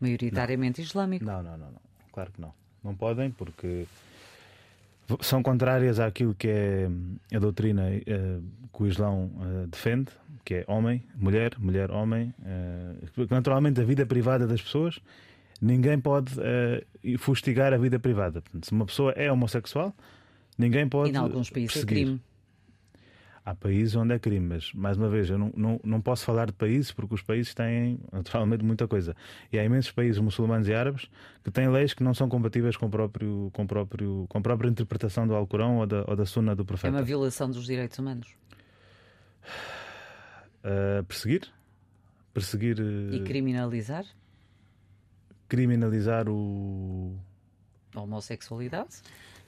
Maioritariamente 0.00 0.80
não. 0.80 0.86
islâmico. 0.86 1.24
Não, 1.24 1.42
não, 1.42 1.56
não, 1.56 1.70
não 1.70 1.84
claro 2.14 2.30
que 2.30 2.40
não. 2.40 2.54
Não 2.82 2.94
podem, 2.94 3.30
porque 3.30 3.86
são 5.20 5.42
contrárias 5.42 5.98
àquilo 5.98 6.34
que 6.34 6.48
é 6.48 6.88
a 7.34 7.38
doutrina 7.38 7.82
uh, 7.82 8.42
que 8.72 8.82
o 8.82 8.86
Islão 8.86 9.30
uh, 9.36 9.66
defende, 9.66 10.12
que 10.44 10.54
é 10.54 10.64
homem, 10.68 11.02
mulher, 11.16 11.54
mulher, 11.58 11.90
homem. 11.90 12.32
Uh, 12.38 13.26
naturalmente, 13.30 13.80
a 13.80 13.84
vida 13.84 14.06
privada 14.06 14.46
das 14.46 14.62
pessoas, 14.62 15.00
ninguém 15.60 15.98
pode 15.98 16.34
fustigar 17.18 17.72
a 17.72 17.78
vida 17.78 17.98
privada. 17.98 18.40
Portanto, 18.42 18.66
se 18.66 18.72
uma 18.72 18.86
pessoa 18.86 19.12
é 19.12 19.32
homossexual, 19.32 19.94
ninguém 20.56 20.88
pode. 20.88 21.10
E 21.10 21.14
em 21.14 21.16
alguns 21.16 21.50
países 21.50 21.82
é 21.82 21.86
crime. 21.86 22.20
Há 23.46 23.54
países 23.54 23.94
onde 23.94 24.14
é 24.14 24.18
crime, 24.18 24.46
mas 24.46 24.72
mais 24.72 24.96
uma 24.96 25.06
vez, 25.06 25.28
eu 25.28 25.36
não, 25.36 25.52
não, 25.54 25.80
não 25.84 26.00
posso 26.00 26.24
falar 26.24 26.46
de 26.46 26.54
países 26.54 26.90
porque 26.92 27.14
os 27.14 27.20
países 27.20 27.52
têm 27.52 28.00
naturalmente 28.10 28.64
muita 28.64 28.88
coisa. 28.88 29.14
E 29.52 29.58
há 29.58 29.64
imensos 29.64 29.92
países 29.92 30.18
muçulmanos 30.18 30.66
e 30.66 30.72
árabes 30.72 31.10
que 31.42 31.50
têm 31.50 31.68
leis 31.68 31.92
que 31.92 32.02
não 32.02 32.14
são 32.14 32.26
compatíveis 32.26 32.74
com, 32.74 32.86
o 32.86 32.90
próprio, 32.90 33.50
com, 33.52 33.64
o 33.64 33.66
próprio, 33.66 34.26
com 34.30 34.38
a 34.38 34.40
própria 34.40 34.70
interpretação 34.70 35.26
do 35.26 35.34
Alcorão 35.34 35.76
ou 35.76 35.86
da, 35.86 36.04
ou 36.08 36.16
da 36.16 36.24
Sunna 36.24 36.56
do 36.56 36.64
Profeta. 36.64 36.88
É 36.88 36.90
uma 36.98 37.02
violação 37.02 37.50
dos 37.50 37.66
direitos 37.66 37.98
humanos. 37.98 38.28
Uh, 40.64 41.04
perseguir? 41.04 41.52
Perseguir. 42.32 42.80
Uh... 42.80 43.12
E 43.12 43.24
criminalizar? 43.24 44.06
Criminalizar 45.48 46.30
o. 46.30 47.14
A 47.94 48.00
homossexualidade? 48.00 49.02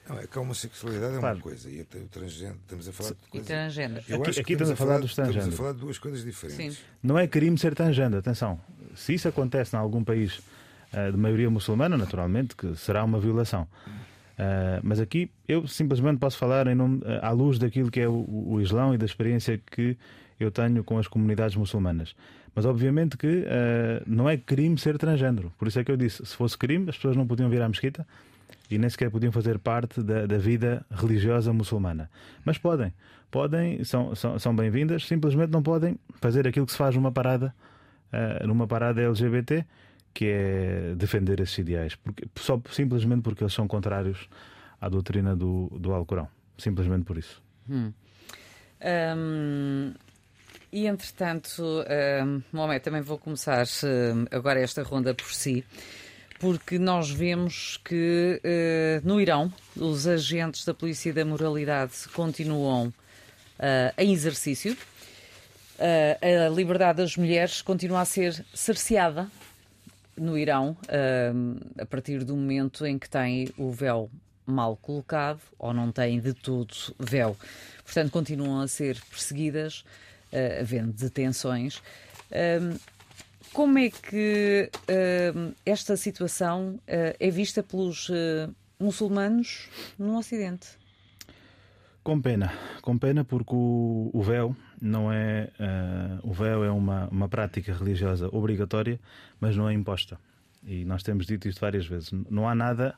Não, 0.09 0.19
é 0.19 0.27
que 0.27 0.37
a 0.37 0.41
homossexualidade 0.41 1.15
é 1.15 1.19
claro. 1.19 1.35
uma 1.35 1.43
coisa 1.43 1.69
e 1.69 1.81
o 1.81 1.85
transgênero, 1.85 2.57
estamos 2.61 2.87
a 2.87 2.91
falar 2.91 3.09
de 3.09 3.15
coisas. 3.29 3.47
E 3.47 3.51
transgênero. 3.51 3.99
Aqui, 3.99 4.39
aqui 4.39 4.53
estamos 4.53 4.71
a 4.71 4.75
falar 4.75 4.99
dos 4.99 5.13
transgêneros. 5.13 5.47
Estamos 5.47 5.53
a 5.53 5.57
falar 5.57 5.73
de 5.73 5.79
duas 5.79 5.97
coisas 5.97 6.23
diferentes. 6.23 6.77
Sim. 6.77 6.83
Não 7.03 7.17
é 7.17 7.27
crime 7.27 7.57
ser 7.57 7.75
transgênero, 7.75 8.17
atenção. 8.17 8.59
Se 8.95 9.13
isso 9.13 9.27
acontece 9.27 9.75
em 9.75 9.79
algum 9.79 10.03
país 10.03 10.37
uh, 10.37 11.11
de 11.11 11.17
maioria 11.17 11.49
muçulmana, 11.49 11.97
naturalmente 11.97 12.55
que 12.55 12.75
será 12.75 13.03
uma 13.03 13.19
violação. 13.19 13.67
Uh, 14.37 14.79
mas 14.83 14.99
aqui 14.99 15.31
eu 15.47 15.67
simplesmente 15.67 16.19
posso 16.19 16.37
falar 16.37 16.67
em 16.67 16.75
nome, 16.75 16.99
uh, 16.99 17.19
à 17.21 17.31
luz 17.31 17.59
daquilo 17.59 17.91
que 17.91 17.99
é 17.99 18.07
o, 18.07 18.25
o, 18.27 18.61
Islão 18.61 18.93
e 18.93 18.97
da 18.97 19.05
experiência 19.05 19.59
que 19.71 19.97
eu 20.39 20.51
tenho 20.51 20.83
com 20.83 20.97
as 20.97 21.07
comunidades 21.07 21.55
muçulmanas. 21.55 22.15
Mas 22.53 22.65
obviamente 22.65 23.17
que 23.17 23.45
não 24.07 24.27
é 24.27 24.35
crime 24.35 24.79
ser 24.79 24.97
transgênero. 24.97 25.53
Por 25.59 25.67
isso 25.67 25.79
é 25.79 25.83
que 25.83 25.91
eu 25.91 25.97
disse: 25.97 26.25
se 26.25 26.35
fosse 26.35 26.57
crime, 26.57 26.89
as 26.89 26.95
pessoas 26.95 27.15
não 27.15 27.27
podiam 27.27 27.47
vir 27.51 27.61
à 27.61 27.69
mesquita 27.69 28.03
e 28.69 28.77
nem 28.77 28.89
sequer 28.89 29.09
podiam 29.09 29.31
fazer 29.31 29.59
parte 29.59 30.01
da, 30.01 30.25
da 30.25 30.37
vida 30.37 30.85
religiosa 30.91 31.53
muçulmana. 31.53 32.09
Mas 32.43 32.57
podem, 32.57 32.93
podem, 33.31 33.83
são, 33.83 34.13
são, 34.15 34.37
são 34.37 34.55
bem-vindas, 34.55 35.05
simplesmente 35.05 35.51
não 35.51 35.63
podem 35.63 35.97
fazer 36.21 36.47
aquilo 36.47 36.65
que 36.65 36.71
se 36.71 36.77
faz 36.77 36.95
numa 36.95 37.11
parada, 37.11 37.53
uh, 38.11 38.45
numa 38.47 38.67
parada 38.67 39.01
LGBT, 39.01 39.65
que 40.13 40.25
é 40.25 40.95
defender 40.95 41.39
esses 41.39 41.57
ideais, 41.57 41.95
porque, 41.95 42.27
só, 42.35 42.59
simplesmente 42.71 43.21
porque 43.21 43.43
eles 43.43 43.53
são 43.53 43.67
contrários 43.67 44.27
à 44.81 44.89
doutrina 44.89 45.35
do, 45.35 45.69
do 45.79 45.93
Alcorão. 45.93 46.27
Simplesmente 46.57 47.05
por 47.05 47.17
isso. 47.17 47.41
Hum. 47.69 47.93
Um, 49.15 49.93
e 50.71 50.85
entretanto, 50.85 51.63
um, 51.63 52.41
Mohamed, 52.51 52.83
também 52.83 53.01
vou 53.01 53.17
começar 53.17 53.65
hum, 53.83 54.25
agora 54.31 54.59
esta 54.59 54.83
ronda 54.83 55.13
por 55.13 55.31
si 55.31 55.63
porque 56.39 56.77
nós 56.77 57.09
vemos 57.09 57.77
que 57.83 58.41
uh, 58.43 59.07
no 59.07 59.19
Irão 59.19 59.51
os 59.75 60.07
agentes 60.07 60.65
da 60.65 60.73
Polícia 60.73 61.13
da 61.13 61.25
Moralidade 61.25 61.93
continuam 62.13 62.87
uh, 62.87 62.93
em 63.97 64.13
exercício. 64.13 64.77
Uh, 65.79 66.47
a 66.47 66.49
liberdade 66.49 66.97
das 66.97 67.15
mulheres 67.17 67.61
continua 67.61 68.01
a 68.01 68.05
ser 68.05 68.45
cerceada 68.53 69.29
no 70.15 70.35
Irão 70.35 70.75
a 71.79 71.85
partir 71.85 72.23
do 72.23 72.35
momento 72.35 72.83
em 72.87 72.97
que 72.97 73.07
têm 73.07 73.49
o 73.55 73.71
véu 73.71 74.09
mal 74.47 74.75
colocado 74.75 75.41
ou 75.59 75.71
não 75.71 75.91
têm 75.91 76.19
de 76.19 76.33
todo 76.33 76.73
véu. 76.97 77.37
Portanto, 77.83 78.09
continuam 78.09 78.61
a 78.61 78.67
ser 78.67 78.99
perseguidas, 79.11 79.85
havendo 80.59 80.91
detenções. 80.91 81.83
Como 83.53 83.77
é 83.77 83.89
que 83.89 84.69
uh, 84.73 85.55
esta 85.65 85.97
situação 85.97 86.75
uh, 86.75 86.81
é 87.19 87.29
vista 87.29 87.63
pelos 87.63 88.09
uh, 88.09 88.53
muçulmanos 88.79 89.69
no 89.97 90.17
Ocidente? 90.17 90.77
Com 92.03 92.21
pena, 92.21 92.53
com 92.81 92.97
pena 92.97 93.25
porque 93.25 93.53
o, 93.53 94.09
o 94.13 94.21
véu 94.21 94.55
não 94.81 95.11
é 95.11 95.51
o 96.23 96.31
véu 96.31 96.63
é 96.63 96.71
uma, 96.71 97.09
uma 97.09 97.27
prática 97.27 97.73
religiosa 97.73 98.29
obrigatória, 98.31 98.97
mas 99.41 99.57
não 99.57 99.67
é 99.67 99.73
imposta. 99.73 100.17
E 100.63 100.85
nós 100.85 101.03
temos 101.03 101.25
dito 101.25 101.49
isto 101.49 101.59
várias 101.59 101.85
vezes. 101.85 102.11
Não 102.29 102.47
há 102.47 102.55
nada 102.55 102.95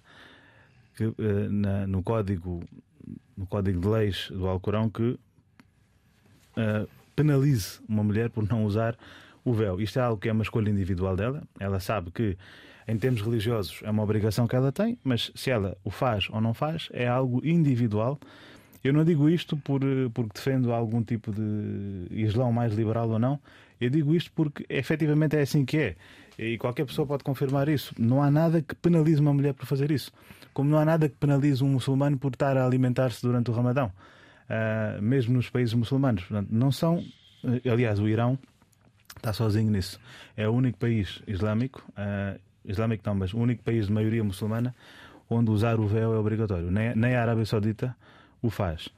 que, 0.96 1.12
na, 1.50 1.88
no, 1.88 2.04
código, 2.04 2.64
no 3.36 3.48
código 3.48 3.82
de 3.82 3.88
leis 3.88 4.30
do 4.30 4.48
Alcorão 4.48 4.92
que 4.92 5.18
penalize 7.16 7.80
uma 7.90 8.04
mulher 8.04 8.30
por 8.30 8.48
não 8.48 8.64
usar 8.64 8.96
o 9.44 9.54
véu. 9.54 9.80
Isto 9.80 10.00
é 10.00 10.02
algo 10.02 10.20
que 10.20 10.30
é 10.30 10.32
uma 10.32 10.44
escolha 10.44 10.70
individual 10.70 11.16
dela. 11.16 11.44
Ela 11.60 11.80
sabe 11.80 12.12
que, 12.12 12.38
em 12.88 12.98
termos 12.98 13.22
religiosos, 13.22 13.82
é 13.84 13.90
uma 13.90 14.04
obrigação 14.04 14.48
que 14.48 14.56
ela 14.56 14.72
tem, 14.72 14.98
mas 15.04 15.32
se 15.36 15.50
ela 15.50 15.78
o 15.84 15.90
faz 15.90 16.28
ou 16.30 16.42
não 16.42 16.54
faz, 16.54 16.90
é 16.92 17.08
algo 17.08 17.46
individual. 17.46 18.20
Eu 18.84 18.94
não 18.94 19.04
digo 19.04 19.30
isto 19.30 19.58
por, 19.58 19.82
porque 20.14 20.32
defendo 20.34 20.72
algum 20.72 21.04
tipo 21.04 21.32
de 21.32 22.08
Islão 22.12 22.52
mais 22.52 22.74
liberal 22.74 23.10
ou 23.10 23.20
não. 23.20 23.40
Eu 23.80 23.90
digo 23.90 24.14
isto 24.16 24.32
porque 24.34 24.66
efetivamente 24.70 25.36
é 25.36 25.42
assim 25.42 25.66
que 25.66 25.78
é. 25.78 25.96
E 26.38 26.58
qualquer 26.58 26.86
pessoa 26.86 27.06
pode 27.06 27.24
confirmar 27.24 27.68
isso. 27.68 27.94
Não 27.98 28.24
há 28.24 28.32
nada 28.32 28.62
que 28.62 28.74
penalize 28.76 29.20
uma 29.20 29.34
mulher 29.34 29.54
por 29.54 29.66
fazer 29.66 29.92
isso. 29.92 30.12
Como 30.54 30.70
não 30.70 30.78
há 30.78 30.86
nada 30.86 31.10
que 31.10 31.16
penalize 31.16 31.62
um 31.64 31.68
muçulmano 31.68 32.18
por 32.18 32.32
estar 32.32 32.56
a 32.56 32.66
alimentar-se 32.66 33.22
durante 33.22 33.52
o 33.52 33.54
Ramadão. 33.54 33.92
Uh, 34.50 35.02
mesmo 35.02 35.34
nos 35.34 35.50
países 35.50 35.74
muçulmanos. 35.74 36.26
Não 36.50 36.72
são. 36.72 37.04
Aliás, 37.70 38.00
o 38.00 38.08
Irão 38.08 38.40
está 39.20 39.34
sozinho 39.34 39.72
nisso. 39.72 40.00
É 40.36 40.48
o 40.48 40.52
único 40.52 40.78
país 40.78 41.22
islâmico, 41.28 41.84
uh, 41.92 42.40
islâmico 42.66 43.04
não, 43.06 43.16
mas 43.16 43.34
o 43.34 43.38
único 43.38 43.64
país 43.64 43.88
de 43.88 43.94
maioria 43.94 44.24
muçulmana 44.24 44.74
onde 45.30 45.52
usar 45.52 45.80
o 45.80 45.88
véu 45.88 46.14
é 46.14 46.18
obrigatório. 46.18 46.72
Nem, 46.72 46.96
nem 46.96 47.16
a 47.16 47.22
Arábia 47.22 47.46
Saudita 47.46 47.96
o 48.42 48.50
faz. 48.50 48.90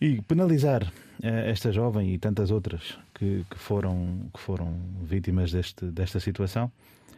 E 0.00 0.20
penalizar 0.22 0.84
uh, 0.84 1.26
esta 1.46 1.72
jovem 1.72 2.14
e 2.14 2.18
tantas 2.18 2.50
outras 2.50 2.98
que, 3.14 3.44
que, 3.48 3.58
foram, 3.58 4.30
que 4.32 4.40
foram 4.40 4.76
vítimas 5.02 5.52
deste, 5.52 5.86
desta 5.86 6.20
situação, 6.20 6.70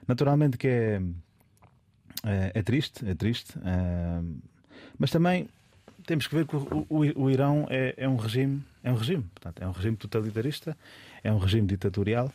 naturalmente 0.06 0.56
que 0.56 0.68
é, 0.68 1.02
é, 2.24 2.52
é 2.54 2.62
triste, 2.62 3.08
é 3.08 3.14
triste, 3.14 3.58
uh, 3.58 4.40
mas 4.98 5.10
também 5.10 5.48
temos 6.06 6.26
que 6.26 6.34
ver 6.34 6.46
que 6.46 6.56
o, 6.56 6.86
o, 6.88 7.24
o 7.24 7.30
Irão 7.30 7.66
é, 7.70 7.94
é, 7.96 8.08
um 8.08 8.16
regime, 8.16 8.62
é 8.82 8.92
um 8.92 8.96
regime, 8.96 9.22
portanto, 9.34 9.62
é 9.62 9.66
um 9.66 9.72
regime 9.72 9.96
totalitarista, 9.96 10.76
é 11.24 11.32
um 11.32 11.38
regime 11.38 11.66
ditatorial. 11.66 12.30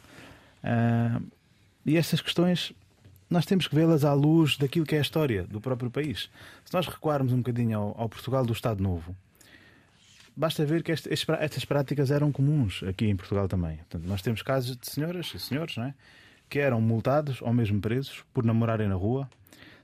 Uh, 0.64 1.26
e 1.86 1.96
essas 1.96 2.20
questões 2.20 2.74
nós 3.30 3.46
temos 3.46 3.68
que 3.68 3.76
vê-las 3.76 4.04
à 4.04 4.14
luz 4.14 4.58
daquilo 4.58 4.86
que 4.86 4.96
é 4.96 4.98
a 4.98 5.02
história 5.02 5.44
do 5.44 5.62
próprio 5.62 5.92
país. 5.92 6.30
Se 6.66 6.74
nós 6.74 6.88
recuarmos 6.88 7.32
um 7.32 7.38
bocadinho 7.38 7.78
ao, 7.78 8.02
ao 8.02 8.10
Portugal 8.10 8.44
do 8.44 8.52
Estado 8.52 8.82
Novo, 8.82 9.16
basta 10.36 10.66
ver 10.66 10.82
que 10.82 10.92
este, 10.92 11.10
estas 11.12 11.64
práticas 11.64 12.10
eram 12.10 12.32
comuns 12.32 12.82
aqui 12.84 13.06
em 13.06 13.16
Portugal 13.16 13.48
também. 13.48 13.78
Portanto, 13.78 14.06
nós 14.08 14.24
temos 14.24 14.42
casos 14.42 14.76
de 14.76 14.90
senhoras 14.90 15.32
e 15.36 15.40
senhores 15.40 15.78
não 15.78 15.86
é? 15.86 15.94
que 16.50 16.58
eram 16.58 16.82
multados 16.82 17.40
ou 17.42 17.54
mesmo 17.54 17.80
presos 17.80 18.24
por 18.34 18.44
namorarem 18.44 18.88
na 18.88 18.96
rua, 18.96 19.30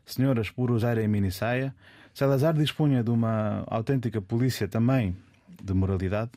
senhoras 0.05 0.49
por 0.49 0.71
usarem 0.71 1.07
mini 1.07 1.31
saia. 1.31 1.73
Salazar 2.15 2.53
dispunha 2.53 3.03
de 3.03 3.11
uma 3.11 3.63
autêntica 3.67 4.19
polícia 4.21 4.67
também 4.67 5.15
de 5.61 5.73
moralidade 5.73 6.31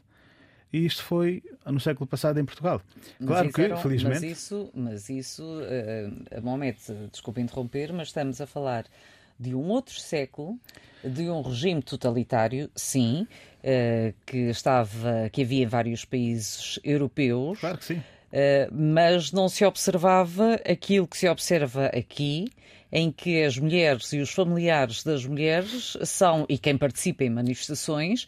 e 0.73 0.85
isto 0.85 1.03
foi 1.03 1.43
no 1.65 1.81
século 1.81 2.07
passado 2.07 2.39
em 2.39 2.45
Portugal. 2.45 2.83
Claro 3.25 3.53
que, 3.53 3.63
eram, 3.63 3.77
felizmente. 3.79 4.21
Mas 4.21 4.23
isso, 4.23 4.71
mas 4.75 5.09
isso 5.09 5.43
uh, 5.43 6.43
Mohamed, 6.43 6.79
desculpe 7.11 7.41
interromper, 7.41 7.93
mas 7.93 8.09
estamos 8.09 8.41
a 8.41 8.47
falar 8.47 8.85
de 9.39 9.55
um 9.55 9.69
outro 9.69 9.99
século, 9.99 10.59
de 11.03 11.31
um 11.31 11.41
regime 11.41 11.81
totalitário, 11.81 12.71
sim, 12.75 13.23
uh, 13.23 14.15
que 14.27 14.51
estava, 14.51 15.31
que 15.31 15.43
havia 15.43 15.63
em 15.63 15.67
vários 15.67 16.05
países 16.05 16.79
europeus. 16.85 17.61
Claro 17.61 17.79
que 17.79 17.85
sim. 17.85 17.99
Uh, 17.99 18.69
mas 18.71 19.33
não 19.33 19.49
se 19.49 19.65
observava 19.65 20.55
aquilo 20.69 21.07
que 21.07 21.17
se 21.17 21.29
observa 21.29 21.87
aqui, 21.87 22.47
em 22.91 23.13
que 23.13 23.43
as 23.43 23.59
mulheres 23.59 24.13
e 24.13 24.19
os 24.19 24.31
familiares 24.31 25.03
das 25.03 25.25
mulheres 25.25 25.97
são, 26.05 26.45
e 26.49 26.59
quem 26.59 26.77
participa 26.77 27.25
em 27.25 27.31
manifestações, 27.31 28.27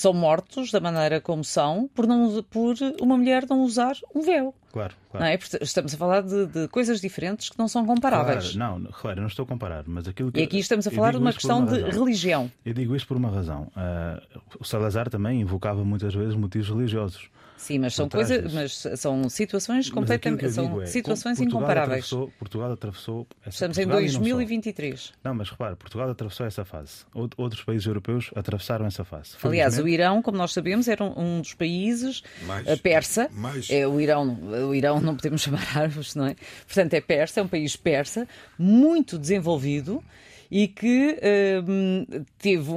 são 0.00 0.12
mortos 0.12 0.70
da 0.70 0.80
maneira 0.80 1.20
como 1.20 1.42
são 1.42 1.88
por, 1.94 2.06
não, 2.06 2.42
por 2.44 2.76
uma 3.00 3.16
mulher 3.16 3.44
não 3.48 3.62
usar 3.62 3.96
um 4.14 4.22
véu. 4.22 4.54
Claro, 4.70 4.94
claro. 5.10 5.24
Não 5.24 5.32
é? 5.32 5.38
Estamos 5.60 5.94
a 5.94 5.96
falar 5.96 6.22
de, 6.22 6.46
de, 6.46 6.68
coisas 6.68 7.00
diferentes 7.00 7.48
que 7.48 7.58
não 7.58 7.66
são 7.66 7.84
comparáveis. 7.84 8.52
Claro, 8.52 8.78
não, 8.78 8.90
claro, 8.92 9.20
não 9.20 9.26
estou 9.26 9.44
a 9.44 9.46
comparar, 9.46 9.84
mas 9.86 10.06
aquilo 10.06 10.30
que. 10.30 10.40
E 10.40 10.44
aqui 10.44 10.58
estamos 10.58 10.86
a 10.86 10.90
falar 10.90 11.12
de 11.12 11.18
uma 11.18 11.32
questão 11.32 11.58
uma 11.58 11.66
de 11.66 11.90
religião. 11.90 12.50
Eu 12.64 12.74
digo 12.74 12.94
isto 12.94 13.08
por 13.08 13.16
uma 13.16 13.30
razão. 13.30 13.72
Uh, 13.76 14.40
o 14.60 14.64
Salazar 14.64 15.08
também 15.10 15.40
invocava 15.40 15.84
muitas 15.84 16.14
vezes 16.14 16.36
motivos 16.36 16.68
religiosos. 16.68 17.28
Sim, 17.58 17.80
mas 17.80 17.94
são 17.94 18.08
coisas, 18.08 18.52
mas 18.52 19.00
são 19.00 19.28
situações 19.28 19.90
completamente, 19.90 20.48
são 20.50 20.80
é, 20.80 20.86
situações 20.86 21.36
Portugal 21.38 21.60
incomparáveis. 21.60 22.04
Atravessou, 22.06 22.32
Portugal 22.38 22.72
atravessou 22.72 23.26
essa 23.42 23.50
Estamos 23.50 23.76
Portugal 23.76 24.00
em 24.00 24.04
2023. 24.04 25.12
Não, 25.22 25.32
não, 25.32 25.38
mas 25.38 25.50
repare, 25.50 25.74
Portugal 25.74 26.08
atravessou 26.08 26.46
essa 26.46 26.64
fase. 26.64 27.04
Outros 27.36 27.64
países 27.64 27.86
europeus 27.86 28.30
atravessaram 28.34 28.86
essa 28.86 29.04
fase. 29.04 29.30
Aliás, 29.42 29.78
o 29.78 29.88
Irão, 29.88 30.22
como 30.22 30.38
nós 30.38 30.52
sabemos, 30.52 30.86
era 30.86 31.04
um 31.04 31.40
dos 31.40 31.52
países 31.52 32.22
mais, 32.46 32.80
persa. 32.80 33.28
Mais... 33.32 33.68
É, 33.68 33.86
o 33.86 34.00
Irão, 34.00 34.38
o 34.68 34.74
Irão 34.74 35.00
não 35.00 35.16
podemos 35.16 35.42
chamar 35.42 35.66
árabes, 35.76 36.14
não 36.14 36.26
é? 36.26 36.36
Portanto, 36.64 36.94
é 36.94 37.00
persa, 37.00 37.40
é 37.40 37.42
um 37.42 37.48
país 37.48 37.74
persa, 37.74 38.26
muito 38.56 39.18
desenvolvido 39.18 40.02
e 40.50 40.66
que 40.66 41.18
uh, 41.18 42.24
teve, 42.38 42.70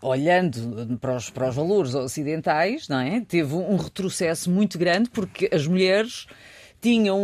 olhando 0.00 0.98
para 0.98 1.16
os, 1.16 1.30
para 1.30 1.48
os 1.48 1.54
valores 1.54 1.94
ocidentais, 1.94 2.88
não 2.88 3.00
é? 3.00 3.20
teve 3.20 3.54
um 3.54 3.76
retrocesso 3.76 4.50
muito 4.50 4.78
grande 4.78 5.08
porque 5.10 5.48
as 5.52 5.66
mulheres 5.66 6.26
tinham 6.82 7.16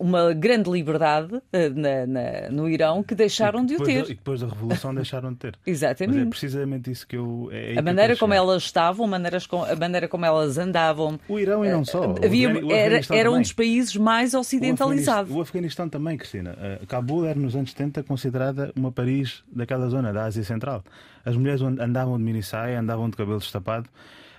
uma 0.00 0.32
grande 0.32 0.70
liberdade 0.70 1.42
eh, 1.52 1.68
na, 1.68 2.06
na, 2.06 2.50
no 2.50 2.66
Irão 2.66 3.02
que 3.02 3.14
deixaram 3.14 3.64
de 3.64 3.76
o 3.76 3.84
ter. 3.84 4.04
e 4.04 4.14
depois 4.14 4.40
da 4.40 4.48
Revolução 4.48 4.94
deixaram 4.94 5.34
de 5.34 5.38
ter. 5.38 5.58
Exatamente. 5.66 6.16
Mas 6.16 6.26
é 6.26 6.30
precisamente 6.30 6.90
isso 6.90 7.06
que 7.06 7.14
eu. 7.14 7.50
É 7.52 7.78
a 7.78 7.82
maneira 7.82 8.16
como 8.16 8.32
elas 8.32 8.62
estavam, 8.62 9.04
a 9.04 9.08
maneira, 9.08 9.36
a 9.70 9.76
maneira 9.76 10.08
como 10.08 10.24
elas 10.24 10.56
andavam. 10.56 11.20
O 11.28 11.38
Irão 11.38 11.62
e 11.62 11.70
não 11.70 11.84
só. 11.84 12.14
Havia, 12.24 12.48
o 12.48 12.72
era, 12.72 13.00
era 13.10 13.30
um 13.30 13.38
dos 13.38 13.52
países 13.52 13.94
mais 13.96 14.32
ocidentalizados. 14.32 15.30
O 15.30 15.42
Afeganistão 15.42 15.90
também, 15.90 16.16
Cristina. 16.16 16.56
Uh, 16.82 16.86
Cabul 16.86 17.26
era 17.26 17.38
nos 17.38 17.54
anos 17.54 17.72
70 17.72 18.02
considerada 18.02 18.72
uma 18.74 18.90
Paris 18.90 19.44
daquela 19.52 19.90
zona 19.90 20.10
da 20.10 20.24
Ásia 20.24 20.42
Central. 20.42 20.82
As 21.22 21.36
mulheres 21.36 21.60
andavam 21.60 22.16
de 22.16 22.24
mini 22.24 22.42
saia, 22.42 22.80
andavam 22.80 23.10
de 23.10 23.16
cabelo 23.16 23.38
destapado. 23.38 23.90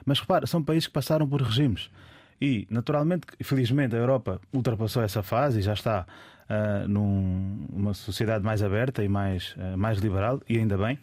Mas 0.04 0.20
repara, 0.20 0.48
são 0.48 0.64
países 0.64 0.88
que 0.88 0.94
passaram 0.94 1.28
por 1.28 1.44
regimes. 1.44 1.92
E, 2.40 2.68
naturalmente, 2.70 3.28
felizmente, 3.44 3.96
a 3.96 4.00
Europa 4.00 4.40
ultrapassou 4.54 5.02
essa 5.02 5.24
fase 5.24 5.60
e 5.60 5.62
já 5.62 5.74
está 5.74 6.06
uh, 6.50 6.88
numa 6.88 7.94
sociedade 7.94 8.44
mais 8.44 8.62
aberta 8.62 9.04
e 9.04 9.10
mais, 9.10 9.56
uh, 9.56 9.78
mais 9.78 9.98
liberal, 10.00 10.42
e 10.48 10.58
ainda 10.58 10.78
bem. 10.78 11.00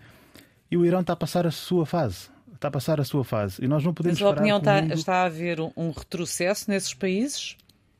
E 0.70 0.76
o 0.76 0.84
Irão 0.86 1.00
está 1.00 1.12
a 1.12 1.16
passar 1.16 1.46
a 1.46 1.50
sua 1.50 1.84
fase. 1.84 2.28
Está 2.54 2.68
a 2.68 2.70
passar 2.70 3.00
a 3.00 3.04
sua 3.04 3.24
fase. 3.24 3.62
E 3.64 3.68
nós 3.68 3.84
não 3.84 3.92
podemos. 3.92 4.20
Mas 4.20 4.28
a 4.28 4.30
opinião 4.30 4.58
está, 4.58 4.80
mundo... 4.80 4.94
está 4.94 5.14
a 5.16 5.24
haver 5.24 5.60
um 5.60 5.90
retrocesso 5.90 6.70
nesses 6.70 6.94
países? 6.94 7.56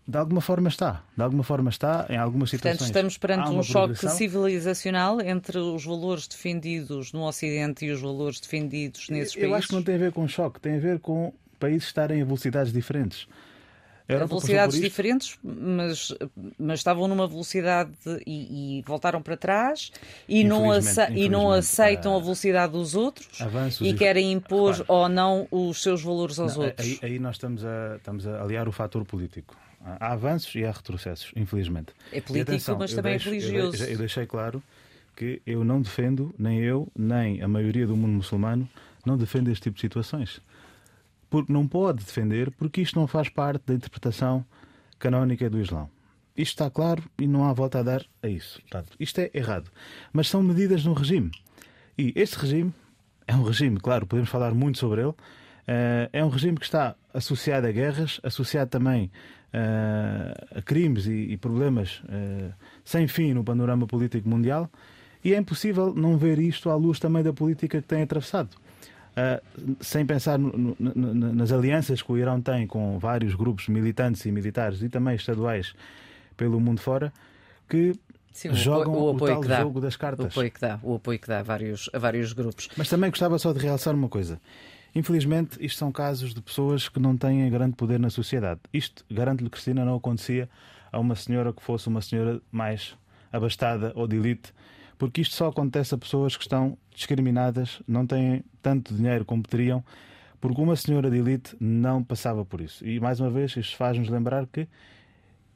De 0.07 0.19
alguma 0.19 0.41
forma 0.41 0.69
está. 0.69 1.03
De 1.17 1.23
alguma 1.23 1.43
forma 1.43 1.71
está, 1.71 2.07
em 2.11 2.17
algumas 2.17 2.51
situações. 2.51 2.79
Portanto, 2.79 2.89
estamos 2.89 3.19
perante 3.19 3.51
um 3.51 3.63
choque 3.63 4.09
civilizacional 4.11 5.21
entre 5.21 5.59
os 5.59 5.85
valores 5.85 6.29
defendidos 6.29 7.13
no 7.13 7.27
Ocidente 7.27 7.87
e 7.87 7.91
os 7.91 8.01
valores 8.01 8.39
defendidos 8.39 9.09
nesses 9.09 9.35
Eu 9.35 9.41
países? 9.41 9.51
Eu 9.51 9.55
acho 9.55 9.69
que 9.69 9.75
não 9.75 9.83
tem 9.83 9.95
a 9.95 9.99
ver 9.99 10.13
com 10.13 10.29
choque, 10.29 10.61
tem 10.61 10.77
a 10.77 10.81
ver 10.81 10.99
com 11.01 11.33
países 11.65 11.85
estarem 11.85 12.21
a 12.21 12.25
velocidades 12.27 12.73
diferentes. 12.73 13.27
A, 14.07 14.27
velocidades 14.27 14.79
diferentes, 14.79 15.39
mas, 15.43 16.15
mas 16.59 16.81
estavam 16.81 17.09
numa 17.09 17.27
velocidade 17.27 17.91
e, 18.27 18.81
e 18.81 18.83
voltaram 18.83 19.23
para 19.23 19.35
trás 19.35 19.91
e 20.29 20.45
não, 20.45 20.67
e 21.15 21.27
não 21.27 21.51
aceitam 21.51 22.15
a 22.15 22.21
velocidade 22.21 22.75
dos 22.75 22.95
outros 22.95 23.41
Avanços 23.41 23.87
e 23.87 23.95
querem 23.95 24.31
impor 24.31 24.85
ou 24.89 25.09
não 25.09 25.49
os 25.51 25.83
seus 25.83 26.03
valores 26.03 26.39
aos 26.39 26.55
não, 26.55 26.65
outros. 26.65 26.87
Aí, 26.87 26.99
aí, 27.03 27.19
nós 27.19 27.37
estamos 27.37 27.65
a, 27.65 27.97
estamos 27.97 28.27
a 28.27 28.43
aliar 28.43 28.69
o 28.69 28.73
fator 28.73 29.07
político. 29.07 29.57
Há 29.83 30.13
avanços 30.13 30.55
e 30.55 30.67
há 30.67 30.71
retrocessos, 30.71 31.33
infelizmente. 31.35 31.95
É 32.13 32.21
político, 32.21 32.51
atenção, 32.51 32.77
mas 32.77 32.93
também 32.93 33.15
é 33.15 33.17
deixo, 33.17 33.31
é 33.31 33.33
religioso. 33.33 33.85
Eu, 33.85 33.91
eu 33.91 33.99
deixei 33.99 34.27
claro 34.27 34.63
que 35.17 35.41
eu 35.47 35.65
não 35.65 35.81
defendo, 35.81 36.35
nem 36.39 36.61
eu, 36.61 36.89
nem 36.95 37.41
a 37.41 37.49
maioria 37.49 37.87
do 37.87 37.97
mundo 37.97 38.13
muçulmano, 38.13 38.69
não 39.07 39.17
defende 39.17 39.51
este 39.51 39.63
tipo 39.63 39.77
de 39.77 39.81
situações 39.81 40.43
porque 41.35 41.53
não 41.53 41.67
pode 41.67 42.05
defender, 42.05 42.49
porque 42.53 42.81
isto 42.81 42.97
não 42.97 43.09
faz 43.09 43.29
parte 43.29 43.65
da 43.67 43.75
interpretação 43.75 44.47
canónica 45.01 45.51
do 45.51 45.61
Islão. 45.61 45.91
Isto 46.37 46.53
está 46.53 46.71
claro 46.71 47.03
e 47.19 47.27
não 47.27 47.43
há 47.43 47.53
volta 47.53 47.81
a 47.81 47.83
dar 47.83 48.07
a 48.23 48.29
isso. 48.29 48.61
Portanto, 48.61 48.97
isto 49.01 49.19
é 49.19 49.33
errado. 49.35 49.69
Mas 50.13 50.29
são 50.29 50.45
medidas 50.45 50.85
no 50.85 50.93
regime. 50.93 51.33
E 51.99 52.13
este 52.15 52.37
regime 52.37 52.73
é 53.27 53.35
um 53.35 53.43
regime, 53.43 53.81
claro, 53.81 54.07
podemos 54.07 54.31
falar 54.31 54.55
muito 54.55 54.79
sobre 54.79 55.01
ele, 55.01 55.13
eh, 55.67 56.09
é 56.13 56.25
um 56.25 56.29
regime 56.29 56.57
que 56.57 56.67
está 56.67 56.95
associado 57.13 57.67
a 57.67 57.73
guerras, 57.73 58.21
associado 58.23 58.71
também 58.71 59.11
eh, 59.53 60.35
a 60.55 60.63
crimes 60.63 61.09
e 61.09 61.37
problemas 61.37 62.01
eh, 62.11 62.53
sem 62.85 63.09
fim 63.09 63.35
no 63.35 63.43
panorama 63.43 63.89
político 63.89 64.29
mundial, 64.29 64.71
e 65.25 65.35
é 65.35 65.39
impossível 65.39 65.93
não 65.93 66.17
ver 66.17 66.39
isto 66.39 66.71
à 66.71 66.77
luz 66.77 67.01
também 67.01 67.25
da 67.25 67.33
política 67.33 67.83
que 67.83 67.89
tem 67.89 68.03
atravessado. 68.03 68.51
Uh, 69.15 69.77
sem 69.81 70.05
pensar 70.05 70.39
no, 70.39 70.77
no, 70.79 71.15
nas 71.33 71.53
alianças 71.53 72.03
que 72.03 72.11
o 72.11 72.19
Irão 72.19 72.41
tem 72.41 72.67
com 72.67 72.99
vários 72.99 73.35
grupos 73.37 73.69
militantes 73.69 74.25
e 74.27 74.33
militares 74.33 74.83
e 74.83 74.89
também 74.89 75.15
estaduais 75.15 75.73
pelo 76.37 76.59
mundo 76.59 76.81
fora, 76.81 77.13
que 77.69 77.95
Sim, 78.33 78.49
o 78.49 78.55
jogam 78.57 78.93
o 78.95 79.13
o, 79.13 79.15
apoio 79.15 79.35
tal 79.35 79.43
que 79.43 79.49
dá. 79.49 79.61
jogo 79.61 79.81
das 79.81 79.95
O 79.95 79.99
cartas. 80.01 80.27
apoio 80.27 80.51
que 80.51 80.61
dá, 80.61 80.81
o 80.83 80.95
apoio 80.97 81.19
que 81.21 81.29
dá 81.29 81.39
a 81.39 81.43
vários, 81.45 81.89
a 81.93 81.99
vários 82.01 82.33
grupos. 82.33 82.69
Mas 82.77 82.89
também 82.89 83.09
gostava 83.09 83.39
só 83.39 83.53
de 83.53 83.61
realçar 83.61 83.95
uma 83.95 84.09
coisa. 84.09 84.41
Infelizmente, 84.97 85.57
isto 85.65 85.79
são 85.79 85.93
casos 85.93 86.35
de 86.35 86.43
pessoas 86.43 86.89
que 86.89 86.99
não 86.99 87.17
têm 87.17 87.49
grande 87.51 87.77
poder 87.77 88.01
na 88.01 88.11
sociedade. 88.11 88.61
Isto, 88.73 89.05
garanto-lhe, 89.11 89.51
Cristina, 89.51 89.85
não 89.85 89.95
acontecia 89.97 90.49
a 90.91 90.99
uma 90.99 91.15
senhora 91.15 91.53
que 91.53 91.63
fosse 91.63 91.87
uma 91.89 92.01
senhora 92.01 92.41
mais 92.51 92.97
abastada 93.33 93.93
ou 93.95 94.07
de 94.09 94.17
elite, 94.17 94.53
porque 94.99 95.21
isto 95.21 95.35
só 95.35 95.49
acontece 95.49 95.95
a 95.95 95.99
pessoas 95.99 96.37
que 96.37 96.43
estão 96.45 96.77
discriminadas, 96.95 97.81
não 97.87 98.07
têm 98.07 98.45
tanto 98.63 98.95
dinheiro 98.95 99.25
como 99.25 99.43
teriam, 99.43 99.85
porque 100.41 100.61
uma 100.61 100.77
senhora 100.77 101.11
de 101.11 101.17
elite 101.19 101.57
não 101.59 102.03
passava 102.05 102.45
por 102.45 102.61
isso. 102.61 102.87
E, 102.87 103.01
mais 103.01 103.19
uma 103.21 103.31
vez, 103.31 103.57
isto 103.57 103.77
faz-nos 103.77 104.09
lembrar 104.09 104.47
que 104.47 104.69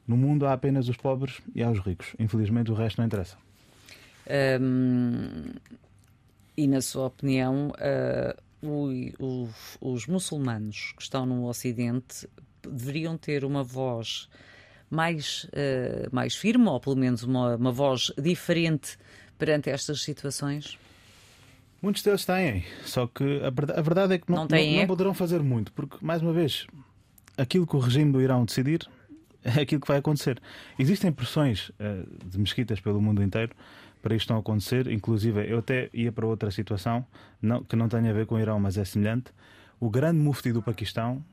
no 0.07 0.17
mundo 0.17 0.45
há 0.47 0.53
apenas 0.53 0.89
os 0.89 0.97
pobres 0.97 1.39
e 1.53 1.61
há 1.61 1.69
os 1.69 1.79
ricos. 1.79 2.15
Infelizmente, 2.17 2.71
o 2.71 2.73
resto 2.73 2.97
não 2.97 3.05
interessa. 3.05 3.37
E, 6.57 6.67
na 6.67 6.81
sua 6.81 7.05
opinião, 7.07 7.71
ah, 7.79 8.35
o- 8.61 8.89
os, 9.19 9.77
os 9.79 10.07
muçulmanos 10.07 10.93
que 10.97 11.01
estão 11.03 11.25
no 11.25 11.45
Ocidente 11.47 12.27
deveriam 12.61 13.17
ter 13.17 13.45
uma 13.45 13.63
voz 13.63 14.27
mais, 14.89 15.47
ah, 15.53 16.09
mais 16.11 16.35
firme, 16.35 16.67
ou 16.67 16.79
pelo 16.79 16.97
menos 16.97 17.23
uma, 17.23 17.55
uma 17.55 17.71
voz 17.71 18.11
diferente 18.21 18.97
perante 19.39 19.69
estas 19.71 20.01
situações? 20.03 20.77
Muitos 21.81 22.03
deles 22.03 22.25
têm, 22.25 22.63
só 22.83 23.07
que 23.07 23.23
a 23.41 23.81
verdade, 23.81 24.13
é 24.13 24.17
que 24.19 24.29
não, 24.29 24.39
Não 24.39 24.47
não- 24.49 24.57
não 24.57 24.79
eco? 24.79 24.87
poderão 24.87 25.13
fazer 25.13 25.41
muito, 25.41 25.71
porque, 25.71 25.97
mais 26.01 26.21
uma 26.21 26.33
vez, 26.33 26.67
aquilo 27.37 27.65
que 27.65 27.75
o 27.75 27.79
regime 27.79 28.11
do 28.11 28.21
Irão 28.21 28.43
decidir 28.45 28.85
é 29.43 29.61
aquilo 29.61 29.79
que 29.81 29.87
vai 29.87 29.97
acontecer. 29.97 30.41
Existem 30.77 31.09
pressões 31.11 31.71
eh, 31.79 32.03
de 32.25 32.37
mesquitas 32.37 32.79
pelo 32.81 33.01
mundo 33.01 33.23
inteiro 33.23 33.55
para 34.01 34.13
isto 34.15 34.31
não 34.31 34.39
acontecer, 34.39 34.87
inclusive 34.91 35.49
eu 35.49 35.59
até 35.59 35.89
ia 35.93 36.11
para 36.11 36.25
outra 36.27 36.51
situação 36.51 37.05
não- 37.41 37.63
que 37.63 37.75
não 37.77 37.87
tem 37.89 38.07
a 38.09 38.13
ver 38.13 38.25
com 38.25 38.35
o 38.35 38.39
Irão, 38.39 38.59
mas 38.59 38.77
é 38.77 38.83
semelhante. 38.83 39.31
O 39.79 39.89
grande 39.89 40.19
mufti 40.19 40.51
do 40.51 40.61
Paquistão 40.61 41.23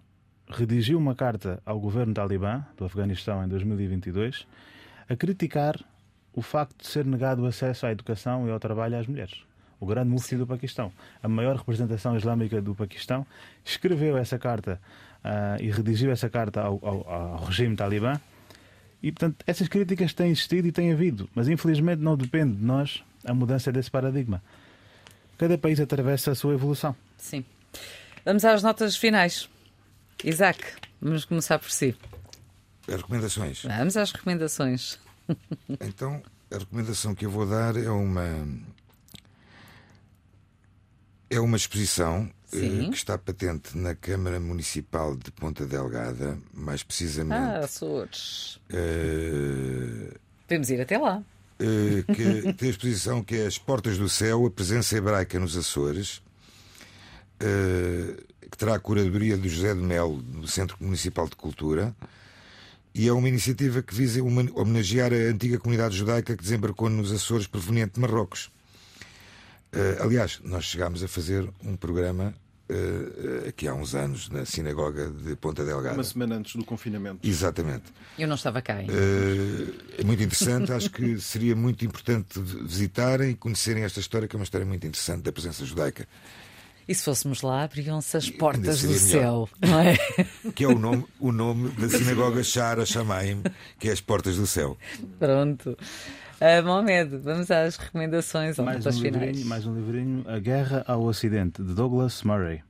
redigiu 0.48 0.96
uma 0.98 1.14
carta 1.16 1.60
ao 1.66 1.80
governo 1.80 2.14
talibã 2.14 2.64
do 2.76 2.84
Afeganistão 2.84 3.44
em 3.44 3.48
2022 3.48 4.46
a 5.08 5.16
criticar 5.16 5.76
o 6.36 6.42
facto 6.42 6.82
de 6.82 6.86
ser 6.86 7.04
negado 7.04 7.42
o 7.42 7.46
acesso 7.46 7.86
à 7.86 7.90
educação 7.90 8.46
e 8.46 8.50
ao 8.52 8.60
trabalho 8.60 8.96
às 8.98 9.06
mulheres. 9.08 9.34
O 9.80 9.86
grande 9.86 10.08
mufti 10.10 10.36
do 10.36 10.46
Paquistão, 10.46 10.92
a 11.22 11.26
maior 11.28 11.56
representação 11.56 12.16
islâmica 12.16 12.62
do 12.62 12.74
Paquistão, 12.74 13.26
escreveu 13.64 14.16
essa 14.16 14.38
carta 14.38 14.80
ah, 15.24 15.56
e 15.60 15.70
redigiu 15.70 16.10
essa 16.10 16.30
carta 16.30 16.60
ao, 16.62 16.78
ao- 16.86 17.08
ao 17.10 17.44
regime 17.44 17.74
talibã. 17.74 18.20
E, 19.02 19.10
portanto, 19.12 19.36
essas 19.46 19.68
críticas 19.68 20.14
têm 20.14 20.30
existido 20.30 20.68
e 20.68 20.72
têm 20.72 20.92
havido, 20.92 21.28
mas 21.34 21.48
infelizmente 21.48 22.00
não 22.00 22.16
depende 22.16 22.54
de 22.56 22.64
nós 22.64 23.02
a 23.24 23.34
mudança 23.34 23.70
desse 23.72 23.90
paradigma. 23.90 24.42
Cada 25.36 25.58
país 25.58 25.78
atravessa 25.80 26.30
a 26.30 26.34
sua 26.34 26.54
evolução. 26.54 26.94
Sim. 27.18 27.44
Vamos 28.24 28.44
às 28.44 28.62
notas 28.62 28.96
finais. 28.96 29.48
Isaac, 30.24 30.60
vamos 31.00 31.24
começar 31.26 31.58
por 31.58 31.70
si. 31.70 31.94
As 32.88 32.94
recomendações. 32.96 33.62
Vamos 33.64 33.96
às 33.96 34.10
recomendações. 34.12 34.98
Então, 35.80 36.22
a 36.50 36.58
recomendação 36.58 37.14
que 37.14 37.26
eu 37.26 37.30
vou 37.30 37.46
dar 37.46 37.76
é 37.76 37.90
uma. 37.90 38.22
É 41.28 41.40
uma 41.40 41.56
exposição 41.56 42.30
eh, 42.52 42.56
Sim. 42.58 42.90
que 42.90 42.96
está 42.96 43.18
patente 43.18 43.76
na 43.76 43.94
Câmara 43.96 44.38
Municipal 44.38 45.16
de 45.16 45.30
Ponta 45.32 45.66
Delgada, 45.66 46.38
mais 46.54 46.82
Ah, 46.82 46.84
precisamente. 46.86 47.64
Açores. 47.64 48.60
eh, 48.70 50.14
Podemos 50.46 50.70
ir 50.70 50.80
até 50.80 50.96
lá. 50.98 51.20
eh, 51.58 52.04
que 52.14 52.52
tem 52.54 52.68
a 52.68 52.70
exposição 52.70 53.24
que 53.24 53.34
é 53.36 53.46
As 53.46 53.58
Portas 53.58 53.98
do 53.98 54.08
Céu, 54.08 54.46
a 54.46 54.50
presença 54.50 54.96
hebraica 54.96 55.40
nos 55.40 55.56
Açores, 55.56 56.22
eh, 57.40 58.22
que 58.48 58.56
terá 58.56 58.76
a 58.76 58.78
curadoria 58.78 59.36
do 59.36 59.48
José 59.48 59.74
de 59.74 59.80
Melo, 59.80 60.22
do 60.22 60.46
Centro 60.46 60.76
Municipal 60.80 61.28
de 61.28 61.34
Cultura, 61.34 61.92
e 62.96 63.08
é 63.08 63.12
uma 63.12 63.28
iniciativa 63.28 63.82
que 63.82 63.94
visa 63.94 64.22
homenagear 64.22 65.12
a 65.12 65.30
antiga 65.30 65.58
comunidade 65.58 65.94
judaica 65.94 66.34
que 66.34 66.42
desembarcou 66.42 66.88
nos 66.88 67.12
Açores 67.12 67.46
proveniente 67.46 67.94
de 67.94 68.00
Marrocos. 68.00 68.50
Eh, 69.70 69.98
aliás, 70.00 70.40
nós 70.42 70.64
chegámos 70.64 71.02
a 71.04 71.08
fazer 71.08 71.46
um 71.62 71.76
programa 71.76 72.34
eh, 72.70 73.48
aqui 73.50 73.68
há 73.68 73.74
uns 73.74 73.94
anos 73.94 74.30
na 74.30 74.46
Sinagoga 74.46 75.10
de 75.10 75.36
Ponta 75.36 75.62
Delgada. 75.62 75.94
Uma 75.94 76.04
semana 76.04 76.36
antes 76.36 76.56
do 76.56 76.64
confinamento. 76.64 77.18
Exatamente. 77.22 77.84
Eu 78.18 78.26
não 78.26 78.34
estava 78.36 78.62
cá 78.62 78.76
ainda. 78.76 78.94
Eh, 78.94 80.00
é 80.00 80.02
muito 80.02 80.22
interessante, 80.22 80.72
acho 80.72 80.88
que 80.88 81.20
seria 81.20 81.54
muito 81.54 81.84
importante 81.84 82.40
visitarem 82.40 83.32
e 83.32 83.34
conhecerem 83.34 83.84
esta 83.84 84.00
história, 84.00 84.26
que 84.26 84.34
é 84.34 84.38
uma 84.38 84.44
história 84.44 84.66
muito 84.66 84.86
interessante 84.86 85.20
da 85.20 85.32
presença 85.32 85.66
judaica, 85.66 86.08
E 86.88 86.94
se 86.94 87.02
fôssemos 87.04 87.42
lá, 87.42 87.64
abriam-se 87.64 88.16
as 88.16 88.30
portas 88.30 88.82
do 88.82 88.94
céu, 88.94 89.48
não 89.60 89.80
é? 89.80 89.96
que 90.54 90.62
é 90.64 90.68
o 90.68 90.78
nome, 90.78 91.04
o 91.18 91.32
nome 91.32 91.70
da 91.70 91.88
sinagoga 91.88 92.44
Shara 92.44 92.86
Shamaim, 92.86 93.42
que 93.78 93.88
é 93.88 93.92
as 93.92 94.00
portas 94.00 94.36
do 94.36 94.46
céu. 94.46 94.76
Pronto. 95.18 95.76
Uh, 96.40 96.64
Mohamed, 96.64 97.16
vamos 97.16 97.50
às 97.50 97.76
recomendações, 97.76 98.58
Mais 98.58 98.78
notas 98.78 98.98
um, 98.98 99.02
finais. 99.02 99.24
livrinho, 99.26 99.46
mais 99.48 99.66
um 99.66 99.74
livrinho, 99.74 100.24
A 100.28 100.38
Guerra 100.38 100.84
ao 100.86 101.02
Ocidente, 101.02 101.62
de 101.62 101.74
Douglas 101.74 102.22
Murray. 102.22 102.62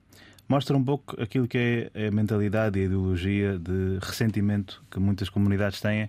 Mostra 0.48 0.76
um 0.76 0.84
pouco 0.84 1.20
aquilo 1.20 1.46
que 1.48 1.90
é 1.92 2.06
a 2.06 2.10
mentalidade 2.10 2.78
e 2.78 2.82
a 2.82 2.84
ideologia 2.86 3.58
de 3.58 3.98
ressentimento 4.00 4.82
que 4.90 4.98
muitas 5.00 5.28
comunidades 5.28 5.80
têm 5.80 6.08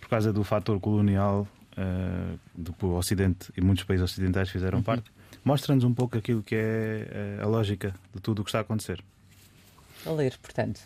por 0.00 0.08
causa 0.10 0.30
do 0.32 0.44
fator 0.44 0.78
colonial 0.78 1.48
eh, 1.76 2.34
do 2.54 2.72
que 2.74 2.84
o 2.84 2.94
Ocidente 2.96 3.50
e 3.56 3.62
muitos 3.62 3.84
países 3.84 4.04
ocidentais 4.04 4.48
Uhum. 4.48 4.52
fizeram 4.52 4.82
parte. 4.82 5.10
Mostra-nos 5.44 5.84
um 5.84 5.94
pouco 5.94 6.18
aquilo 6.18 6.42
que 6.42 6.54
é 6.54 7.08
eh, 7.10 7.38
a 7.42 7.46
lógica 7.46 7.94
de 8.14 8.20
tudo 8.20 8.40
o 8.42 8.44
que 8.44 8.50
está 8.50 8.58
a 8.58 8.62
acontecer. 8.62 9.02
A 10.06 10.10
ler, 10.10 10.36
portanto. 10.40 10.80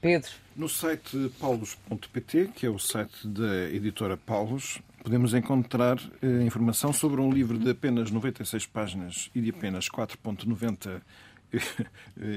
Pedro, 0.00 0.30
No 0.56 0.68
site 0.68 1.30
paulos.pt, 1.38 2.50
que 2.56 2.66
é 2.66 2.68
o 2.68 2.78
site 2.78 3.26
da 3.26 3.70
editora 3.70 4.16
Paulos, 4.16 4.80
podemos 5.02 5.32
encontrar 5.32 5.96
eh, 6.20 6.42
informação 6.42 6.92
sobre 6.92 7.20
um 7.20 7.30
livro 7.30 7.56
de 7.56 7.70
apenas 7.70 8.10
96 8.10 8.66
páginas 8.66 9.30
e 9.34 9.40
de 9.40 9.50
apenas 9.50 9.88
4,90 9.88 11.00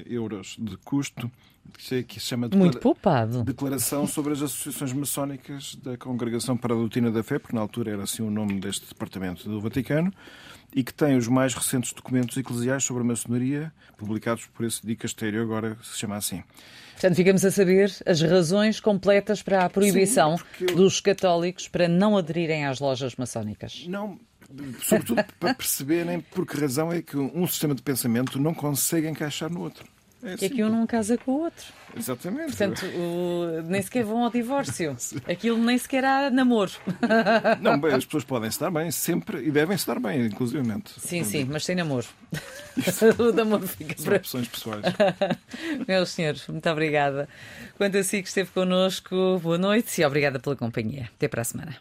euros 0.06 0.56
de 0.60 0.78
custo, 0.78 1.30
que 1.78 1.84
se- 1.84 2.20
chama 2.20 2.50
muito 2.54 2.80
poupado. 2.80 3.44
Declaração 3.44 4.06
sobre 4.08 4.34
as 4.34 4.42
associações 4.42 4.94
maçónicas 4.94 5.76
da 5.76 5.98
Congregação 5.98 6.56
para 6.56 6.74
a 6.74 6.78
Doutrina 6.78 7.12
da 7.12 7.24
Fé, 7.24 7.40
porque 7.40 7.56
na 7.56 7.62
altura 7.62 7.92
era 7.92 8.04
assim 8.04 8.22
o 8.24 8.30
nome 8.30 8.60
deste 8.60 8.88
departamento 8.88 9.48
do 9.50 9.60
Vaticano, 9.60 10.14
e 10.76 10.84
que 10.84 10.94
tem 10.94 11.16
os 11.16 11.28
mais 11.28 11.54
recentes 11.54 11.94
documentos 11.94 12.36
eclesiais 12.38 12.84
sobre 12.84 13.02
a 13.04 13.06
maçonaria, 13.06 13.72
publicados 13.98 14.46
por 14.48 14.66
esse 14.66 14.86
dicastério, 14.86 15.42
agora 15.42 15.78
se 15.82 15.98
chama 15.98 16.18
assim. 16.18 16.44
Portanto, 16.94 17.16
ficamos 17.16 17.44
a 17.44 17.52
saber 17.52 17.94
as 18.06 18.22
razões 18.22 18.80
completas 18.80 19.42
para 19.42 19.66
a 19.66 19.70
proibição 19.70 20.38
Sim, 20.38 20.44
eu- 20.70 20.76
dos 20.76 21.00
católicos 21.02 21.68
para 21.68 21.88
não 21.88 22.18
aderirem 22.18 22.66
às 22.66 22.80
lojas 22.80 23.16
maçónicas. 23.18 23.86
Não, 23.88 24.18
sobretudo 24.82 25.24
para 25.40 25.54
perceberem 25.54 26.20
por 26.22 26.46
que 26.46 26.60
razão 26.60 26.92
é 26.92 27.02
que 27.02 27.18
um 27.18 27.46
sistema 27.48 27.74
de 27.76 27.82
pensamento 27.82 28.40
não 28.40 28.54
consegue 28.54 29.08
encaixar 29.08 29.50
no 29.52 29.62
outro. 29.62 29.86
É 30.24 30.44
É 30.46 30.50
que 30.50 30.64
um 30.64 30.70
não 30.70 30.88
casa 30.88 31.20
com 31.20 31.34
o 31.34 31.42
outro. 31.44 31.66
Exatamente. 31.96 32.48
Portanto, 32.48 32.84
o- 32.88 33.62
nem 33.68 33.80
sequer 33.80 34.04
vão 34.04 34.24
ao 34.24 34.32
divórcio. 34.32 34.98
Aquilo 35.30 35.58
nem 35.64 35.78
sequer 35.78 36.04
há 36.04 36.32
namoro. 36.32 36.72
Não, 37.62 37.80
bem, 37.80 37.94
as 37.94 38.06
pessoas 38.06 38.24
podem 38.24 38.50
se 38.50 38.60
dar 38.60 38.72
bem, 38.72 38.90
sempre, 38.90 39.46
e 39.46 39.52
devem 39.52 39.78
se 39.78 39.86
dar 39.86 40.00
bem, 40.00 40.26
inclusivamente. 40.26 40.94
Sim, 41.00 41.24
sim, 41.24 41.46
mas 41.46 41.64
sem 41.64 41.76
namoro. 41.76 42.08
o 43.20 43.32
namoro 43.34 43.68
fica 43.68 43.94
São 43.98 44.06
para. 44.06 44.18
opções 44.18 44.48
pessoais. 44.48 44.82
Meus 45.88 46.10
senhores, 46.10 46.48
muito 46.48 46.68
obrigada. 46.72 47.30
Quanto 47.78 47.96
a 47.98 48.04
si 48.04 48.24
que 48.24 48.28
esteve 48.28 48.50
connosco, 48.50 49.40
boa 49.44 49.60
noite 49.60 50.02
e 50.02 50.06
obrigada 50.06 50.40
pela 50.40 50.56
companhia. 50.56 51.08
Até 51.16 51.28
para 51.28 51.42
a 51.44 51.46
semana. 51.46 51.76